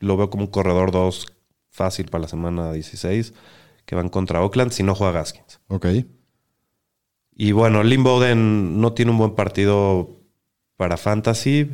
lo 0.00 0.16
veo 0.16 0.30
como 0.30 0.44
un 0.44 0.50
corredor 0.50 0.90
2 0.90 1.26
fácil 1.70 2.06
para 2.06 2.22
la 2.22 2.28
semana 2.28 2.72
16, 2.72 3.34
que 3.84 3.94
van 3.94 4.08
contra 4.08 4.42
Oakland, 4.42 4.72
si 4.72 4.82
no 4.82 4.94
juega 4.94 5.12
Gaskins. 5.12 5.60
ok. 5.68 5.86
Y 7.40 7.52
bueno, 7.52 7.84
Lynn 7.84 8.02
Bowden 8.02 8.80
no 8.80 8.94
tiene 8.94 9.12
un 9.12 9.18
buen 9.18 9.34
partido 9.36 10.20
para 10.76 10.96
fantasy, 10.96 11.70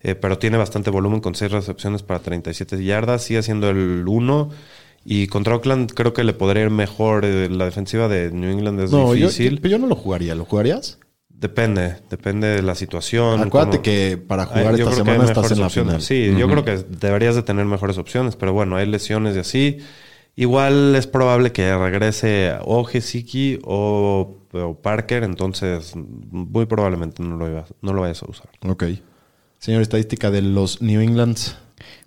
eh, 0.00 0.14
pero 0.14 0.38
tiene 0.38 0.58
bastante 0.58 0.90
volumen 0.90 1.20
con 1.20 1.34
6 1.34 1.50
recepciones 1.50 2.02
para 2.04 2.20
37 2.20 2.82
yardas. 2.84 3.22
Sigue 3.24 3.42
siendo 3.42 3.68
el 3.68 4.04
1. 4.06 4.50
Y 5.04 5.26
contra 5.26 5.54
Oakland 5.56 5.92
creo 5.92 6.12
que 6.12 6.22
le 6.22 6.34
podría 6.34 6.64
ir 6.64 6.70
mejor. 6.70 7.24
eh, 7.24 7.48
la 7.50 7.64
defensiva 7.64 8.06
de 8.08 8.30
New 8.30 8.50
England 8.50 8.80
es 8.80 8.90
No, 8.92 9.12
difícil. 9.14 9.56
yo- 9.56 9.62
pero 9.62 9.72
yo 9.72 9.78
no 9.78 9.86
lo 9.88 9.96
jugaría. 9.96 10.34
¿Lo 10.36 10.44
jugarías? 10.44 10.98
Depende, 11.40 11.96
depende 12.10 12.48
de 12.48 12.62
la 12.62 12.74
situación. 12.74 13.40
Acuérdate 13.40 13.80
que 13.80 14.16
para 14.18 14.46
jugar 14.46 14.74
esta 14.74 14.92
semana 14.92 15.24
estás 15.24 15.50
en 15.52 15.60
la 15.60 15.66
opciones. 15.66 16.08
final. 16.08 16.34
Sí, 16.34 16.38
yo 16.38 16.48
creo 16.48 16.64
que 16.64 16.84
deberías 16.98 17.36
de 17.36 17.42
tener 17.44 17.64
mejores 17.64 17.96
opciones, 17.96 18.34
pero 18.34 18.52
bueno, 18.52 18.76
hay 18.76 18.86
lesiones 18.86 19.36
y 19.36 19.38
así. 19.38 19.78
Igual 20.34 20.94
es 20.96 21.06
probable 21.06 21.52
que 21.52 21.76
regrese 21.76 22.54
o 22.64 22.84
Gesicki 22.84 23.58
o, 23.64 24.38
o 24.52 24.74
Parker, 24.80 25.22
entonces 25.24 25.94
muy 25.96 26.66
probablemente 26.66 27.22
no 27.22 27.36
lo, 27.36 27.48
ibas- 27.48 27.72
no 27.82 27.92
lo 27.92 28.00
vayas 28.02 28.22
a 28.22 28.30
usar. 28.30 28.48
Ok. 28.66 28.84
Señor 29.58 29.82
estadística 29.82 30.30
de 30.30 30.42
los 30.42 30.80
New 30.82 31.00
England. 31.00 31.38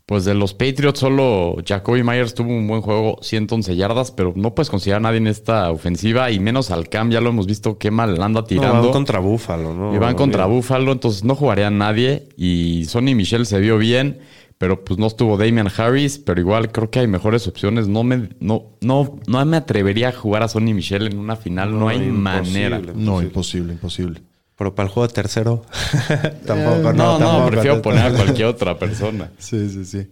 Pues 0.05 0.25
de 0.25 0.33
los 0.33 0.53
Patriots 0.53 0.99
solo 0.99 1.55
Jacoby 1.65 2.03
Myers 2.03 2.33
tuvo 2.33 2.49
un 2.49 2.67
buen 2.67 2.81
juego, 2.81 3.17
111 3.21 3.75
yardas, 3.77 4.11
pero 4.11 4.33
no 4.35 4.53
puedes 4.53 4.69
considerar 4.69 4.97
a 4.99 5.03
nadie 5.03 5.17
en 5.19 5.27
esta 5.27 5.71
ofensiva 5.71 6.31
y 6.31 6.39
menos 6.39 6.69
al 6.69 6.89
Cam, 6.89 7.11
ya 7.11 7.21
lo 7.21 7.29
hemos 7.29 7.47
visto 7.47 7.77
qué 7.77 7.91
mal 7.91 8.21
anda 8.21 8.41
No, 8.41 8.45
tirando. 8.45 8.81
van 8.83 8.91
contra 8.91 9.19
Búfalo, 9.19 9.73
¿no? 9.73 9.95
y 9.95 9.99
van 9.99 10.15
contra 10.15 10.45
Olvídate. 10.45 10.55
Buffalo, 10.57 10.91
entonces 10.91 11.23
no 11.23 11.35
jugaría 11.35 11.69
nadie. 11.69 12.27
Y 12.35 12.85
Sonny 12.89 13.15
Michel 13.15 13.45
se 13.45 13.59
vio 13.61 13.77
bien, 13.77 14.19
pero 14.57 14.83
pues 14.83 14.99
no 14.99 15.07
estuvo 15.07 15.37
Damian 15.37 15.69
Harris, 15.77 16.19
pero 16.19 16.41
igual 16.41 16.71
creo 16.73 16.89
que 16.91 16.99
hay 16.99 17.07
mejores 17.07 17.47
opciones. 17.47 17.87
No 17.87 18.03
me, 18.03 18.29
no, 18.41 18.65
no, 18.81 19.17
no 19.27 19.45
me 19.45 19.57
atrevería 19.57 20.09
a 20.09 20.11
jugar 20.11 20.43
a 20.43 20.47
Sonny 20.49 20.73
Michel 20.73 21.07
en 21.07 21.19
una 21.19 21.35
final, 21.37 21.79
no, 21.79 21.87
hay 21.87 21.97
imposible. 21.97 22.21
manera. 22.21 22.81
No, 22.95 23.21
imposible, 23.21 23.73
imposible. 23.73 24.21
Pero 24.61 24.75
para 24.75 24.87
el 24.89 24.93
juego 24.93 25.07
tercero, 25.11 25.65
tampoco. 26.45 26.91
Eh, 26.91 26.93
No, 26.93 27.17
no, 27.17 27.17
tampoco. 27.17 27.49
prefiero 27.49 27.81
poner 27.81 28.05
a 28.05 28.11
cualquier 28.13 28.45
otra 28.45 28.77
persona. 28.79 29.31
Sí, 29.39 29.67
sí, 29.71 29.85
sí. 29.85 30.07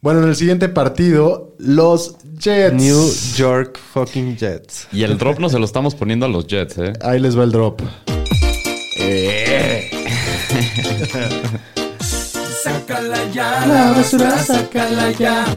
Bueno, 0.00 0.22
en 0.22 0.28
el 0.28 0.36
siguiente 0.36 0.68
partido, 0.68 1.56
los 1.58 2.14
Jets. 2.38 2.74
New 2.74 3.12
York 3.34 3.76
fucking 3.92 4.36
Jets. 4.36 4.86
Y 4.92 5.02
el 5.02 5.18
drop 5.18 5.40
no 5.40 5.48
se 5.48 5.58
lo 5.58 5.64
estamos 5.64 5.96
poniendo 5.96 6.26
a 6.26 6.28
los 6.28 6.46
Jets, 6.46 6.78
¿eh? 6.78 6.92
Ahí 7.02 7.18
les 7.18 7.36
va 7.36 7.42
el 7.42 7.50
drop. 7.50 7.82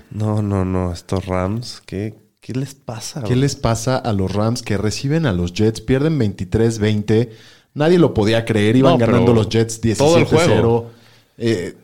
No, 0.10 0.42
no, 0.42 0.66
no. 0.66 0.92
Estos 0.94 1.26
Rams, 1.26 1.82
¿qué, 1.86 2.16
qué 2.40 2.54
les 2.54 2.74
pasa? 2.74 3.22
¿Qué 3.24 3.36
les 3.36 3.56
pasa 3.56 3.98
a 3.98 4.14
los 4.14 4.32
Rams 4.34 4.62
que 4.64 4.78
reciben 4.78 5.26
a 5.26 5.34
los 5.34 5.54
Jets? 5.54 5.82
Pierden 5.82 6.20
23-20. 6.20 7.30
Nadie 7.74 7.98
lo 8.00 8.14
podía 8.14 8.46
creer. 8.46 8.76
Iban 8.76 8.94
No, 8.94 8.98
ganando 9.00 9.34
los 9.34 9.50
Jets 9.50 9.80
todo 9.98 10.18
el 10.18 10.26
17-0. 10.26 10.28
juego. 10.28 10.92
Eh, 11.38 11.76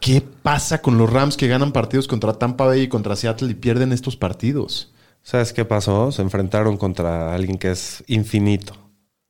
¿Qué 0.00 0.22
pasa 0.42 0.82
con 0.82 0.98
los 0.98 1.10
Rams 1.10 1.36
que 1.36 1.48
ganan 1.48 1.72
partidos 1.72 2.06
contra 2.08 2.34
Tampa 2.34 2.66
Bay 2.66 2.82
y 2.82 2.88
contra 2.88 3.16
Seattle 3.16 3.50
y 3.50 3.54
pierden 3.54 3.92
estos 3.92 4.16
partidos? 4.16 4.92
¿Sabes 5.22 5.52
qué 5.52 5.64
pasó? 5.64 6.12
Se 6.12 6.20
enfrentaron 6.22 6.76
contra 6.76 7.34
alguien 7.34 7.56
que 7.58 7.70
es 7.70 8.04
infinito. 8.06 8.74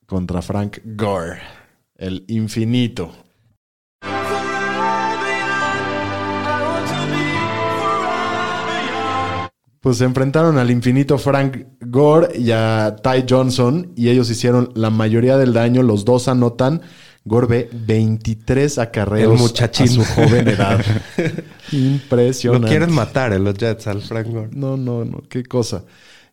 Contra 0.07 0.43
Frank 0.43 0.79
Gore, 0.85 1.41
el 1.97 2.25
infinito. 2.29 3.13
Pues 9.85 9.99
se 9.99 10.05
enfrentaron 10.05 10.57
al 10.57 10.71
infinito 10.71 11.19
Frank 11.19 11.59
Gore 11.83 12.39
y 12.39 12.53
a 12.53 12.97
Ty 13.03 13.27
Johnson 13.29 13.93
y 13.95 14.09
ellos 14.09 14.31
hicieron 14.31 14.71
la 14.75 14.89
mayoría 14.89 15.37
del 15.37 15.53
daño. 15.53 15.83
Los 15.83 16.07
dos 16.07 16.27
anotan. 16.27 16.81
Gore 17.27 17.47
ve 17.47 17.69
23 17.71 18.79
acarreos 18.79 19.35
El 19.35 19.39
muchachín. 19.39 19.85
a 19.85 19.89
su 19.91 20.05
joven 20.07 20.49
edad. 20.49 20.83
Lo 21.71 21.79
Impresionante. 21.79 22.69
quieren 22.69 22.93
matar 22.93 23.35
en 23.35 23.45
los 23.45 23.59
Jets 23.59 23.87
al 23.87 24.01
Frank 24.01 24.27
Gore. 24.29 24.49
No, 24.53 24.79
no, 24.79 25.05
no. 25.05 25.23
Qué 25.29 25.45
cosa. 25.45 25.85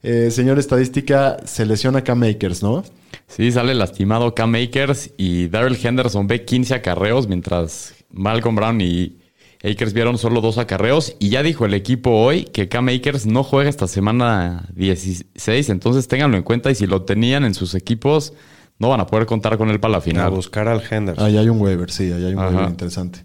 Eh, 0.01 0.31
señor 0.31 0.57
estadística, 0.57 1.37
se 1.45 1.65
lesiona 1.65 2.05
Cam 2.05 2.19
Makers, 2.19 2.63
¿no? 2.63 2.85
Sí, 3.27 3.51
sale 3.51 3.75
lastimado 3.75 4.33
Cam 4.33 4.55
Akers 4.55 5.11
y 5.17 5.49
Daryl 5.49 5.77
Henderson 5.81 6.25
ve 6.25 6.45
15 6.45 6.73
acarreos, 6.75 7.27
mientras 7.27 7.93
Malcolm 8.11 8.55
Brown 8.55 8.79
y 8.79 9.17
Akers 9.63 9.93
vieron 9.93 10.17
solo 10.17 10.41
dos 10.41 10.57
acarreos. 10.57 11.15
Y 11.19 11.29
ya 11.29 11.43
dijo 11.43 11.65
el 11.65 11.73
equipo 11.73 12.11
hoy 12.11 12.45
que 12.45 12.67
Cam 12.67 12.87
Akers 12.89 13.25
no 13.25 13.43
juega 13.43 13.69
esta 13.69 13.87
semana 13.87 14.67
16, 14.75 15.69
entonces 15.69 16.07
ténganlo 16.07 16.37
en 16.37 16.43
cuenta 16.43 16.71
y 16.71 16.75
si 16.75 16.87
lo 16.87 17.03
tenían 17.03 17.43
en 17.43 17.53
sus 17.53 17.75
equipos, 17.75 18.33
no 18.79 18.89
van 18.89 18.99
a 19.01 19.05
poder 19.07 19.25
contar 19.27 19.57
con 19.57 19.69
él 19.69 19.79
para 19.79 19.91
la 19.93 19.97
A 19.99 20.01
final. 20.01 20.31
buscar 20.31 20.67
al 20.67 20.81
Henderson. 20.89 21.25
Ahí 21.25 21.37
hay 21.37 21.49
un 21.49 21.61
waiver, 21.61 21.91
sí, 21.91 22.11
ahí 22.11 22.25
hay 22.25 22.33
un 22.33 22.39
Ajá. 22.39 22.47
waiver 22.49 22.69
interesante. 22.69 23.23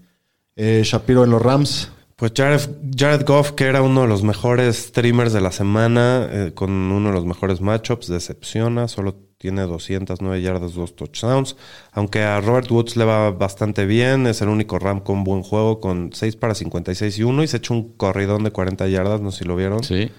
Eh, 0.57 0.83
Shapiro 0.85 1.25
en 1.25 1.31
los 1.31 1.41
Rams. 1.43 1.91
Pues 2.17 2.33
Jared, 2.35 2.61
Jared 2.97 3.27
Goff, 3.27 3.53
que 3.53 3.65
era 3.65 3.83
uno 3.83 4.01
de 4.03 4.09
los 4.09 4.23
mejores 4.23 4.77
streamers 4.77 5.35
de 5.35 5.43
la 5.43 5.53
semana, 5.53 6.27
eh, 6.31 6.53
con 6.55 6.71
uno 6.71 7.09
de 7.11 7.15
los 7.15 7.27
mejores 7.27 7.61
matchups, 7.61 8.09
decepciona. 8.09 8.89
Solo 8.89 9.17
tiene 9.39 9.63
209 9.63 10.41
yardas, 10.43 10.75
dos 10.75 10.97
touchdowns. 10.97 11.57
Aunque 11.93 12.23
a 12.23 12.41
Robert 12.41 12.71
Woods 12.71 12.97
le 12.97 13.05
va 13.05 13.31
bastante 13.31 13.85
bien, 13.87 14.27
es 14.27 14.41
el 14.43 14.49
único 14.49 14.79
Ram 14.79 15.01
con 15.01 15.25
buen 15.25 15.43
juego, 15.43 15.81
con 15.81 16.11
6 16.13 16.37
para 16.37 16.55
56 16.55 17.19
y 17.19 17.23
1. 17.23 17.43
Y 17.43 17.47
se 17.49 17.59
echó 17.59 17.75
un 17.75 17.93
corridón 17.97 18.45
de 18.45 18.51
40 18.51 18.89
yardas, 18.89 19.21
no 19.21 19.31
sé 19.31 19.41
si 19.41 19.45
lo 19.45 19.57
vieron. 19.57 19.83
Sí. 19.85 20.11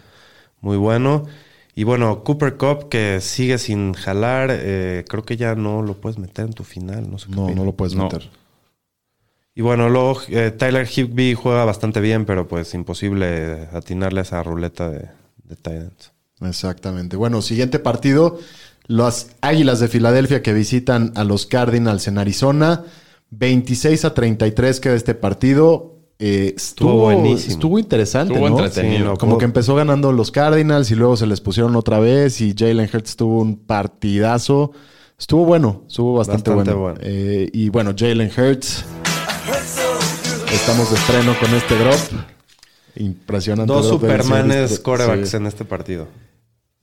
Muy 0.61 0.77
bueno. 0.77 1.25
Y 1.75 1.83
bueno, 1.83 2.23
Cooper 2.23 2.57
Cup, 2.57 2.89
que 2.89 3.19
sigue 3.21 3.57
sin 3.59 3.93
jalar, 3.93 4.49
eh, 4.51 5.05
creo 5.07 5.23
que 5.23 5.37
ya 5.37 5.53
no 5.55 5.83
lo 5.83 5.93
puedes 6.01 6.17
meter 6.17 6.45
en 6.45 6.53
tu 6.53 6.63
final. 6.63 7.09
No 7.09 7.19
sé 7.19 7.27
qué 7.29 7.35
No, 7.35 7.43
opinas. 7.43 7.57
no 7.59 7.65
lo 7.65 7.73
puedes 7.75 7.95
No. 7.95 8.03
meter. 8.05 8.29
Y 9.53 9.61
bueno, 9.61 9.89
luego 9.89 10.19
eh, 10.29 10.51
Tyler 10.51 10.87
Higby 10.87 11.33
juega 11.33 11.65
bastante 11.65 11.99
bien, 11.99 12.25
pero 12.25 12.47
pues 12.47 12.73
imposible 12.75 13.67
atinarle 13.73 14.19
a 14.19 14.23
esa 14.23 14.43
ruleta 14.43 14.89
de, 14.89 15.09
de 15.43 15.55
tight 15.55 15.81
ends. 15.81 16.11
Exactamente. 16.41 17.15
Bueno, 17.17 17.41
siguiente 17.41 17.79
partido. 17.79 18.39
Las 18.87 19.31
Águilas 19.41 19.79
de 19.79 19.87
Filadelfia 19.87 20.41
que 20.41 20.53
visitan 20.53 21.11
a 21.15 21.23
los 21.23 21.45
Cardinals 21.45 22.07
en 22.07 22.17
Arizona. 22.17 22.83
26 23.31 24.05
a 24.05 24.13
33 24.13 24.79
queda 24.79 24.95
este 24.95 25.13
partido. 25.13 25.93
Eh, 26.19 26.53
estuvo, 26.55 26.89
Estuvo 26.89 27.01
buenísimo. 27.03 27.53
Estuvo 27.53 27.79
interesante, 27.79 28.33
Estuvo 28.33 28.49
¿no? 28.49 28.57
entretenido. 28.65 29.11
Sí, 29.11 29.17
Como 29.19 29.37
que 29.37 29.45
empezó 29.45 29.75
ganando 29.75 30.11
los 30.11 30.31
Cardinals 30.31 30.89
y 30.89 30.95
luego 30.95 31.15
se 31.17 31.27
les 31.27 31.41
pusieron 31.41 31.75
otra 31.75 31.99
vez 31.99 32.41
y 32.41 32.55
Jalen 32.57 32.89
Hurts 32.91 33.15
tuvo 33.17 33.41
un 33.41 33.57
partidazo. 33.57 34.71
Estuvo 35.19 35.45
bueno, 35.45 35.83
estuvo 35.87 36.13
bastante, 36.13 36.49
Bastante 36.51 36.73
bueno. 36.73 36.95
bueno. 36.95 36.99
Eh, 37.03 37.49
y 37.53 37.69
bueno, 37.69 37.93
Jalen 37.97 38.31
Hurts. 38.35 38.85
Estamos 40.53 40.89
de 40.89 40.95
estreno 40.95 41.35
con 41.39 41.53
este 41.53 41.77
drop. 41.77 41.99
Impresionante. 42.95 43.71
Dos 43.71 43.87
drop 43.87 44.01
Supermanes 44.01 44.79
corebacks 44.79 45.29
sí. 45.29 45.37
en 45.37 45.45
este 45.45 45.65
partido. 45.65 46.07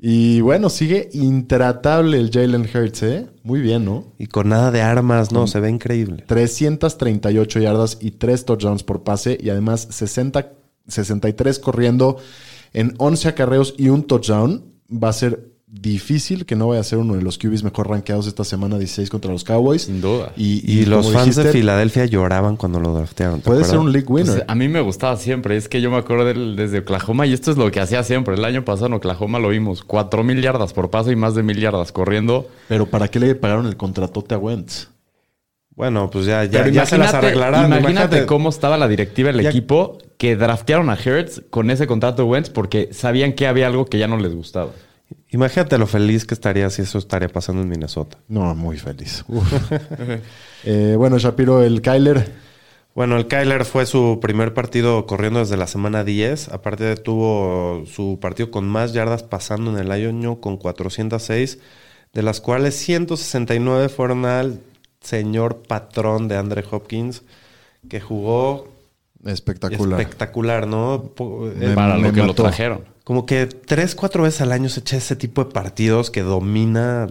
Y 0.07 0.43
bueno, 0.43 0.69
sigue 0.69 1.09
intratable 1.15 2.21
el 2.21 2.31
Jalen 2.31 2.69
Hurts, 2.69 3.03
¿eh? 3.05 3.27
Muy 3.43 3.63
bien, 3.63 3.87
¿no? 3.87 4.13
Y 4.19 4.27
con 4.27 4.51
nada 4.51 4.71
de 4.71 4.83
armas, 4.83 5.33
no, 5.33 5.47
se 5.47 5.61
ve 5.61 5.71
increíble. 5.71 6.23
338 6.27 7.61
yardas 7.61 7.97
y 8.03 8.11
3 8.11 8.45
touchdowns 8.45 8.83
por 8.83 9.03
pase 9.03 9.39
y 9.41 9.49
además 9.49 9.89
60, 9.89 10.53
63 10.89 11.59
corriendo 11.59 12.19
en 12.75 12.93
11 12.99 13.29
acarreos 13.29 13.73
y 13.79 13.89
un 13.89 14.03
touchdown. 14.03 14.75
Va 14.93 15.09
a 15.09 15.15
ser 15.15 15.54
difícil 15.81 16.47
que 16.47 16.55
no 16.57 16.69
vaya 16.69 16.81
a 16.81 16.85
ser 16.85 16.99
uno 16.99 17.15
de 17.15 17.23
los 17.23 17.37
QBs 17.39 17.63
mejor 17.65 17.89
rankeados 17.91 18.27
esta 18.27 18.45
semana 18.45 18.79
16 18.79 19.11
contra 19.11 19.33
los 19.33 19.45
Cowboys. 19.45 19.83
Sin 19.83 20.01
duda. 20.01 20.33
Y, 20.37 20.63
Y, 20.71 20.85
los 20.87 21.13
fans 21.13 21.37
de 21.37 21.51
Filadelfia 21.51 22.05
lloraban 22.07 22.57
cuando 22.57 22.81
lo 22.81 22.95
draftearon. 22.95 23.41
¿te 23.41 23.47
Puede 23.47 23.65
ser 23.65 23.79
un 23.79 23.93
league 23.93 24.07
winner. 24.09 24.33
Pues, 24.37 24.45
a 24.49 24.55
mí 24.55 24.69
me 24.69 24.81
gustaba 24.81 25.17
siempre. 25.17 25.57
Es 25.57 25.69
que 25.69 25.81
yo 25.81 25.91
me 25.91 25.97
acuerdo 25.97 26.25
del- 26.25 26.57
desde 26.57 26.79
Oklahoma 26.79 27.27
y 27.27 27.33
esto 27.33 27.51
es 27.51 27.57
lo 27.57 27.71
que 27.71 27.81
hacía 27.81 28.03
siempre. 28.05 28.35
El 28.35 28.45
año 28.45 28.65
pasado 28.65 28.87
en 28.87 28.93
Oklahoma 28.95 29.39
lo 29.39 29.49
vimos. 29.49 29.83
Cuatro 29.83 30.23
mil 30.25 30.41
yardas 30.41 30.73
por 30.73 30.91
paso 30.91 31.11
y 31.11 31.17
más 31.17 31.35
de 31.35 31.43
mil 31.43 31.59
yardas 31.59 31.93
corriendo. 31.93 32.49
Pero 32.69 32.87
¿para 32.87 33.09
qué 33.09 33.19
le 33.21 33.35
pagaron 33.35 33.67
el 33.67 33.77
contratote 33.77 34.35
a 34.35 34.39
Wentz? 34.39 34.89
Bueno, 35.77 36.09
pues 36.09 36.25
ya, 36.27 36.45
ya, 36.45 36.87
se 36.87 36.99
las 36.99 37.15
arreglarán. 37.15 37.67
imagínate 37.67 37.91
Imagínate 37.93 38.27
cómo 38.27 38.49
estaba 38.49 38.79
la 38.79 38.87
directiva 38.87 39.33
del 39.33 39.43
Ya- 39.43 39.49
equipo 39.51 39.99
que 40.19 40.37
draftearon 40.37 40.89
a 40.89 40.95
Hertz 40.95 41.43
con 41.51 41.69
ese 41.71 41.89
contrato 41.89 42.23
de 42.23 42.29
Wentz 42.29 42.49
porque 42.49 42.91
sabían 42.93 43.33
que 43.33 43.49
había 43.49 43.67
algo 43.67 43.87
que 43.87 43.99
ya 43.99 44.07
no 44.07 44.17
les 44.17 44.33
gustaba. 44.35 44.71
Imagínate 45.31 45.79
lo 45.79 45.87
feliz 45.87 46.25
que 46.25 46.35
estaría 46.35 46.71
si 46.71 46.83
eso 46.83 46.99
estaría 46.99 47.29
pasando 47.29 47.63
en 47.63 47.69
Minnesota. 47.69 48.19
No, 48.29 48.55
muy 48.55 48.79
feliz. 48.79 49.25
Eh, 50.67 50.95
bueno, 50.97 51.19
Shapiro, 51.19 51.63
el 51.63 51.83
Kyler. 51.83 52.33
Bueno, 52.95 53.17
el 53.19 53.27
Kyler 53.27 53.65
fue 53.67 53.85
su 53.85 54.19
primer 54.23 54.55
partido 54.55 55.05
corriendo 55.07 55.41
desde 55.41 55.57
la 55.59 55.67
semana 55.67 56.05
10. 56.05 56.49
Aparte 56.49 56.97
tuvo 56.97 57.85
su 57.87 58.19
partido 58.21 58.51
con 58.51 58.67
más 58.67 58.93
yardas 58.95 59.23
pasando 59.23 59.71
en 59.73 59.79
el 59.79 59.91
año 59.93 60.41
con 60.41 60.57
406, 60.57 61.59
de 62.15 62.23
las 62.23 62.41
cuales 62.41 62.77
169 62.77 63.89
fueron 63.91 64.25
al 64.25 64.61
señor 65.03 65.63
patrón 65.69 66.29
de 66.29 66.37
Andre 66.39 66.65
Hopkins, 66.71 67.23
que 67.91 68.01
jugó 68.01 68.69
Espectacular. 69.25 70.01
espectacular, 70.01 70.67
¿no? 70.67 71.11
Me- 71.59 71.75
para 71.75 71.99
lo 71.99 72.11
que 72.13 72.23
lo 72.23 72.33
trajeron. 72.33 72.85
Como 73.05 73.27
que 73.27 73.47
tres, 73.47 73.95
cuatro 73.95 74.23
veces 74.25 74.41
al 74.41 74.51
año 74.53 74.69
se 74.69 74.81
echa 74.81 74.97
ese 74.97 75.15
tipo 75.17 75.45
de 75.45 75.51
partidos 75.53 76.11
que 76.11 76.23
domina. 76.23 77.07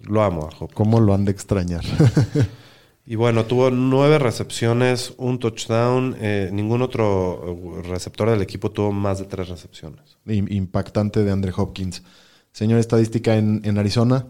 Lo 0.00 0.22
amo 0.22 0.42
a 0.42 0.46
Hopkins. 0.48 0.72
¿Cómo 0.74 1.00
lo 1.00 1.14
han 1.14 1.24
de 1.24 1.32
extrañar? 1.32 1.84
Y 3.04 3.16
bueno, 3.16 3.46
tuvo 3.46 3.72
nueve 3.72 4.20
recepciones, 4.20 5.12
un 5.16 5.40
touchdown. 5.40 6.14
eh, 6.20 6.50
ningún 6.52 6.82
otro 6.82 7.82
receptor 7.82 8.30
del 8.30 8.42
equipo 8.42 8.70
tuvo 8.70 8.92
más 8.92 9.18
de 9.18 9.24
tres 9.24 9.48
recepciones. 9.48 10.18
Im- 10.24 10.46
Impactante 10.48 11.24
de 11.24 11.32
Andre 11.32 11.52
Hopkins. 11.56 12.04
Señor 12.52 12.78
estadística 12.78 13.34
en, 13.36 13.60
en 13.64 13.76
Arizona. 13.78 14.26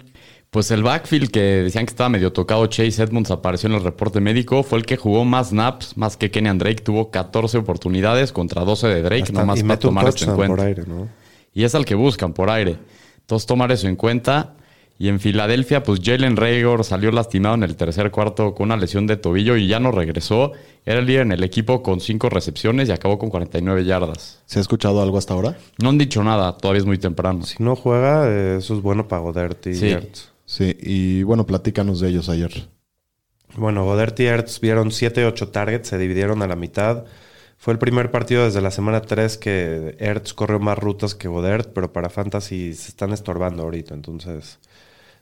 Pues 0.52 0.70
el 0.70 0.82
backfield 0.82 1.30
que 1.30 1.40
decían 1.40 1.86
que 1.86 1.92
estaba 1.92 2.10
medio 2.10 2.30
tocado, 2.30 2.66
Chase 2.66 3.02
Edmonds 3.02 3.30
apareció 3.30 3.70
en 3.70 3.74
el 3.76 3.82
reporte 3.82 4.20
médico, 4.20 4.62
fue 4.62 4.78
el 4.78 4.84
que 4.84 4.98
jugó 4.98 5.24
más 5.24 5.48
snaps, 5.48 5.96
más 5.96 6.18
que 6.18 6.30
Kenyan 6.30 6.58
Drake. 6.58 6.82
Tuvo 6.82 7.10
14 7.10 7.56
oportunidades 7.56 8.32
contra 8.32 8.62
12 8.62 8.86
de 8.88 9.00
Drake, 9.00 9.22
Hasta- 9.22 9.40
nomás 9.40 9.58
y 9.60 9.62
para 9.62 9.78
tomar 9.78 10.08
esto 10.08 10.26
en 10.26 10.36
cuenta. 10.36 10.56
por 10.56 10.66
aire, 10.66 10.82
¿no? 10.86 11.08
Y 11.54 11.64
es 11.64 11.74
al 11.74 11.86
que 11.86 11.94
buscan 11.94 12.34
por 12.34 12.50
aire. 12.50 12.76
Entonces 13.20 13.46
tomar 13.46 13.72
eso 13.72 13.88
en 13.88 13.96
cuenta. 13.96 14.52
Y 14.98 15.08
en 15.08 15.20
Filadelfia, 15.20 15.82
pues 15.82 16.00
Jalen 16.04 16.36
Rager 16.36 16.84
salió 16.84 17.10
lastimado 17.12 17.54
en 17.54 17.62
el 17.62 17.74
tercer 17.74 18.10
cuarto 18.10 18.54
con 18.54 18.66
una 18.66 18.76
lesión 18.76 19.06
de 19.06 19.16
tobillo 19.16 19.56
y 19.56 19.66
ya 19.66 19.80
no 19.80 19.90
regresó. 19.90 20.52
Era 20.84 21.00
el 21.00 21.06
líder 21.06 21.22
en 21.22 21.32
el 21.32 21.42
equipo 21.44 21.82
con 21.82 21.98
cinco 22.00 22.28
recepciones 22.28 22.90
y 22.90 22.92
acabó 22.92 23.18
con 23.18 23.30
49 23.30 23.86
yardas. 23.86 24.42
¿Se 24.44 24.58
ha 24.58 24.62
escuchado 24.62 25.00
algo 25.02 25.16
hasta 25.16 25.32
ahora? 25.32 25.56
No 25.82 25.88
han 25.88 25.96
dicho 25.96 26.22
nada, 26.22 26.58
todavía 26.58 26.80
es 26.80 26.86
muy 26.86 26.98
temprano. 26.98 27.42
Si 27.46 27.60
no 27.62 27.74
juega, 27.74 28.28
eh, 28.28 28.56
eso 28.58 28.74
es 28.76 28.82
bueno 28.82 29.08
para 29.08 29.22
Godert 29.22 29.66
y 29.68 29.74
Sí. 29.74 29.96
Sí, 30.52 30.76
y 30.80 31.22
bueno, 31.22 31.46
platícanos 31.46 32.00
de 32.00 32.10
ellos 32.10 32.28
ayer. 32.28 32.68
Bueno, 33.56 33.86
Godert 33.86 34.20
y 34.20 34.26
Ertz 34.26 34.60
vieron 34.60 34.90
7 34.90 35.24
8 35.24 35.48
targets, 35.48 35.88
se 35.88 35.96
dividieron 35.96 36.42
a 36.42 36.46
la 36.46 36.56
mitad. 36.56 37.06
Fue 37.56 37.72
el 37.72 37.78
primer 37.78 38.10
partido 38.10 38.44
desde 38.44 38.60
la 38.60 38.70
semana 38.70 39.00
3 39.00 39.38
que 39.38 39.96
Ertz 39.98 40.34
corrió 40.34 40.60
más 40.60 40.78
rutas 40.78 41.14
que 41.14 41.26
Godert, 41.26 41.72
pero 41.72 41.90
para 41.94 42.10
Fantasy 42.10 42.74
se 42.74 42.90
están 42.90 43.14
estorbando 43.14 43.62
ahorita, 43.62 43.94
entonces 43.94 44.58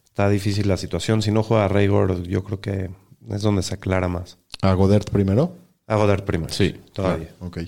está 0.05 0.29
difícil 0.29 0.67
la 0.67 0.77
situación. 0.77 1.23
Si 1.23 1.31
no 1.31 1.45
juega 1.45 1.69
Raygor, 1.69 2.25
yo 2.25 2.43
creo 2.43 2.61
que 2.61 2.91
es 3.31 3.43
donde 3.43 3.63
se 3.63 3.75
aclara 3.75 4.09
más. 4.09 4.37
¿A 4.63 4.73
Godert 4.75 5.11
primero? 5.11 5.55
A 5.87 5.95
Godert 5.95 6.25
primero. 6.25 6.53
Sí. 6.53 6.75
todavía. 6.93 7.29
Ok. 7.39 7.59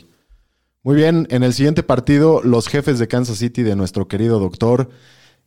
Muy 0.82 0.96
bien, 0.96 1.28
en 1.30 1.44
el 1.44 1.52
siguiente 1.52 1.84
partido, 1.84 2.42
los 2.42 2.66
jefes 2.66 2.98
de 2.98 3.06
Kansas 3.06 3.38
City 3.38 3.62
de 3.62 3.76
nuestro 3.76 4.08
querido 4.08 4.40
doctor 4.40 4.90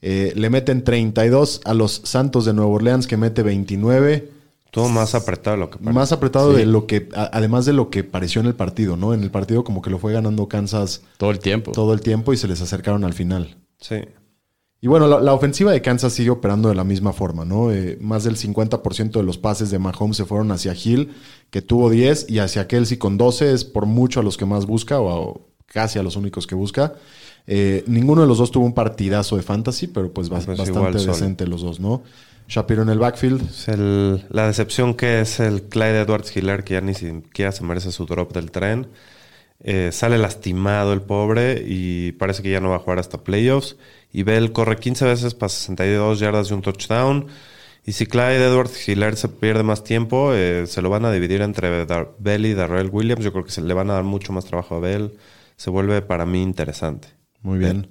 eh, 0.08 0.34
le 0.36 0.50
meten 0.52 0.84
32 0.84 1.62
a 1.66 1.74
los 1.74 2.02
Santos 2.04 2.46
de 2.46 2.54
Nueva 2.54 2.70
Orleans, 2.72 3.08
que 3.08 3.18
mete 3.18 3.42
29. 3.42 4.30
Todo 4.72 4.90
más 4.90 5.16
apretado 5.16 5.56
de 5.56 5.62
lo 5.62 5.70
que 5.70 5.78
parece. 5.78 5.94
Más 5.94 6.12
apretado 6.12 6.52
de 6.54 6.66
lo 6.66 6.86
que, 6.86 7.10
a- 7.16 7.30
además 7.34 7.66
de 7.66 7.74
lo 7.74 7.90
que 7.90 8.04
pareció 8.04 8.42
en 8.42 8.48
el 8.48 8.56
partido, 8.56 8.98
¿no? 8.98 9.14
En 9.14 9.24
el 9.24 9.32
partido 9.32 9.64
como 9.64 9.82
que 9.82 9.90
lo 9.90 9.98
fue 10.00 10.12
ganando 10.14 10.48
Kansas 10.48 11.02
Todo 11.18 11.32
el 11.32 11.40
tiempo. 11.40 11.72
todo 11.72 11.94
el 11.94 12.02
tiempo 12.02 12.34
y 12.34 12.38
se 12.38 12.48
les 12.48 12.62
acercaron 12.62 13.04
al 13.06 13.14
final. 13.14 13.56
Sí. 13.80 13.96
Y 14.82 14.88
bueno, 14.88 15.08
la, 15.08 15.20
la 15.22 15.34
ofensiva 15.34 15.72
de 15.72 15.82
Kansas 15.82 16.14
sigue 16.14 16.30
operando 16.30 16.70
de 16.70 16.76
la 16.76 16.84
misma 16.84 17.12
forma, 17.14 17.46
¿no? 17.46 17.72
Eh, 17.72 17.98
más 18.02 18.24
del 18.26 18.36
50% 18.36 19.12
de 19.14 19.24
los 19.24 19.38
pases 19.40 19.72
de 19.72 19.80
Mahomes 19.80 20.18
se 20.18 20.26
fueron 20.26 20.52
hacia 20.52 20.76
Hill, 20.76 21.14
que 21.50 21.62
tuvo 21.64 21.90
10, 21.90 22.30
y 22.30 22.40
hacia 22.40 22.68
Kelsey 22.68 22.98
con 22.98 23.18
12, 23.18 23.54
es 23.54 23.64
por 23.66 23.86
mucho 23.88 24.20
a 24.20 24.24
los 24.24 24.38
que 24.38 24.46
más 24.46 24.66
busca, 24.68 25.00
o, 25.00 25.10
a- 25.10 25.20
o 25.22 25.48
casi 25.66 25.98
a 25.98 26.04
los 26.04 26.16
únicos 26.18 26.46
que 26.46 26.54
busca. 26.56 26.94
Eh, 27.48 27.84
ninguno 27.88 28.22
de 28.22 28.28
los 28.28 28.38
dos 28.40 28.52
tuvo 28.52 28.66
un 28.66 28.74
partidazo 28.74 29.36
de 29.38 29.44
fantasy, 29.44 29.88
pero 29.88 30.12
pues, 30.12 30.30
Pues 30.30 30.46
bastante 30.48 30.72
igual 30.72 30.94
decente 31.22 31.48
los 31.48 31.62
dos, 31.62 31.80
¿no? 31.80 32.04
Shapiro 32.48 32.82
en 32.84 32.90
el 32.90 33.00
backfield. 33.00 33.42
Es 33.50 33.68
el- 33.68 34.24
la 34.30 34.48
decepción 34.48 34.94
que 34.94 35.22
es 35.22 35.40
el 35.40 35.64
Clyde 35.64 36.02
Edwards 36.02 36.36
Hiller, 36.36 36.64
que 36.64 36.76
ya 36.76 36.82
ni 36.82 36.94
siquiera 36.94 37.52
se 37.52 37.64
merece 37.64 37.92
su 37.92 38.06
drop 38.06 38.34
del 38.34 38.52
tren. 38.52 38.88
Eh, 39.64 39.90
sale 39.92 40.18
lastimado 40.18 40.94
el 40.94 41.02
pobre 41.02 41.64
y 41.68 42.12
parece 42.14 42.44
que 42.44 42.52
ya 42.52 42.60
no 42.60 42.70
va 42.70 42.76
a 42.76 42.80
jugar 42.80 43.00
hasta 43.00 43.24
playoffs. 43.24 43.78
Y 44.12 44.24
Bell 44.24 44.52
corre 44.52 44.78
15 44.78 45.06
veces 45.06 45.34
para 45.34 45.50
62 45.50 46.20
yardas 46.20 46.52
y 46.52 46.54
un 46.54 46.62
touchdown. 46.62 47.28
Y 47.86 47.94
si 47.94 48.06
Clyde 48.06 48.46
Edwards 48.46 48.88
Hiller 48.88 49.16
se 49.16 49.28
pierde 49.30 49.64
más 49.64 49.84
tiempo, 49.84 50.32
eh, 50.34 50.66
se 50.68 50.82
lo 50.82 50.90
van 50.90 51.06
a 51.06 51.12
dividir 51.12 51.42
entre 51.42 51.86
Dar- 51.86 52.12
Bell 52.20 52.46
y 52.46 52.54
Darrell 52.54 52.90
Williams. 52.92 53.24
Yo 53.24 53.32
creo 53.32 53.44
que 53.46 53.52
se 53.52 53.62
le 53.62 53.74
van 53.74 53.90
a 53.90 53.94
dar 53.94 54.04
mucho 54.04 54.34
más 54.34 54.46
trabajo 54.46 54.76
a 54.76 54.80
Bell. 54.80 55.14
Se 55.58 55.70
vuelve 55.70 56.02
para 56.02 56.26
mí 56.26 56.42
interesante. 56.44 57.08
Muy 57.46 57.60
bien. 57.60 57.88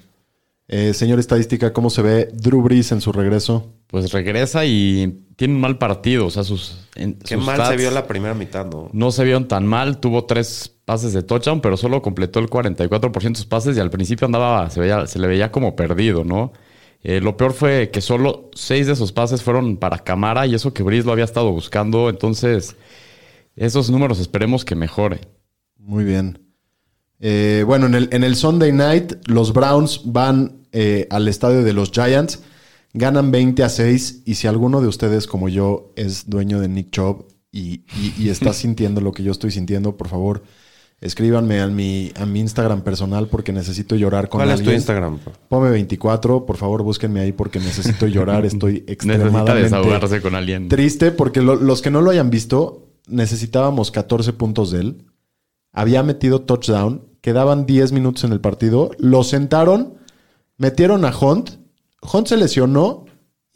Eh, 0.66 0.94
señor 0.94 1.20
estadística, 1.20 1.72
¿cómo 1.72 1.90
se 1.90 2.02
ve 2.02 2.28
Drew 2.32 2.61
Brees 2.62 2.90
en 2.90 3.00
su 3.00 3.12
regreso? 3.12 3.72
Pues 3.86 4.11
regresa 4.12 4.64
y 4.64 5.22
tiene 5.36 5.55
un 5.55 5.61
mal 5.61 5.78
partido. 5.78 6.26
O 6.26 6.30
sea, 6.30 6.42
sus. 6.42 6.88
en- 6.96 7.14
Qué 7.18 7.36
sus 7.36 7.44
mal 7.44 7.64
se 7.66 7.76
vio 7.76 7.90
la 7.92 8.07
primera 8.09 8.34
mitad, 8.34 8.66
¿no? 8.66 8.88
No 8.92 9.12
se 9.12 9.22
vieron 9.22 9.46
tan 9.46 9.64
mal. 9.66 10.00
Tuvo 10.00 10.24
tres 10.24 10.74
pases 10.84 11.12
de 11.12 11.22
touchdown, 11.22 11.61
pero 11.61 11.76
solo 11.76 12.02
completó 12.02 12.40
el 12.40 12.48
44% 12.50 13.38
de 13.38 13.42
sus 13.42 13.46
pases 13.46 13.76
y 13.76 13.80
al 13.80 13.90
principio 13.90 14.26
andaba, 14.26 14.68
se, 14.70 14.80
veía, 14.80 15.07
se 15.07 15.18
le 15.20 15.28
veía 15.28 15.52
como 15.52 15.76
perdido, 15.76 16.24
¿no? 16.24 16.52
Eh, 17.02 17.20
lo 17.20 17.36
peor 17.36 17.52
fue 17.52 17.90
que 17.92 18.00
solo 18.00 18.50
seis 18.55 18.86
de 18.88 18.94
esos 18.94 19.12
pases 19.12 19.42
fueron 19.42 19.76
para 19.76 19.98
Camara 19.98 20.46
y 20.46 20.55
eso 20.55 20.72
que 20.74 20.82
Brice 20.82 21.07
lo 21.07 21.12
había 21.12 21.24
estado 21.26 21.52
buscando. 21.52 22.09
Entonces, 22.09 22.74
esos 23.55 23.90
números 23.90 24.18
esperemos 24.18 24.64
que 24.64 24.74
mejore. 24.74 25.20
Muy 25.78 26.02
bien. 26.05 26.43
Eh, 27.21 27.65
bueno, 27.67 27.87
en 27.87 27.95
el, 27.95 28.09
en 28.12 28.25
el 28.25 28.37
Sunday 28.37 28.73
night, 28.73 29.12
los 29.27 29.53
Browns 29.53 30.03
van 30.05 30.59
eh, 30.73 31.07
al 31.11 31.29
estadio 31.29 31.62
de 31.62 31.73
los 31.73 31.91
Giants, 31.91 32.41
ganan 32.93 33.31
20 33.31 33.62
a 33.62 33.69
6. 33.69 34.23
Y 34.25 34.35
si 34.35 34.47
alguno 34.47 34.81
de 34.81 34.89
ustedes, 34.89 35.27
como 35.27 35.49
yo, 35.49 35.93
es 35.97 36.29
dueño 36.29 36.61
de 36.61 36.69
Nick 36.69 36.91
Chubb 36.91 37.27
y, 37.53 37.83
y- 37.99 38.15
y 38.19 38.29
está 38.29 38.53
sintiendo 38.53 39.01
lo 39.01 39.12
que 39.12 39.23
yo 39.23 39.33
estoy 39.33 39.51
sintiendo, 39.53 39.97
por 39.97 40.09
favor, 40.09 40.43
escríbanme 41.01 41.61
a 41.61 41.67
mi, 41.69 42.12
a 42.17 42.25
mi 42.27 42.41
Instagram 42.41 42.83
personal 42.83 43.29
porque 43.29 43.53
necesito 43.53 43.95
llorar 43.97 44.29
con 44.29 44.39
¿Cuál 44.41 44.51
es 44.51 44.57
tu 44.57 44.61
alguien. 44.62 44.77
Instagram? 44.77 45.19
Pome24, 45.51 46.45
por 46.45 46.57
favor, 46.57 46.83
búsquenme 46.83 47.21
ahí 47.21 47.33
porque 47.33 47.59
necesito 47.59 48.07
llorar. 48.07 48.45
Estoy 48.47 48.73
Necesita 48.87 48.93
extremadamente 48.93 49.62
desahogarse 49.62 50.21
con 50.21 50.35
alguien. 50.35 50.69
triste 50.69 51.11
porque 51.11 51.41
lo- 51.43 51.57
los 51.57 51.81
que 51.83 51.91
no 51.91 52.01
lo 52.01 52.11
hayan 52.11 52.31
visto, 52.31 52.89
necesitábamos 53.07 53.91
14 53.91 54.33
puntos 54.35 54.71
de 54.73 54.81
él. 54.81 55.05
Había 55.75 56.03
metido 56.03 56.41
touchdown, 56.43 57.03
quedaban 57.20 57.66
10 57.66 57.93
minutos 57.93 58.25
en 58.25 58.33
el 58.33 58.41
partido, 58.41 58.91
lo 58.99 59.22
sentaron, 59.25 59.95
metieron 60.57 61.05
a 61.05 61.12
Hunt, 61.16 61.51
Hunt 62.12 62.27
se 62.29 62.37
lesionó 62.37 63.05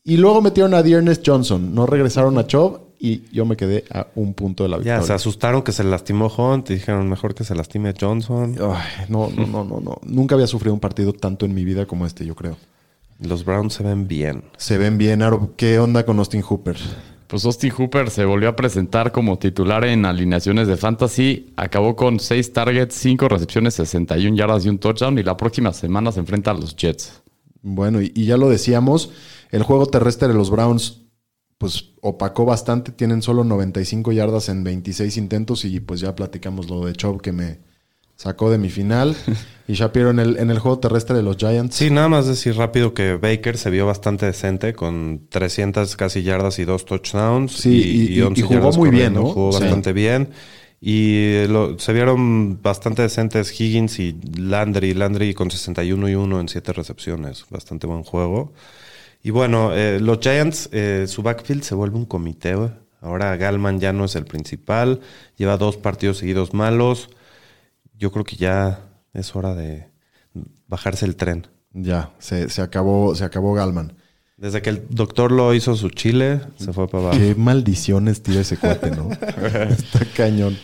y 0.04 0.16
luego 0.16 0.42
metieron 0.42 0.74
a 0.74 0.82
Dearness 0.82 1.20
Johnson. 1.24 1.74
No 1.74 1.86
regresaron 1.86 2.36
a 2.38 2.46
Chubb 2.46 2.80
y 2.98 3.22
yo 3.30 3.44
me 3.44 3.56
quedé 3.56 3.84
a 3.92 4.08
un 4.16 4.34
punto 4.34 4.64
de 4.64 4.70
la 4.70 4.76
Ya, 4.78 4.82
victoria. 4.82 5.02
se 5.06 5.12
asustaron 5.12 5.62
que 5.62 5.70
se 5.72 5.84
lastimó 5.84 6.26
Hunt 6.26 6.68
y 6.70 6.74
dijeron 6.74 7.08
mejor 7.08 7.34
que 7.34 7.44
se 7.44 7.54
lastime 7.54 7.94
Johnson. 7.98 8.56
Ay, 8.60 9.04
no, 9.08 9.28
no, 9.28 9.46
no, 9.46 9.64
no, 9.64 9.80
no. 9.80 9.98
Nunca 10.02 10.34
había 10.34 10.46
sufrido 10.48 10.74
un 10.74 10.80
partido 10.80 11.12
tanto 11.12 11.46
en 11.46 11.54
mi 11.54 11.64
vida 11.64 11.86
como 11.86 12.06
este, 12.06 12.24
yo 12.26 12.34
creo. 12.34 12.56
Los 13.20 13.44
Browns 13.44 13.74
se 13.74 13.82
ven 13.82 14.08
bien. 14.08 14.44
Se 14.56 14.78
ven 14.78 14.96
bien, 14.98 15.22
Aro. 15.22 15.52
¿Qué 15.56 15.78
onda 15.78 16.04
con 16.06 16.18
Austin 16.18 16.40
Hooper? 16.42 16.76
Pues 17.28 17.44
Austin 17.44 17.70
Hooper 17.70 18.08
se 18.08 18.24
volvió 18.24 18.48
a 18.48 18.56
presentar 18.56 19.12
como 19.12 19.38
titular 19.38 19.84
en 19.84 20.06
alineaciones 20.06 20.66
de 20.66 20.78
fantasy. 20.78 21.52
Acabó 21.56 21.94
con 21.94 22.18
6 22.18 22.54
targets, 22.54 22.94
5 22.94 23.28
recepciones, 23.28 23.74
61 23.74 24.34
yardas 24.34 24.64
y 24.64 24.70
un 24.70 24.78
touchdown. 24.78 25.18
Y 25.18 25.22
la 25.22 25.36
próxima 25.36 25.74
semana 25.74 26.10
se 26.10 26.20
enfrenta 26.20 26.52
a 26.52 26.54
los 26.54 26.74
Jets. 26.74 27.22
Bueno, 27.60 28.00
y, 28.00 28.12
ya 28.24 28.38
lo 28.38 28.48
decíamos, 28.48 29.10
el 29.50 29.62
juego 29.62 29.86
terrestre 29.86 30.28
de 30.28 30.34
los 30.34 30.50
Browns 30.50 31.02
pues 31.58 31.90
opacó 32.00 32.44
bastante, 32.44 32.92
tienen 32.92 33.20
solo 33.20 33.44
95 33.44 34.12
yardas 34.12 34.48
en 34.48 34.62
26 34.64 35.16
intentos 35.16 35.64
y 35.64 35.80
pues 35.80 36.00
ya 36.00 36.14
platicamos 36.14 36.70
lo 36.70 36.86
de 36.86 36.92
Chubb 36.92 37.20
que 37.20 37.32
me 37.32 37.58
sacó 38.18 38.50
de 38.50 38.58
mi 38.58 38.68
final. 38.68 39.16
y 39.68 39.74
Shapiro 39.74 40.10
en 40.10 40.18
el, 40.18 40.36
en 40.38 40.50
el 40.50 40.58
juego 40.58 40.78
terrestre 40.80 41.16
de 41.16 41.22
los 41.22 41.36
Giants. 41.36 41.74
Sí, 41.76 41.88
nada 41.90 42.08
más 42.08 42.26
decir 42.26 42.56
rápido 42.56 42.92
que 42.92 43.14
Baker 43.14 43.56
se 43.56 43.70
vio 43.70 43.86
bastante 43.86 44.26
decente 44.26 44.74
con 44.74 45.22
300 45.30 45.94
casi 45.96 46.22
yardas 46.22 46.58
y 46.58 46.64
dos 46.64 46.84
touchdowns. 46.84 47.52
Sí, 47.52 47.70
y- 48.10 48.18
y- 48.18 48.20
11 48.22 48.40
y 48.40 48.44
jugó 48.44 48.72
muy 48.72 48.90
bien. 48.90 49.14
¿no? 49.14 49.26
Jugó 49.26 49.52
Sí. 49.52 49.60
bastante 49.62 49.92
bien. 49.92 50.30
Y 50.80 51.44
lo- 51.48 51.78
se 51.78 51.92
vieron 51.92 52.60
bastante 52.62 53.02
decentes 53.02 53.58
Higgins 53.58 53.98
y 54.00 54.16
Landry. 54.36 54.94
Landry 54.94 55.32
con 55.34 55.50
61 55.50 56.08
y 56.08 56.14
1 56.14 56.40
en 56.40 56.48
7 56.48 56.72
recepciones. 56.72 57.44
Bastante 57.50 57.86
buen 57.86 58.02
juego. 58.02 58.52
Y 59.22 59.30
bueno, 59.30 59.72
eh, 59.74 59.98
los 60.00 60.18
Giants, 60.20 60.68
eh, 60.72 61.06
su 61.08 61.22
backfield 61.22 61.62
se 61.62 61.74
vuelve 61.74 61.96
un 61.96 62.04
comité. 62.04 62.56
Ahora 63.00 63.36
Galman 63.36 63.78
ya 63.80 63.92
no 63.92 64.04
es 64.04 64.14
el 64.16 64.24
principal. 64.24 65.00
Lleva 65.36 65.56
dos 65.56 65.76
partidos 65.76 66.18
seguidos 66.18 66.52
malos. 66.54 67.10
Yo 67.98 68.12
creo 68.12 68.24
que 68.24 68.36
ya 68.36 68.80
es 69.12 69.34
hora 69.34 69.54
de 69.54 69.90
bajarse 70.68 71.04
el 71.04 71.16
tren. 71.16 71.48
Ya, 71.72 72.12
se, 72.18 72.48
se 72.48 72.62
acabó, 72.62 73.14
se 73.14 73.24
acabó 73.24 73.54
Galman. 73.54 73.94
Desde 74.36 74.62
que 74.62 74.70
el 74.70 74.86
doctor 74.88 75.32
lo 75.32 75.52
hizo 75.52 75.74
su 75.74 75.90
chile, 75.90 76.40
se 76.58 76.72
fue 76.72 76.86
para 76.86 77.04
abajo. 77.04 77.18
Qué 77.18 77.34
maldiciones 77.34 78.22
tira 78.22 78.40
ese 78.40 78.56
cuate, 78.56 78.92
¿no? 78.92 79.10
Está 79.70 80.04
cañón. 80.16 80.56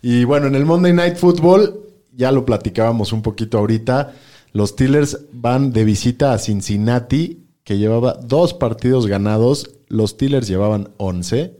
Y 0.00 0.24
bueno, 0.24 0.46
en 0.46 0.54
el 0.54 0.64
Monday 0.64 0.94
Night 0.94 1.16
Football, 1.16 1.80
ya 2.12 2.32
lo 2.32 2.46
platicábamos 2.46 3.12
un 3.12 3.20
poquito 3.20 3.58
ahorita. 3.58 4.14
Los 4.52 4.70
Steelers 4.70 5.18
van 5.32 5.70
de 5.70 5.84
visita 5.84 6.32
a 6.32 6.38
Cincinnati, 6.38 7.44
que 7.62 7.76
llevaba 7.76 8.14
dos 8.14 8.54
partidos 8.54 9.06
ganados. 9.06 9.70
Los 9.88 10.12
Steelers 10.12 10.48
llevaban 10.48 10.88
11 10.96 11.58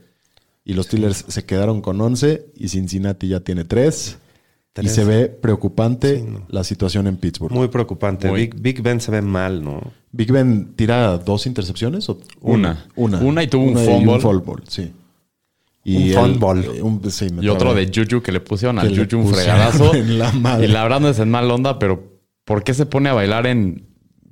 y 0.63 0.73
los 0.73 0.87
Steelers 0.87 1.25
se 1.27 1.45
quedaron 1.45 1.81
con 1.81 2.01
11 2.01 2.47
y 2.55 2.69
Cincinnati 2.69 3.27
ya 3.27 3.41
tiene 3.41 3.65
3. 3.65 4.17
Y 4.81 4.89
se 4.89 5.05
ve 5.05 5.27
preocupante 5.27 6.17
Sí, 6.17 6.25
no. 6.27 6.45
la 6.49 6.63
situación 6.63 7.07
en 7.07 7.15
Pittsburgh. 7.17 7.53
Muy 7.53 7.69
preocupante. 7.69 8.27
Muy. 8.29 8.41
Big, 8.41 8.55
Big 8.61 8.81
Ben 8.81 8.99
se 8.99 9.09
ve 9.11 9.21
mal, 9.21 9.63
¿no? 9.63 9.81
Big 10.11 10.31
Ben 10.31 10.73
tira 10.75 11.17
dos 11.17 11.45
intercepciones 11.47 12.09
o 12.09 12.19
Una. 12.41 12.85
una, 12.95 13.19
Una 13.19 13.43
y 13.43 13.47
tuvo 13.47 13.63
un 13.63 13.77
fumble. 13.77 14.19
fumble, 14.19 14.63
sí. 14.67 14.91
Un 15.85 16.11
fumble. 16.39 16.77
eh, 16.77 16.81
un- 16.81 17.01
sí, 17.11 17.27
me 17.31 17.43
Y 17.43 17.49
otro 17.49 17.73
de 17.73 17.91
Juju 17.93 18.21
que 18.21 18.31
le 18.31 18.39
pusieron 18.41 18.79
al 18.79 18.89
Juju 18.97 19.17
un 19.21 19.27
fregadazo. 19.33 19.93
en 19.95 20.17
la 20.19 20.31
madre. 20.33 20.65
Y 20.65 20.67
la 20.71 20.83
verdad 20.83 20.99
no 20.99 21.09
es 21.09 21.19
en 21.19 21.29
mal 21.31 21.49
onda, 21.51 21.77
pero 21.79 22.03
¿por 22.43 22.63
qué 22.63 22.73
se 22.73 22.85
pone 22.85 23.09
a 23.09 23.13
bailar 23.13 23.47
en... 23.47 23.85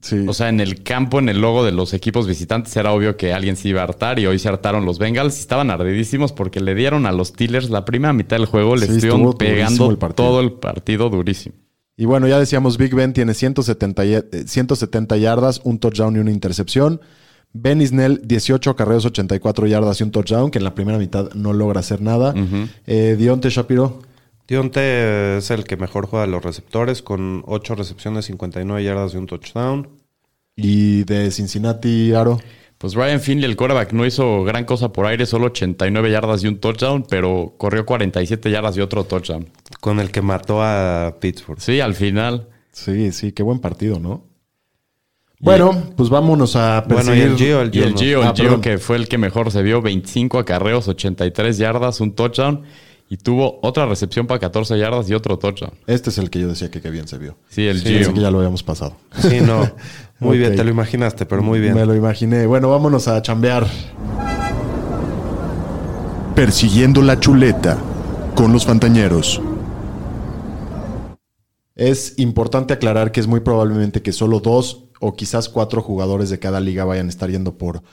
Sí. 0.03 0.25
O 0.27 0.33
sea, 0.33 0.49
en 0.49 0.59
el 0.59 0.83
campo, 0.83 1.19
en 1.19 1.29
el 1.29 1.39
logo 1.39 1.63
de 1.63 1.71
los 1.71 1.93
equipos 1.93 2.27
visitantes, 2.27 2.75
era 2.75 2.91
obvio 2.91 3.15
que 3.15 3.31
alguien 3.33 3.55
se 3.55 3.69
iba 3.69 3.79
a 3.81 3.85
hartar 3.85 4.19
y 4.19 4.25
hoy 4.27 4.37
se 4.37 4.49
hartaron 4.49 4.85
los 4.85 4.99
Bengals. 4.99 5.39
Estaban 5.39 5.71
ardidísimos 5.71 6.33
porque 6.33 6.59
le 6.59 6.75
dieron 6.75 7.05
a 7.05 7.13
los 7.13 7.29
Steelers 7.29 7.69
la 7.69 7.85
primera 7.85 8.11
mitad 8.11 8.35
del 8.35 8.45
juego, 8.45 8.75
le 8.75 8.87
Sí, 8.87 8.93
estuvieron 8.97 9.33
pegando 9.37 9.89
el 9.91 9.97
todo 10.13 10.41
el 10.41 10.51
partido 10.51 11.09
durísimo. 11.09 11.55
Y 11.95 12.03
bueno, 12.05 12.27
ya 12.27 12.37
decíamos, 12.37 12.77
Big 12.77 12.93
Ben 12.93 13.13
tiene 13.13 13.33
170, 13.33 14.03
y- 14.05 14.13
eh, 14.15 14.23
170 14.45 15.15
yardas, 15.15 15.61
un 15.63 15.79
touchdown 15.79 16.15
y 16.15 16.19
una 16.19 16.31
intercepción. 16.31 16.99
Ben 17.53 17.81
Isnell, 17.81 18.19
18 18.25 18.71
acarreos, 18.71 19.05
84 19.05 19.67
yardas 19.67 20.01
y 20.01 20.03
un 20.03 20.11
touchdown, 20.11 20.49
que 20.51 20.57
en 20.57 20.63
la 20.63 20.73
primera 20.75 20.97
mitad 20.97 21.31
no 21.33 21.53
logra 21.53 21.79
hacer 21.81 22.01
nada. 22.01 22.33
Eh, 22.87 23.15
Dionte 23.17 23.49
Shapiro, 23.51 24.01
Dionte 24.53 25.37
es 25.37 25.49
el 25.51 25.63
que 25.63 25.77
mejor 25.77 26.05
juega 26.07 26.25
de 26.25 26.31
los 26.31 26.43
receptores, 26.43 27.01
con 27.01 27.43
8 27.47 27.75
recepciones, 27.75 28.25
59 28.25 28.83
yardas 28.83 29.13
y 29.13 29.17
un 29.17 29.25
touchdown. 29.27 29.89
y 30.55 31.03
de 31.05 31.31
Cincinnati, 31.31 32.13
Aro. 32.13 32.39
Pues 32.77 32.93
Ryan 32.93 33.19
Finley, 33.21 33.49
el 33.49 33.55
quarterback, 33.55 33.93
no 33.93 34.05
hizo 34.05 34.43
gran 34.43 34.65
cosa 34.65 34.91
por 34.93 35.05
aire, 35.07 35.25
solo 35.25 35.47
89 35.47 36.11
yardas 36.11 36.43
y 36.43 36.47
un 36.47 36.59
touchdown, 36.59 37.05
pero 37.09 37.55
corrió 37.57 37.85
47 37.85 38.51
yardas 38.51 38.77
y 38.77 38.81
otro 38.81 39.03
touchdown. 39.05 39.49
Con 39.79 39.99
el 39.99 40.11
que 40.11 40.21
mató 40.21 40.61
a 40.61 41.17
Pittsburgh. 41.19 41.59
Sí, 41.59 41.79
al 41.79 41.95
final. 41.95 42.49
Sí, 42.71 43.11
sí, 43.13 43.31
qué 43.31 43.41
buen 43.41 43.59
partido, 43.59 43.99
¿no? 43.99 44.25
Bueno, 45.39 45.71
pues 45.97 46.09
vámonos 46.09 46.55
a 46.55 46.81
Bueno, 46.87 47.01
y 47.01 47.05
perseguir. 47.05 47.23
el 47.31 47.37
Gio, 47.37 47.61
el 47.61 47.75
Y 47.75 47.79
el 47.79 47.91
no. 47.93 47.97
Gio, 47.97 48.21
el 48.21 48.27
Ah, 48.27 48.33
Gio 48.35 48.61
que 48.61 48.77
fue 48.77 48.95
el 48.97 49.07
que 49.07 49.17
mejor 49.17 49.51
se 49.51 49.61
vio, 49.61 49.81
25 49.81 50.39
acarreos, 50.39 50.87
83 50.87 51.57
yardas, 51.57 51.99
un 51.99 52.13
touchdown. 52.13 52.63
Y 53.13 53.17
tuvo 53.17 53.59
otra 53.61 53.85
recepción 53.85 54.25
para 54.25 54.39
14 54.39 54.75
yardas 54.75 55.07
y 55.07 55.13
otro 55.13 55.37
touchdown. 55.37 55.75
Este 55.85 56.09
es 56.09 56.17
el 56.17 56.31
que 56.31 56.39
yo 56.39 56.47
decía 56.47 56.71
que 56.71 56.81
qué 56.81 56.89
bien 56.89 57.07
se 57.07 57.19
vio. 57.19 57.37
Sí, 57.47 57.67
el 57.67 57.77
Sí, 57.77 57.89
Gio. 57.89 57.97
Pensé 57.97 58.13
que 58.15 58.21
ya 58.21 58.31
lo 58.31 58.39
habíamos 58.39 58.63
pasado. 58.63 58.95
Sí, 59.19 59.39
no. 59.39 59.69
Muy 60.19 60.39
bien, 60.39 60.55
te 60.55 60.63
lo 60.63 60.71
imaginaste, 60.71 61.27
pero 61.27 61.43
muy 61.43 61.59
bien. 61.59 61.75
Me 61.75 61.85
lo 61.85 61.93
imaginé. 61.93 62.47
Bueno, 62.47 62.71
vámonos 62.71 63.07
a 63.07 63.21
chambear. 63.21 63.67
Persiguiendo 66.33 67.03
la 67.03 67.19
chuleta 67.19 67.77
con 68.33 68.51
los 68.51 68.65
Fantañeros. 68.65 69.39
Es 71.75 72.17
importante 72.17 72.73
aclarar 72.73 73.11
que 73.11 73.19
es 73.19 73.27
muy 73.27 73.41
probablemente 73.41 74.01
que 74.01 74.11
solo 74.11 74.39
dos 74.39 74.85
o 74.99 75.13
quizás 75.15 75.49
cuatro 75.49 75.83
jugadores 75.83 76.31
de 76.31 76.39
cada 76.39 76.59
liga 76.59 76.83
vayan 76.83 77.05
a 77.05 77.09
estar 77.09 77.29
yendo 77.29 77.59
por, 77.59 77.83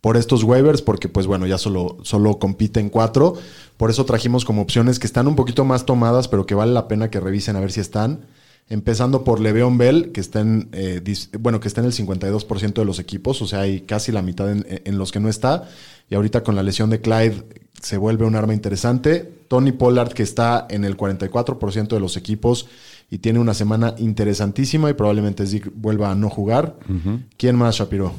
por 0.00 0.16
estos 0.16 0.44
waivers, 0.44 0.82
porque 0.82 1.08
pues 1.08 1.26
bueno, 1.26 1.46
ya 1.46 1.58
solo, 1.58 1.98
solo 2.02 2.38
compiten 2.38 2.90
cuatro. 2.90 3.34
Por 3.76 3.90
eso 3.90 4.04
trajimos 4.04 4.44
como 4.44 4.62
opciones 4.62 4.98
que 4.98 5.06
están 5.06 5.26
un 5.26 5.36
poquito 5.36 5.64
más 5.64 5.86
tomadas, 5.86 6.28
pero 6.28 6.46
que 6.46 6.54
vale 6.54 6.72
la 6.72 6.88
pena 6.88 7.10
que 7.10 7.20
revisen 7.20 7.56
a 7.56 7.60
ver 7.60 7.72
si 7.72 7.80
están. 7.80 8.26
Empezando 8.68 9.22
por 9.22 9.38
Le'Veon 9.38 9.78
Bell, 9.78 10.10
que 10.10 10.20
está 10.20 10.40
en, 10.40 10.68
eh, 10.72 11.00
bueno, 11.38 11.60
que 11.60 11.68
está 11.68 11.80
en 11.80 11.86
el 11.86 11.92
52% 11.92 12.74
de 12.74 12.84
los 12.84 12.98
equipos, 12.98 13.40
o 13.40 13.46
sea, 13.46 13.60
hay 13.60 13.82
casi 13.82 14.10
la 14.10 14.22
mitad 14.22 14.50
en, 14.50 14.66
en 14.68 14.98
los 14.98 15.12
que 15.12 15.20
no 15.20 15.28
está. 15.28 15.68
Y 16.10 16.16
ahorita 16.16 16.42
con 16.42 16.56
la 16.56 16.62
lesión 16.62 16.90
de 16.90 17.00
Clyde 17.00 17.44
se 17.80 17.96
vuelve 17.96 18.26
un 18.26 18.34
arma 18.34 18.54
interesante. 18.54 19.32
Tony 19.48 19.72
Pollard, 19.72 20.12
que 20.12 20.22
está 20.22 20.66
en 20.68 20.84
el 20.84 20.96
44% 20.96 21.88
de 21.88 22.00
los 22.00 22.16
equipos 22.16 22.66
y 23.10 23.18
tiene 23.18 23.38
una 23.38 23.54
semana 23.54 23.94
interesantísima 23.98 24.90
y 24.90 24.94
probablemente 24.94 25.46
Zeke 25.46 25.70
vuelva 25.74 26.10
a 26.10 26.14
no 26.14 26.28
jugar. 26.28 26.76
¿Quién 27.36 27.56
más, 27.56 27.76
Shapiro? 27.76 28.12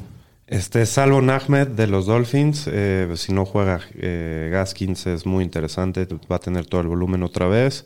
Este 0.48 0.86
Salvo 0.86 1.18
Ahmed 1.18 1.68
de 1.68 1.86
los 1.86 2.06
Dolphins, 2.06 2.68
eh, 2.72 3.06
si 3.16 3.32
no 3.34 3.44
juega 3.44 3.80
eh, 3.94 4.48
Gaskins 4.50 5.06
es 5.06 5.26
muy 5.26 5.44
interesante, 5.44 6.08
va 6.30 6.36
a 6.36 6.38
tener 6.38 6.64
todo 6.64 6.80
el 6.80 6.86
volumen 6.88 7.22
otra 7.22 7.48
vez. 7.48 7.84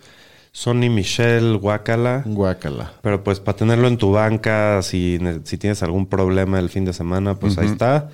Sonny 0.52 0.88
Michel, 0.88 1.58
Wakala, 1.60 2.22
Guácala. 2.26 2.92
pero 3.02 3.24
pues 3.24 3.40
para 3.40 3.56
tenerlo 3.56 3.88
en 3.88 3.96
tu 3.96 4.12
banca, 4.12 4.80
si, 4.82 5.18
si 5.44 5.56
tienes 5.58 5.82
algún 5.82 6.06
problema 6.06 6.60
el 6.60 6.68
fin 6.68 6.84
de 6.84 6.92
semana, 6.92 7.34
pues 7.34 7.58
ahí 7.58 7.66
está. 7.66 8.10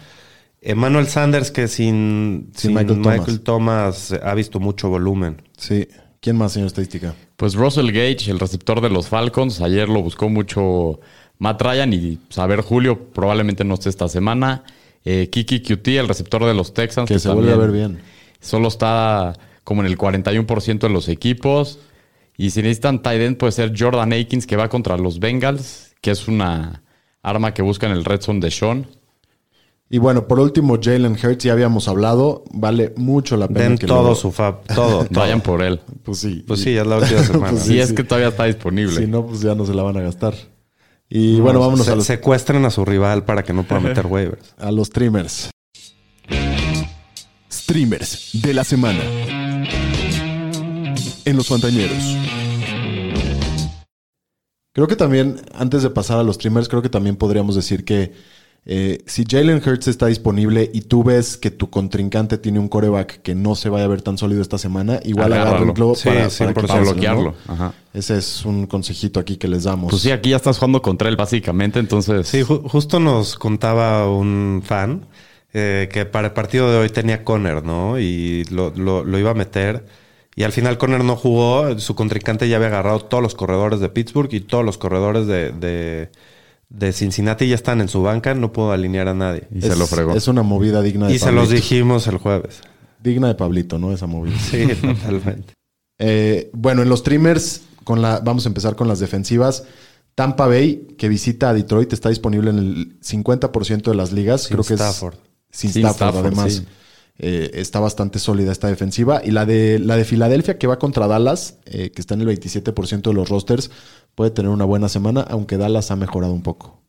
Emmanuel 0.63 1.09
Sanders, 1.09 1.51
que 1.51 1.69
sin, 1.69 2.51
Sin 2.55 2.71
sin 2.71 2.75
Michael 2.75 2.99
Michael, 3.01 3.41
Thomas. 3.41 4.09
Thomas. 4.09 4.23
ha 4.25 4.35
visto 4.35 4.61
mucho 4.61 4.89
volumen. 4.89 5.43
Sí. 5.57 5.89
¿Quién 6.21 6.37
más, 6.37 6.53
señor 6.53 6.67
estadística? 6.67 7.15
Pues 7.37 7.55
Russell 7.55 7.87
Gage, 7.93 8.31
el 8.31 8.41
receptor 8.41 8.81
de 8.81 8.91
los 8.91 9.09
Falcons, 9.09 9.61
ayer 9.61 9.89
lo 9.89 10.03
buscó 10.03 10.29
mucho 10.29 10.99
Matt 11.39 11.63
Ryan 11.63 11.93
y 11.93 12.19
saber 12.31 12.61
Julio 12.63 12.99
probablemente 13.13 13.65
no 13.65 13.75
esté 13.75 13.89
esta 13.89 14.09
semana. 14.09 14.65
Eh, 15.05 15.29
Kiki 15.31 15.61
QT, 15.63 15.89
el 15.99 16.09
receptor 16.09 16.45
de 16.45 16.55
los 16.55 16.75
Texans. 16.75 17.09
Que 17.09 17.19
se 17.19 17.29
vuelve 17.31 17.53
a 17.53 17.57
ver 17.57 17.71
bien. 17.71 18.01
Solo 18.41 18.69
está 18.69 19.35
como 19.65 19.83
en 19.83 19.87
el 19.87 19.97
41% 19.99 20.79
de 20.81 20.89
los 20.89 21.09
equipos. 21.09 21.79
Y 22.37 22.51
si 22.51 22.63
necesitan 22.63 23.03
tight 23.03 23.21
end 23.21 23.37
puede 23.37 23.53
ser 23.53 23.73
Jordan 23.77 24.13
Akins 24.13 24.47
que 24.47 24.57
va 24.57 24.69
contra 24.69 24.97
los 24.97 25.19
Bengals, 25.19 25.95
que 26.01 26.11
es 26.11 26.29
una 26.29 26.83
arma 27.23 27.53
que 27.55 27.63
busca 27.63 27.87
en 27.87 27.93
el 27.93 28.05
red 28.05 28.21
zone 28.21 28.41
de 28.41 28.51
Sean. 28.51 28.87
Y 29.91 29.99
bueno, 29.99 30.29
por 30.29 30.39
último, 30.39 30.79
Jalen 30.81 31.13
Hurts, 31.23 31.45
ya 31.45 31.53
habíamos 31.53 31.89
hablado, 31.89 32.45
vale 32.53 32.93
mucho 32.97 33.37
la 33.39 33.49
pena 33.49 33.61
Den 33.71 33.79
que 33.79 33.87
todo 33.87 34.11
lo- 34.11 34.15
su 34.15 34.31
fab, 34.31 34.63
todo. 34.67 35.05
todo. 35.11 35.21
Vayan 35.21 35.41
por 35.41 35.63
él. 35.63 35.81
Pues 36.03 36.19
sí. 36.19 36.45
Pues 36.47 36.61
sí, 36.61 36.75
ya 36.75 36.83
es 36.83 36.87
la 36.87 36.99
última 36.99 37.23
semana. 37.25 37.51
Pues 37.53 37.63
Si 37.63 37.81
es 37.81 37.89
sí. 37.89 37.95
que 37.95 38.05
todavía 38.05 38.29
está 38.29 38.45
disponible. 38.45 38.95
Si 38.97 39.07
no, 39.07 39.25
pues 39.27 39.41
ya 39.41 39.55
no 39.55 39.65
se 39.65 39.73
la 39.75 39.83
van 39.83 39.97
a 39.97 40.03
gastar. 40.03 40.35
Y 41.11 41.41
bueno, 41.41 41.61
vámonos 41.61 41.87
Se- 41.87 41.93
a 41.93 41.97
los, 41.97 42.05
Secuestren 42.07 42.65
a 42.65 42.71
su 42.71 42.85
rival 42.85 43.25
para 43.25 43.43
que 43.43 43.53
no 43.53 43.63
pueda 43.63 43.81
meter 43.81 44.07
waivers. 44.07 44.55
a 44.59 44.71
los 44.71 44.89
streamers. 44.89 45.51
Streamers 47.51 48.31
de 48.35 48.55
la 48.55 48.65
semana. 48.65 49.01
En 51.25 51.37
los 51.37 51.49
Fantañeros. 51.49 51.99
Creo 54.75 54.87
que 54.87 54.97
también, 54.97 55.41
antes 55.55 55.83
de 55.83 55.91
pasar 55.91 56.19
a 56.19 56.23
los 56.23 56.37
streamers, 56.37 56.69
creo 56.69 56.83
que 56.83 56.89
también 56.89 57.17
podríamos 57.17 57.55
decir 57.57 57.85
que 57.85 58.13
eh, 58.71 58.99
si 59.07 59.25
Jalen 59.27 59.63
Hurts 59.67 59.89
está 59.89 60.07
disponible 60.07 60.71
y 60.75 60.83
tú 60.83 61.03
ves 61.03 61.39
que 61.39 61.51
tu 61.51 61.71
contrincante 61.71 62.37
tiene 62.37 62.59
un 62.59 62.69
coreback 62.69 63.23
que 63.23 63.35
no 63.35 63.55
se 63.55 63.71
vaya 63.71 63.87
a 63.87 63.89
ver 63.89 64.03
tan 64.03 64.19
sólido 64.19 64.43
esta 64.43 64.59
semana, 64.59 65.01
igual 65.05 65.33
agárrenlo 65.33 65.95
Sí, 65.95 66.09
para, 66.09 66.27
100%. 66.27 66.39
para, 66.39 66.53
Para 66.55 66.67
quitárselo, 66.67 66.93
bloquearlo. 66.93 67.35
¿no? 67.47 67.53
Ajá. 67.55 67.75
Ese 67.95 68.19
es 68.19 68.45
un 68.45 68.67
consejito 68.67 69.19
aquí 69.21 69.37
que 69.39 69.49
les 69.49 69.65
damos. 69.65 69.91
Pues 69.91 70.03
sí, 70.03 70.11
aquí 70.11 70.31
ya 70.31 70.37
estás 70.37 70.59
jugando 70.59 70.83
contra 70.83 71.09
él 71.09 71.17
básicamente, 71.17 71.79
entonces... 71.81 72.29
Sí, 72.29 72.43
ju- 72.43 72.63
justo 72.69 73.01
nos 73.01 73.37
contaba 73.37 74.09
un 74.11 74.63
fan 74.65 75.07
eh, 75.55 75.89
que 75.91 76.05
para 76.05 76.29
el 76.29 76.33
partido 76.35 76.71
de 76.71 76.77
hoy 76.77 76.91
tenía 76.91 77.25
Conner, 77.25 77.65
¿no? 77.65 77.99
Y 77.99 78.45
lo, 78.51 78.71
lo- 78.77 79.03
lo 79.03 79.19
iba 79.19 79.31
a 79.31 79.35
meter. 79.35 79.87
Y 80.37 80.43
al 80.45 80.53
final 80.53 80.77
Conner 80.79 81.03
no 81.03 81.17
jugó. 81.17 81.79
Su 81.81 81.95
contrincante 81.95 82.49
ya 82.49 82.57
había 82.57 82.69
agarrado 82.69 83.01
todos 83.01 83.23
los 83.23 83.35
corredores 83.35 83.81
de 83.81 83.89
Pittsburgh 83.89 84.29
y 84.35 84.41
todos 84.41 84.65
los 84.65 84.77
corredores 84.79 85.27
de, 85.27 85.51
de, 85.53 86.11
de 86.69 86.93
Cincinnati 86.93 87.49
ya 87.49 87.55
están 87.55 87.81
en 87.81 87.89
su 87.89 88.03
banca. 88.03 88.35
No 88.35 88.53
pudo 88.53 88.73
alinear 88.73 89.09
a 89.09 89.15
nadie. 89.15 89.49
y 89.55 89.61
se 89.63 89.77
lo 89.77 89.87
fregó. 89.87 90.15
Es 90.15 90.29
una 90.29 90.43
movida 90.43 90.83
digna 90.83 91.09
de 91.09 91.15
Y 91.15 91.19
se 91.19 91.33
los 91.33 91.51
dijimos 91.51 92.07
el 92.07 92.19
jueves. 92.19 92.61
Digna 93.03 93.29
de 93.29 93.35
Pablito, 93.35 93.79
¿no? 93.79 93.93
Esa 93.93 94.07
movida. 94.07 94.37
Sí, 94.51 94.67
totalmente. 94.81 95.55
Eh, 95.99 96.51
bueno, 96.53 96.83
en 96.83 96.89
los 96.89 97.01
streamers, 97.01 97.63
con 97.85 98.03
la, 98.03 98.21
vamos 98.21 98.45
a 98.47 98.49
empezar 98.49 98.77
con 98.77 98.89
las 98.89 98.99
defensivas. 99.01 99.65
Tampa 100.15 100.47
Bay, 100.47 100.89
que 100.99 101.09
visita 101.09 101.51
a 101.51 101.55
Detroit, 101.55 101.93
está 101.93 102.09
disponible 102.09 102.51
en 102.51 102.59
el 102.59 103.01
50% 103.01 103.83
de 103.91 103.95
las 103.95 104.13
ligas. 104.13 104.43
Sin 104.43 104.57
Creo 104.57 104.65
que 104.65 104.75
Stafford. 104.75 105.15
es 105.15 105.21
sin, 105.59 105.73
Sin 105.73 105.87
Stafford, 105.87 106.09
Stafford, 106.09 106.27
además. 106.27 106.53
sí. 106.55 106.67
Eh, 107.21 107.51
está 107.55 107.81
bastante 107.81 108.19
sólida 108.19 108.53
esta 108.53 108.69
defensiva. 108.69 109.21
Y 109.25 109.33
la 109.33 109.45
de, 109.45 109.79
la 109.79 109.97
de 109.97 110.05
Filadelfia, 110.05 110.57
que 110.59 110.67
va 110.67 110.79
contra 110.79 111.07
Dallas, 111.09 111.59
eh, 111.67 111.91
que 111.91 112.01
está 112.01 112.15
en 112.15 112.21
el 112.23 112.29
27% 112.29 113.03
de 113.03 113.13
los 113.13 113.29
rosters, 113.29 113.71
puede 114.15 114.31
tener 114.31 114.51
una 114.51 114.65
buena 114.65 114.89
semana, 114.89 115.23
aunque 115.29 115.57
Dallas 115.57 115.91
ha 115.91 115.97
mejorado 115.97 116.33
un 116.33 116.43
poco. 116.43 116.81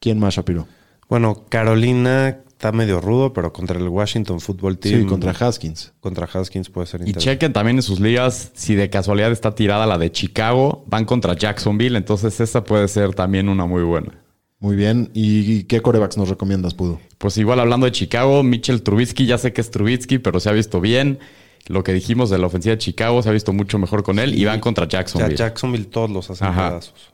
¿Quién 0.00 0.18
más, 0.18 0.34
Shapiro? 0.34 0.66
Bueno, 1.08 1.44
Carolina 1.50 2.40
está 2.48 2.72
medio 2.72 3.00
rudo, 3.00 3.34
pero 3.34 3.52
contra 3.52 3.78
el 3.78 3.88
Washington 3.88 4.40
Football 4.40 4.78
Team. 4.78 5.02
Sí, 5.02 5.06
contra 5.06 5.32
Haskins. 5.32 5.92
Contra 6.00 6.26
Haskins 6.32 6.70
puede 6.70 6.86
ser 6.86 7.06
Y 7.06 7.12
chequen 7.12 7.52
también 7.52 7.76
en 7.76 7.82
sus 7.82 8.00
ligas 8.00 8.52
si 8.54 8.74
de 8.74 8.88
casualidad 8.88 9.32
está 9.32 9.54
tirada 9.54 9.86
la 9.86 9.98
de 9.98 10.10
Chicago, 10.10 10.82
van 10.86 11.04
contra 11.04 11.34
Jacksonville, 11.34 11.98
entonces 11.98 12.40
esta 12.40 12.64
puede 12.64 12.88
ser 12.88 13.14
también 13.14 13.50
una 13.50 13.66
muy 13.66 13.82
buena. 13.82 14.23
Muy 14.64 14.76
bien. 14.76 15.10
¿Y 15.12 15.64
qué 15.64 15.82
corebacks 15.82 16.16
nos 16.16 16.30
recomiendas, 16.30 16.72
Pudo? 16.72 16.98
Pues 17.18 17.36
igual 17.36 17.60
hablando 17.60 17.84
de 17.84 17.92
Chicago, 17.92 18.42
Mitchell 18.42 18.80
Trubisky, 18.82 19.26
ya 19.26 19.36
sé 19.36 19.52
que 19.52 19.60
es 19.60 19.70
Trubisky, 19.70 20.18
pero 20.18 20.40
se 20.40 20.48
ha 20.48 20.52
visto 20.52 20.80
bien. 20.80 21.18
Lo 21.66 21.84
que 21.84 21.92
dijimos 21.92 22.30
de 22.30 22.38
la 22.38 22.46
ofensiva 22.46 22.70
de 22.74 22.78
Chicago 22.78 23.22
se 23.22 23.28
ha 23.28 23.32
visto 23.32 23.52
mucho 23.52 23.78
mejor 23.78 24.02
con 24.02 24.18
él 24.18 24.34
y 24.34 24.46
van 24.46 24.60
contra 24.60 24.88
Ya 24.88 25.00
Jacksonville. 25.00 25.36
Jacksonville 25.36 25.84
todos 25.84 26.08
los 26.08 26.30
hacen 26.30 26.46
Ajá. 26.46 26.70
pedazos. 26.70 27.12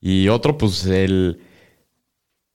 Y 0.00 0.28
otro, 0.28 0.56
pues 0.56 0.86
el, 0.86 1.40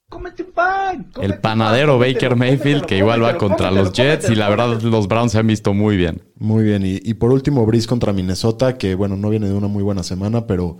Cómete 0.07 0.43
un 0.43 0.51
pan. 0.53 0.95
el 0.99 1.11
cómete 1.11 1.33
panadero 1.39 1.99
pan, 1.99 2.13
Baker 2.13 2.35
Mayfield, 2.37 2.85
que 2.85 2.97
igual 2.97 3.21
va 3.21 3.37
contra 3.37 3.71
los 3.71 3.91
Jets 3.91 4.29
y 4.29 4.35
la 4.35 4.47
verdad 4.47 4.81
los 4.81 5.09
Browns 5.09 5.33
se 5.33 5.39
han 5.39 5.47
visto 5.47 5.73
muy 5.73 5.97
bien. 5.97 6.21
Muy 6.37 6.63
bien. 6.63 6.85
Y, 6.85 7.01
y 7.03 7.13
por 7.15 7.33
último, 7.33 7.65
Breeze 7.65 7.89
contra 7.89 8.13
Minnesota, 8.13 8.77
que 8.77 8.95
bueno, 8.95 9.17
no 9.17 9.29
viene 9.29 9.47
de 9.49 9.53
una 9.53 9.67
muy 9.67 9.83
buena 9.83 10.03
semana, 10.03 10.47
pero 10.47 10.77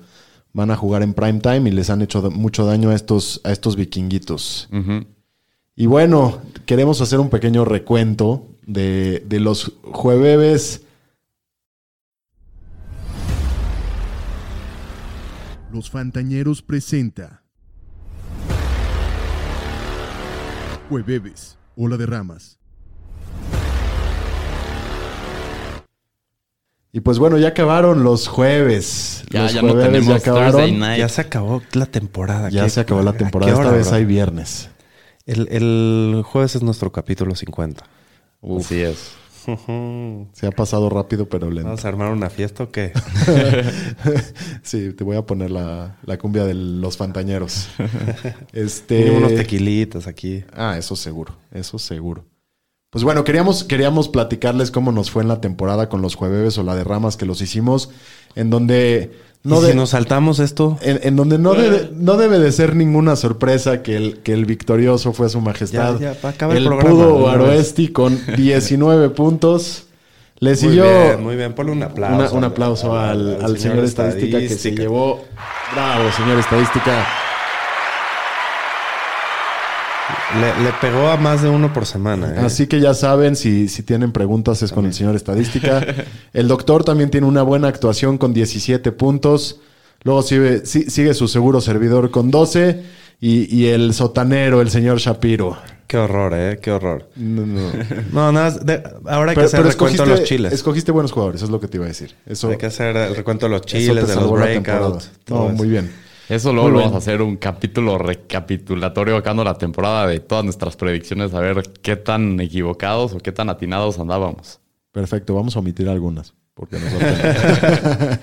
van 0.53 0.71
a 0.71 0.75
jugar 0.75 1.03
en 1.03 1.13
prime 1.13 1.39
time 1.39 1.69
y 1.69 1.71
les 1.71 1.89
han 1.89 2.01
hecho 2.01 2.29
mucho 2.31 2.65
daño 2.65 2.89
a 2.89 2.95
estos, 2.95 3.41
a 3.43 3.51
estos 3.51 3.75
vikinguitos. 3.75 4.69
Y 5.75 5.85
bueno, 5.85 6.41
queremos 6.65 7.01
hacer 7.01 7.19
un 7.19 7.29
pequeño 7.29 7.65
recuento 7.65 8.47
de, 8.65 9.23
de 9.25 9.39
los 9.39 9.73
jueves. 9.83 10.83
Los 15.71 15.89
Fantañeros 15.89 16.61
presenta. 16.61 17.43
Jueves. 20.89 21.57
Ola 21.77 21.95
de 21.95 22.05
ramas. 22.05 22.60
Y 26.93 26.99
pues 26.99 27.19
bueno, 27.19 27.37
ya 27.37 27.49
acabaron 27.49 28.03
los 28.03 28.27
jueves. 28.27 29.23
Ya, 29.29 29.43
los 29.43 29.53
ya 29.53 29.61
no 29.61 29.69
jueves 29.69 29.85
tenemos 29.91 30.23
Thursday 30.23 30.71
night. 30.73 30.99
Ya 30.99 31.07
se 31.09 31.21
acabó 31.21 31.61
la 31.73 31.85
temporada. 31.85 32.49
Ya 32.49 32.63
¿Qué- 32.65 32.69
se 32.69 32.81
acabó 32.81 33.01
la 33.01 33.13
temporada. 33.13 33.53
hora, 33.55 33.63
Esta 33.63 33.77
vez 33.77 33.87
bro? 33.87 33.95
hay 33.95 34.05
viernes. 34.05 34.69
El, 35.25 35.47
el 35.51 36.21
jueves 36.25 36.55
es 36.55 36.63
nuestro 36.63 36.91
capítulo 36.91 37.35
50. 37.35 37.85
Así 38.59 38.81
es. 38.81 39.13
Se 40.33 40.45
ha 40.45 40.51
pasado 40.51 40.89
rápido, 40.89 41.27
pero 41.27 41.49
lento. 41.49 41.63
¿Vamos 41.69 41.83
a 41.85 41.87
armar 41.87 42.11
una 42.11 42.29
fiesta 42.29 42.63
o 42.63 42.69
qué? 42.71 42.91
sí, 44.61 44.93
te 44.93 45.03
voy 45.03 45.17
a 45.17 45.25
poner 45.25 45.49
la, 45.51 45.97
la 46.03 46.17
cumbia 46.17 46.45
de 46.45 46.53
los 46.53 46.97
fantañeros. 46.97 47.69
este. 48.53 49.09
Unos 49.11 49.33
tequilitas 49.35 50.07
aquí. 50.07 50.43
Ah, 50.53 50.75
eso 50.77 50.95
seguro, 50.95 51.35
eso 51.51 51.79
seguro. 51.79 52.25
Pues 52.91 53.05
bueno, 53.05 53.23
queríamos, 53.23 53.63
queríamos 53.63 54.09
platicarles 54.09 54.69
cómo 54.69 54.91
nos 54.91 55.11
fue 55.11 55.21
en 55.23 55.29
la 55.29 55.39
temporada 55.39 55.87
con 55.87 56.01
los 56.01 56.15
jueves 56.15 56.57
o 56.57 56.63
la 56.63 56.75
de 56.75 56.83
ramas 56.83 57.15
que 57.15 57.25
los 57.25 57.41
hicimos, 57.41 57.89
en 58.35 58.49
donde 58.49 59.11
no, 59.43 59.59
¿Y 59.59 59.61
de- 59.63 59.71
si 59.71 59.77
nos 59.77 59.91
saltamos 59.91 60.39
esto, 60.39 60.77
en, 60.81 60.99
en 61.01 61.15
donde 61.15 61.37
no, 61.37 61.53
debe, 61.53 61.89
no 61.93 62.17
debe 62.17 62.37
de 62.37 62.51
ser 62.51 62.75
ninguna 62.75 63.15
sorpresa 63.15 63.81
que 63.81 63.95
el, 63.95 64.17
que 64.19 64.33
el 64.33 64.45
victorioso 64.45 65.13
fue 65.13 65.29
su 65.29 65.39
majestad. 65.39 65.99
Ya, 66.01 66.13
ya, 66.21 66.27
acaba 66.29 66.51
el 66.53 66.63
el 66.63 66.65
programa, 66.67 66.89
Pudo 66.93 67.19
de. 67.27 67.31
Aroesti 67.31 67.87
con 67.87 68.19
19 68.35 69.09
puntos. 69.11 69.85
Le 70.39 70.49
muy 70.49 70.57
siguió 70.57 70.83
bien, 70.83 71.23
muy 71.23 71.35
bien. 71.37 71.53
Ponle 71.53 71.71
un 71.71 71.83
aplauso. 71.83 72.15
una- 72.17 72.31
un 72.31 72.43
aplauso 72.43 72.99
al, 72.99 73.41
al 73.41 73.57
señor, 73.57 73.85
estadística, 73.85 74.37
que 74.39 74.49
se 74.49 74.71
llevó. 74.71 75.23
Bravo, 75.73 76.11
señor 76.11 76.37
estadística. 76.39 77.07
Le, 80.39 80.63
le 80.63 80.71
pegó 80.79 81.07
a 81.09 81.17
más 81.17 81.41
de 81.41 81.49
uno 81.49 81.71
por 81.73 81.85
semana. 81.85 82.33
¿eh? 82.35 82.39
Así 82.39 82.67
que 82.67 82.79
ya 82.79 82.93
saben, 82.93 83.35
si, 83.35 83.67
si 83.67 83.83
tienen 83.83 84.11
preguntas 84.11 84.61
es 84.63 84.71
con 84.71 84.85
el 84.85 84.93
señor 84.93 85.15
estadística. 85.15 85.83
El 86.33 86.47
doctor 86.47 86.83
también 86.83 87.09
tiene 87.11 87.27
una 87.27 87.41
buena 87.43 87.67
actuación 87.67 88.17
con 88.17 88.33
17 88.33 88.91
puntos. 88.93 89.59
Luego 90.03 90.21
sigue, 90.23 90.65
si- 90.65 90.89
sigue 90.89 91.13
su 91.13 91.27
seguro 91.27 91.61
servidor 91.61 92.09
con 92.11 92.31
12. 92.31 92.83
Y, 93.23 93.55
y 93.55 93.67
el 93.67 93.93
sotanero, 93.93 94.61
el 94.61 94.71
señor 94.71 94.97
Shapiro. 94.97 95.55
Qué 95.85 95.95
horror, 95.97 96.33
¿eh? 96.35 96.57
Qué 96.59 96.71
horror. 96.71 97.07
No, 97.15 97.45
no. 97.45 97.69
No, 98.11 98.31
nada, 98.31 98.49
más 98.49 98.65
de- 98.65 98.81
ahora 99.05 99.31
hay 99.31 99.35
que 99.35 99.41
Pero, 99.41 99.45
hacer 99.45 99.59
pero 99.59 99.67
el 99.67 99.73
recuento 99.73 100.03
de 100.05 100.09
los 100.09 100.23
chiles. 100.23 100.53
escogiste 100.53 100.91
buenos 100.91 101.11
jugadores, 101.11 101.41
es 101.43 101.49
lo 101.49 101.59
que 101.59 101.67
te 101.67 101.77
iba 101.77 101.85
a 101.85 101.89
decir. 101.89 102.15
Eso, 102.25 102.49
Hay 102.49 102.57
que 102.57 102.65
hacer 102.65 102.95
el 102.97 103.15
recuento 103.15 103.45
de 103.45 103.51
los 103.51 103.61
chiles, 103.61 104.07
de 104.07 104.15
los 104.15 104.31
breakouts. 104.31 105.11
No, 105.27 105.49
muy 105.49 105.67
bien. 105.67 105.91
Eso 106.31 106.53
luego 106.53 106.69
Muy 106.69 106.77
lo 106.77 106.83
vamos 106.85 106.95
a 106.95 106.99
hacer 106.99 107.21
un 107.21 107.35
capítulo 107.35 107.97
recapitulatorio 107.97 109.17
acabando 109.17 109.43
la 109.43 109.57
temporada 109.57 110.07
de 110.07 110.21
todas 110.21 110.45
nuestras 110.45 110.77
predicciones, 110.77 111.33
a 111.33 111.41
ver 111.41 111.61
qué 111.81 111.97
tan 111.97 112.39
equivocados 112.39 113.11
o 113.13 113.17
qué 113.17 113.33
tan 113.33 113.49
atinados 113.49 113.99
andábamos. 113.99 114.61
Perfecto, 114.93 115.35
vamos 115.35 115.57
a 115.57 115.59
omitir 115.59 115.89
algunas. 115.89 116.33
Porque 116.53 116.77
nosotros... 116.79 118.19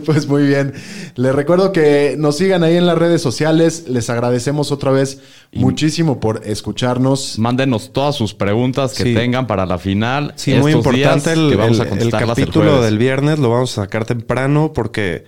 pues 0.06 0.26
muy 0.26 0.46
bien. 0.46 0.74
Les 1.16 1.34
recuerdo 1.34 1.72
que 1.72 2.16
nos 2.18 2.36
sigan 2.36 2.62
ahí 2.64 2.76
en 2.76 2.86
las 2.86 2.98
redes 2.98 3.22
sociales. 3.22 3.84
Les 3.88 4.10
agradecemos 4.10 4.70
otra 4.72 4.90
vez 4.90 5.20
muchísimo 5.52 6.20
por 6.20 6.42
escucharnos. 6.44 7.38
Mándenos 7.38 7.92
todas 7.94 8.14
sus 8.14 8.34
preguntas 8.34 8.92
que 8.94 9.04
Sí. 9.04 9.14
tengan 9.14 9.46
para 9.46 9.64
la 9.64 9.78
final. 9.78 10.32
Sí, 10.36 10.54
muy 10.54 10.72
estos 10.72 10.92
días, 10.92 11.16
importante 11.16 11.32
el, 11.40 11.50
que 11.50 11.56
vamos 11.56 11.80
a 11.80 11.82
el- 11.84 12.10
capítulo 12.10 12.82
del 12.82 12.98
viernes 12.98 13.38
lo 13.38 13.50
vamos 13.50 13.78
a 13.78 13.82
sacar 13.82 14.04
temprano 14.04 14.72
porque 14.74 15.24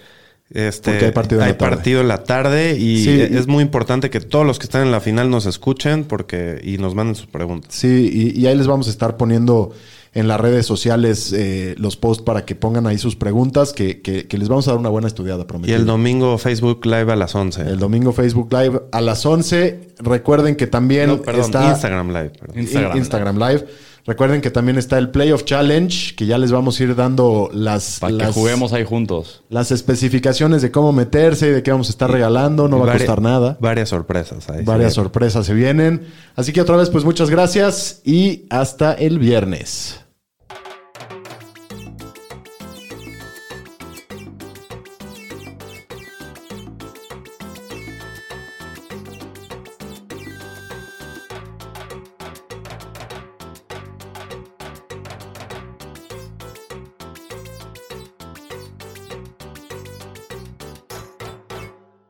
Este, 0.52 0.90
Porque 0.90 1.04
hay 1.06 1.12
partido 1.12 1.40
en 1.42 1.46
la 1.48 1.56
tarde. 1.58 1.76
partido 1.76 2.00
en 2.00 2.08
la 2.08 2.24
tarde 2.24 2.76
y 2.76 3.04
Sí, 3.04 3.20
es 3.20 3.46
y- 3.46 3.48
muy 3.48 3.62
importante 3.62 4.10
que 4.10 4.18
todos 4.20 4.44
los 4.44 4.58
que 4.58 4.64
están 4.64 4.82
en 4.82 4.90
la 4.90 5.00
final 5.00 5.30
nos 5.30 5.46
escuchen 5.46 6.02
porque 6.04 6.60
y 6.64 6.78
nos 6.78 6.94
manden 6.96 7.14
sus 7.14 7.26
preguntas. 7.26 7.72
Sí, 7.72 8.10
y, 8.12 8.40
y 8.40 8.46
ahí 8.48 8.56
les 8.56 8.66
vamos 8.66 8.88
a 8.88 8.90
estar 8.90 9.16
poniendo 9.16 9.70
en 10.12 10.26
las 10.26 10.40
redes 10.40 10.66
sociales 10.66 11.32
eh, 11.32 11.76
los 11.78 11.96
posts 11.96 12.24
para 12.24 12.44
que 12.44 12.56
pongan 12.56 12.88
ahí 12.88 12.98
sus 12.98 13.14
preguntas, 13.14 13.72
que, 13.72 14.00
que- 14.00 14.26
que 14.26 14.38
les 14.38 14.48
vamos 14.48 14.66
a 14.66 14.72
dar 14.72 14.80
una 14.80 14.88
buena 14.88 15.06
estudiada, 15.06 15.42
Y 15.42 15.46
prometido. 15.46 15.78
el 15.78 15.86
domingo 15.86 16.36
Facebook 16.36 16.84
Live 16.84 17.12
a 17.12 17.16
las 17.16 17.32
11. 17.36 17.62
El 17.62 17.78
domingo 17.78 18.12
Facebook 18.12 18.52
Live 18.52 18.80
a 18.90 19.00
las 19.00 19.24
11. 19.24 19.78
Recuerden 20.00 20.56
que 20.56 20.66
también 20.66 21.10
No, 21.10 21.22
perdón, 21.22 21.42
está 21.42 21.68
Instagram 21.68 22.08
Live. 22.08 22.30
perdón. 22.30 22.58
Instagram. 22.58 22.98
Instagram, 22.98 23.38
Live. 23.38 23.66
Recuerden 24.10 24.40
que 24.40 24.50
también 24.50 24.76
está 24.76 24.98
el 24.98 25.10
Playoff 25.10 25.44
Challenge, 25.44 26.16
que 26.16 26.26
ya 26.26 26.36
les 26.36 26.50
vamos 26.50 26.80
a 26.80 26.82
ir 26.82 26.96
dando 26.96 27.48
las, 27.52 28.00
Para 28.00 28.16
que 28.16 28.26
juguemos 28.32 28.72
ahí 28.72 28.84
juntos. 28.84 29.44
las 29.50 29.70
especificaciones 29.70 30.62
de 30.62 30.72
cómo 30.72 30.90
meterse 30.92 31.46
y 31.46 31.50
de 31.50 31.62
qué 31.62 31.70
vamos 31.70 31.86
a 31.86 31.92
estar 31.92 32.10
regalando. 32.10 32.66
No 32.66 32.80
va 32.80 32.92
a 32.92 32.96
costar 32.96 33.22
nada. 33.22 33.56
Varias 33.60 33.90
sorpresas 33.90 34.50
ahí. 34.50 34.64
Varias 34.64 34.94
sorpresas 34.94 35.46
se 35.46 35.54
vienen. 35.54 36.08
Así 36.34 36.52
que 36.52 36.60
otra 36.60 36.76
vez, 36.76 36.90
pues 36.90 37.04
muchas 37.04 37.30
gracias 37.30 38.00
y 38.04 38.46
hasta 38.50 38.94
el 38.94 39.20
viernes. 39.20 40.00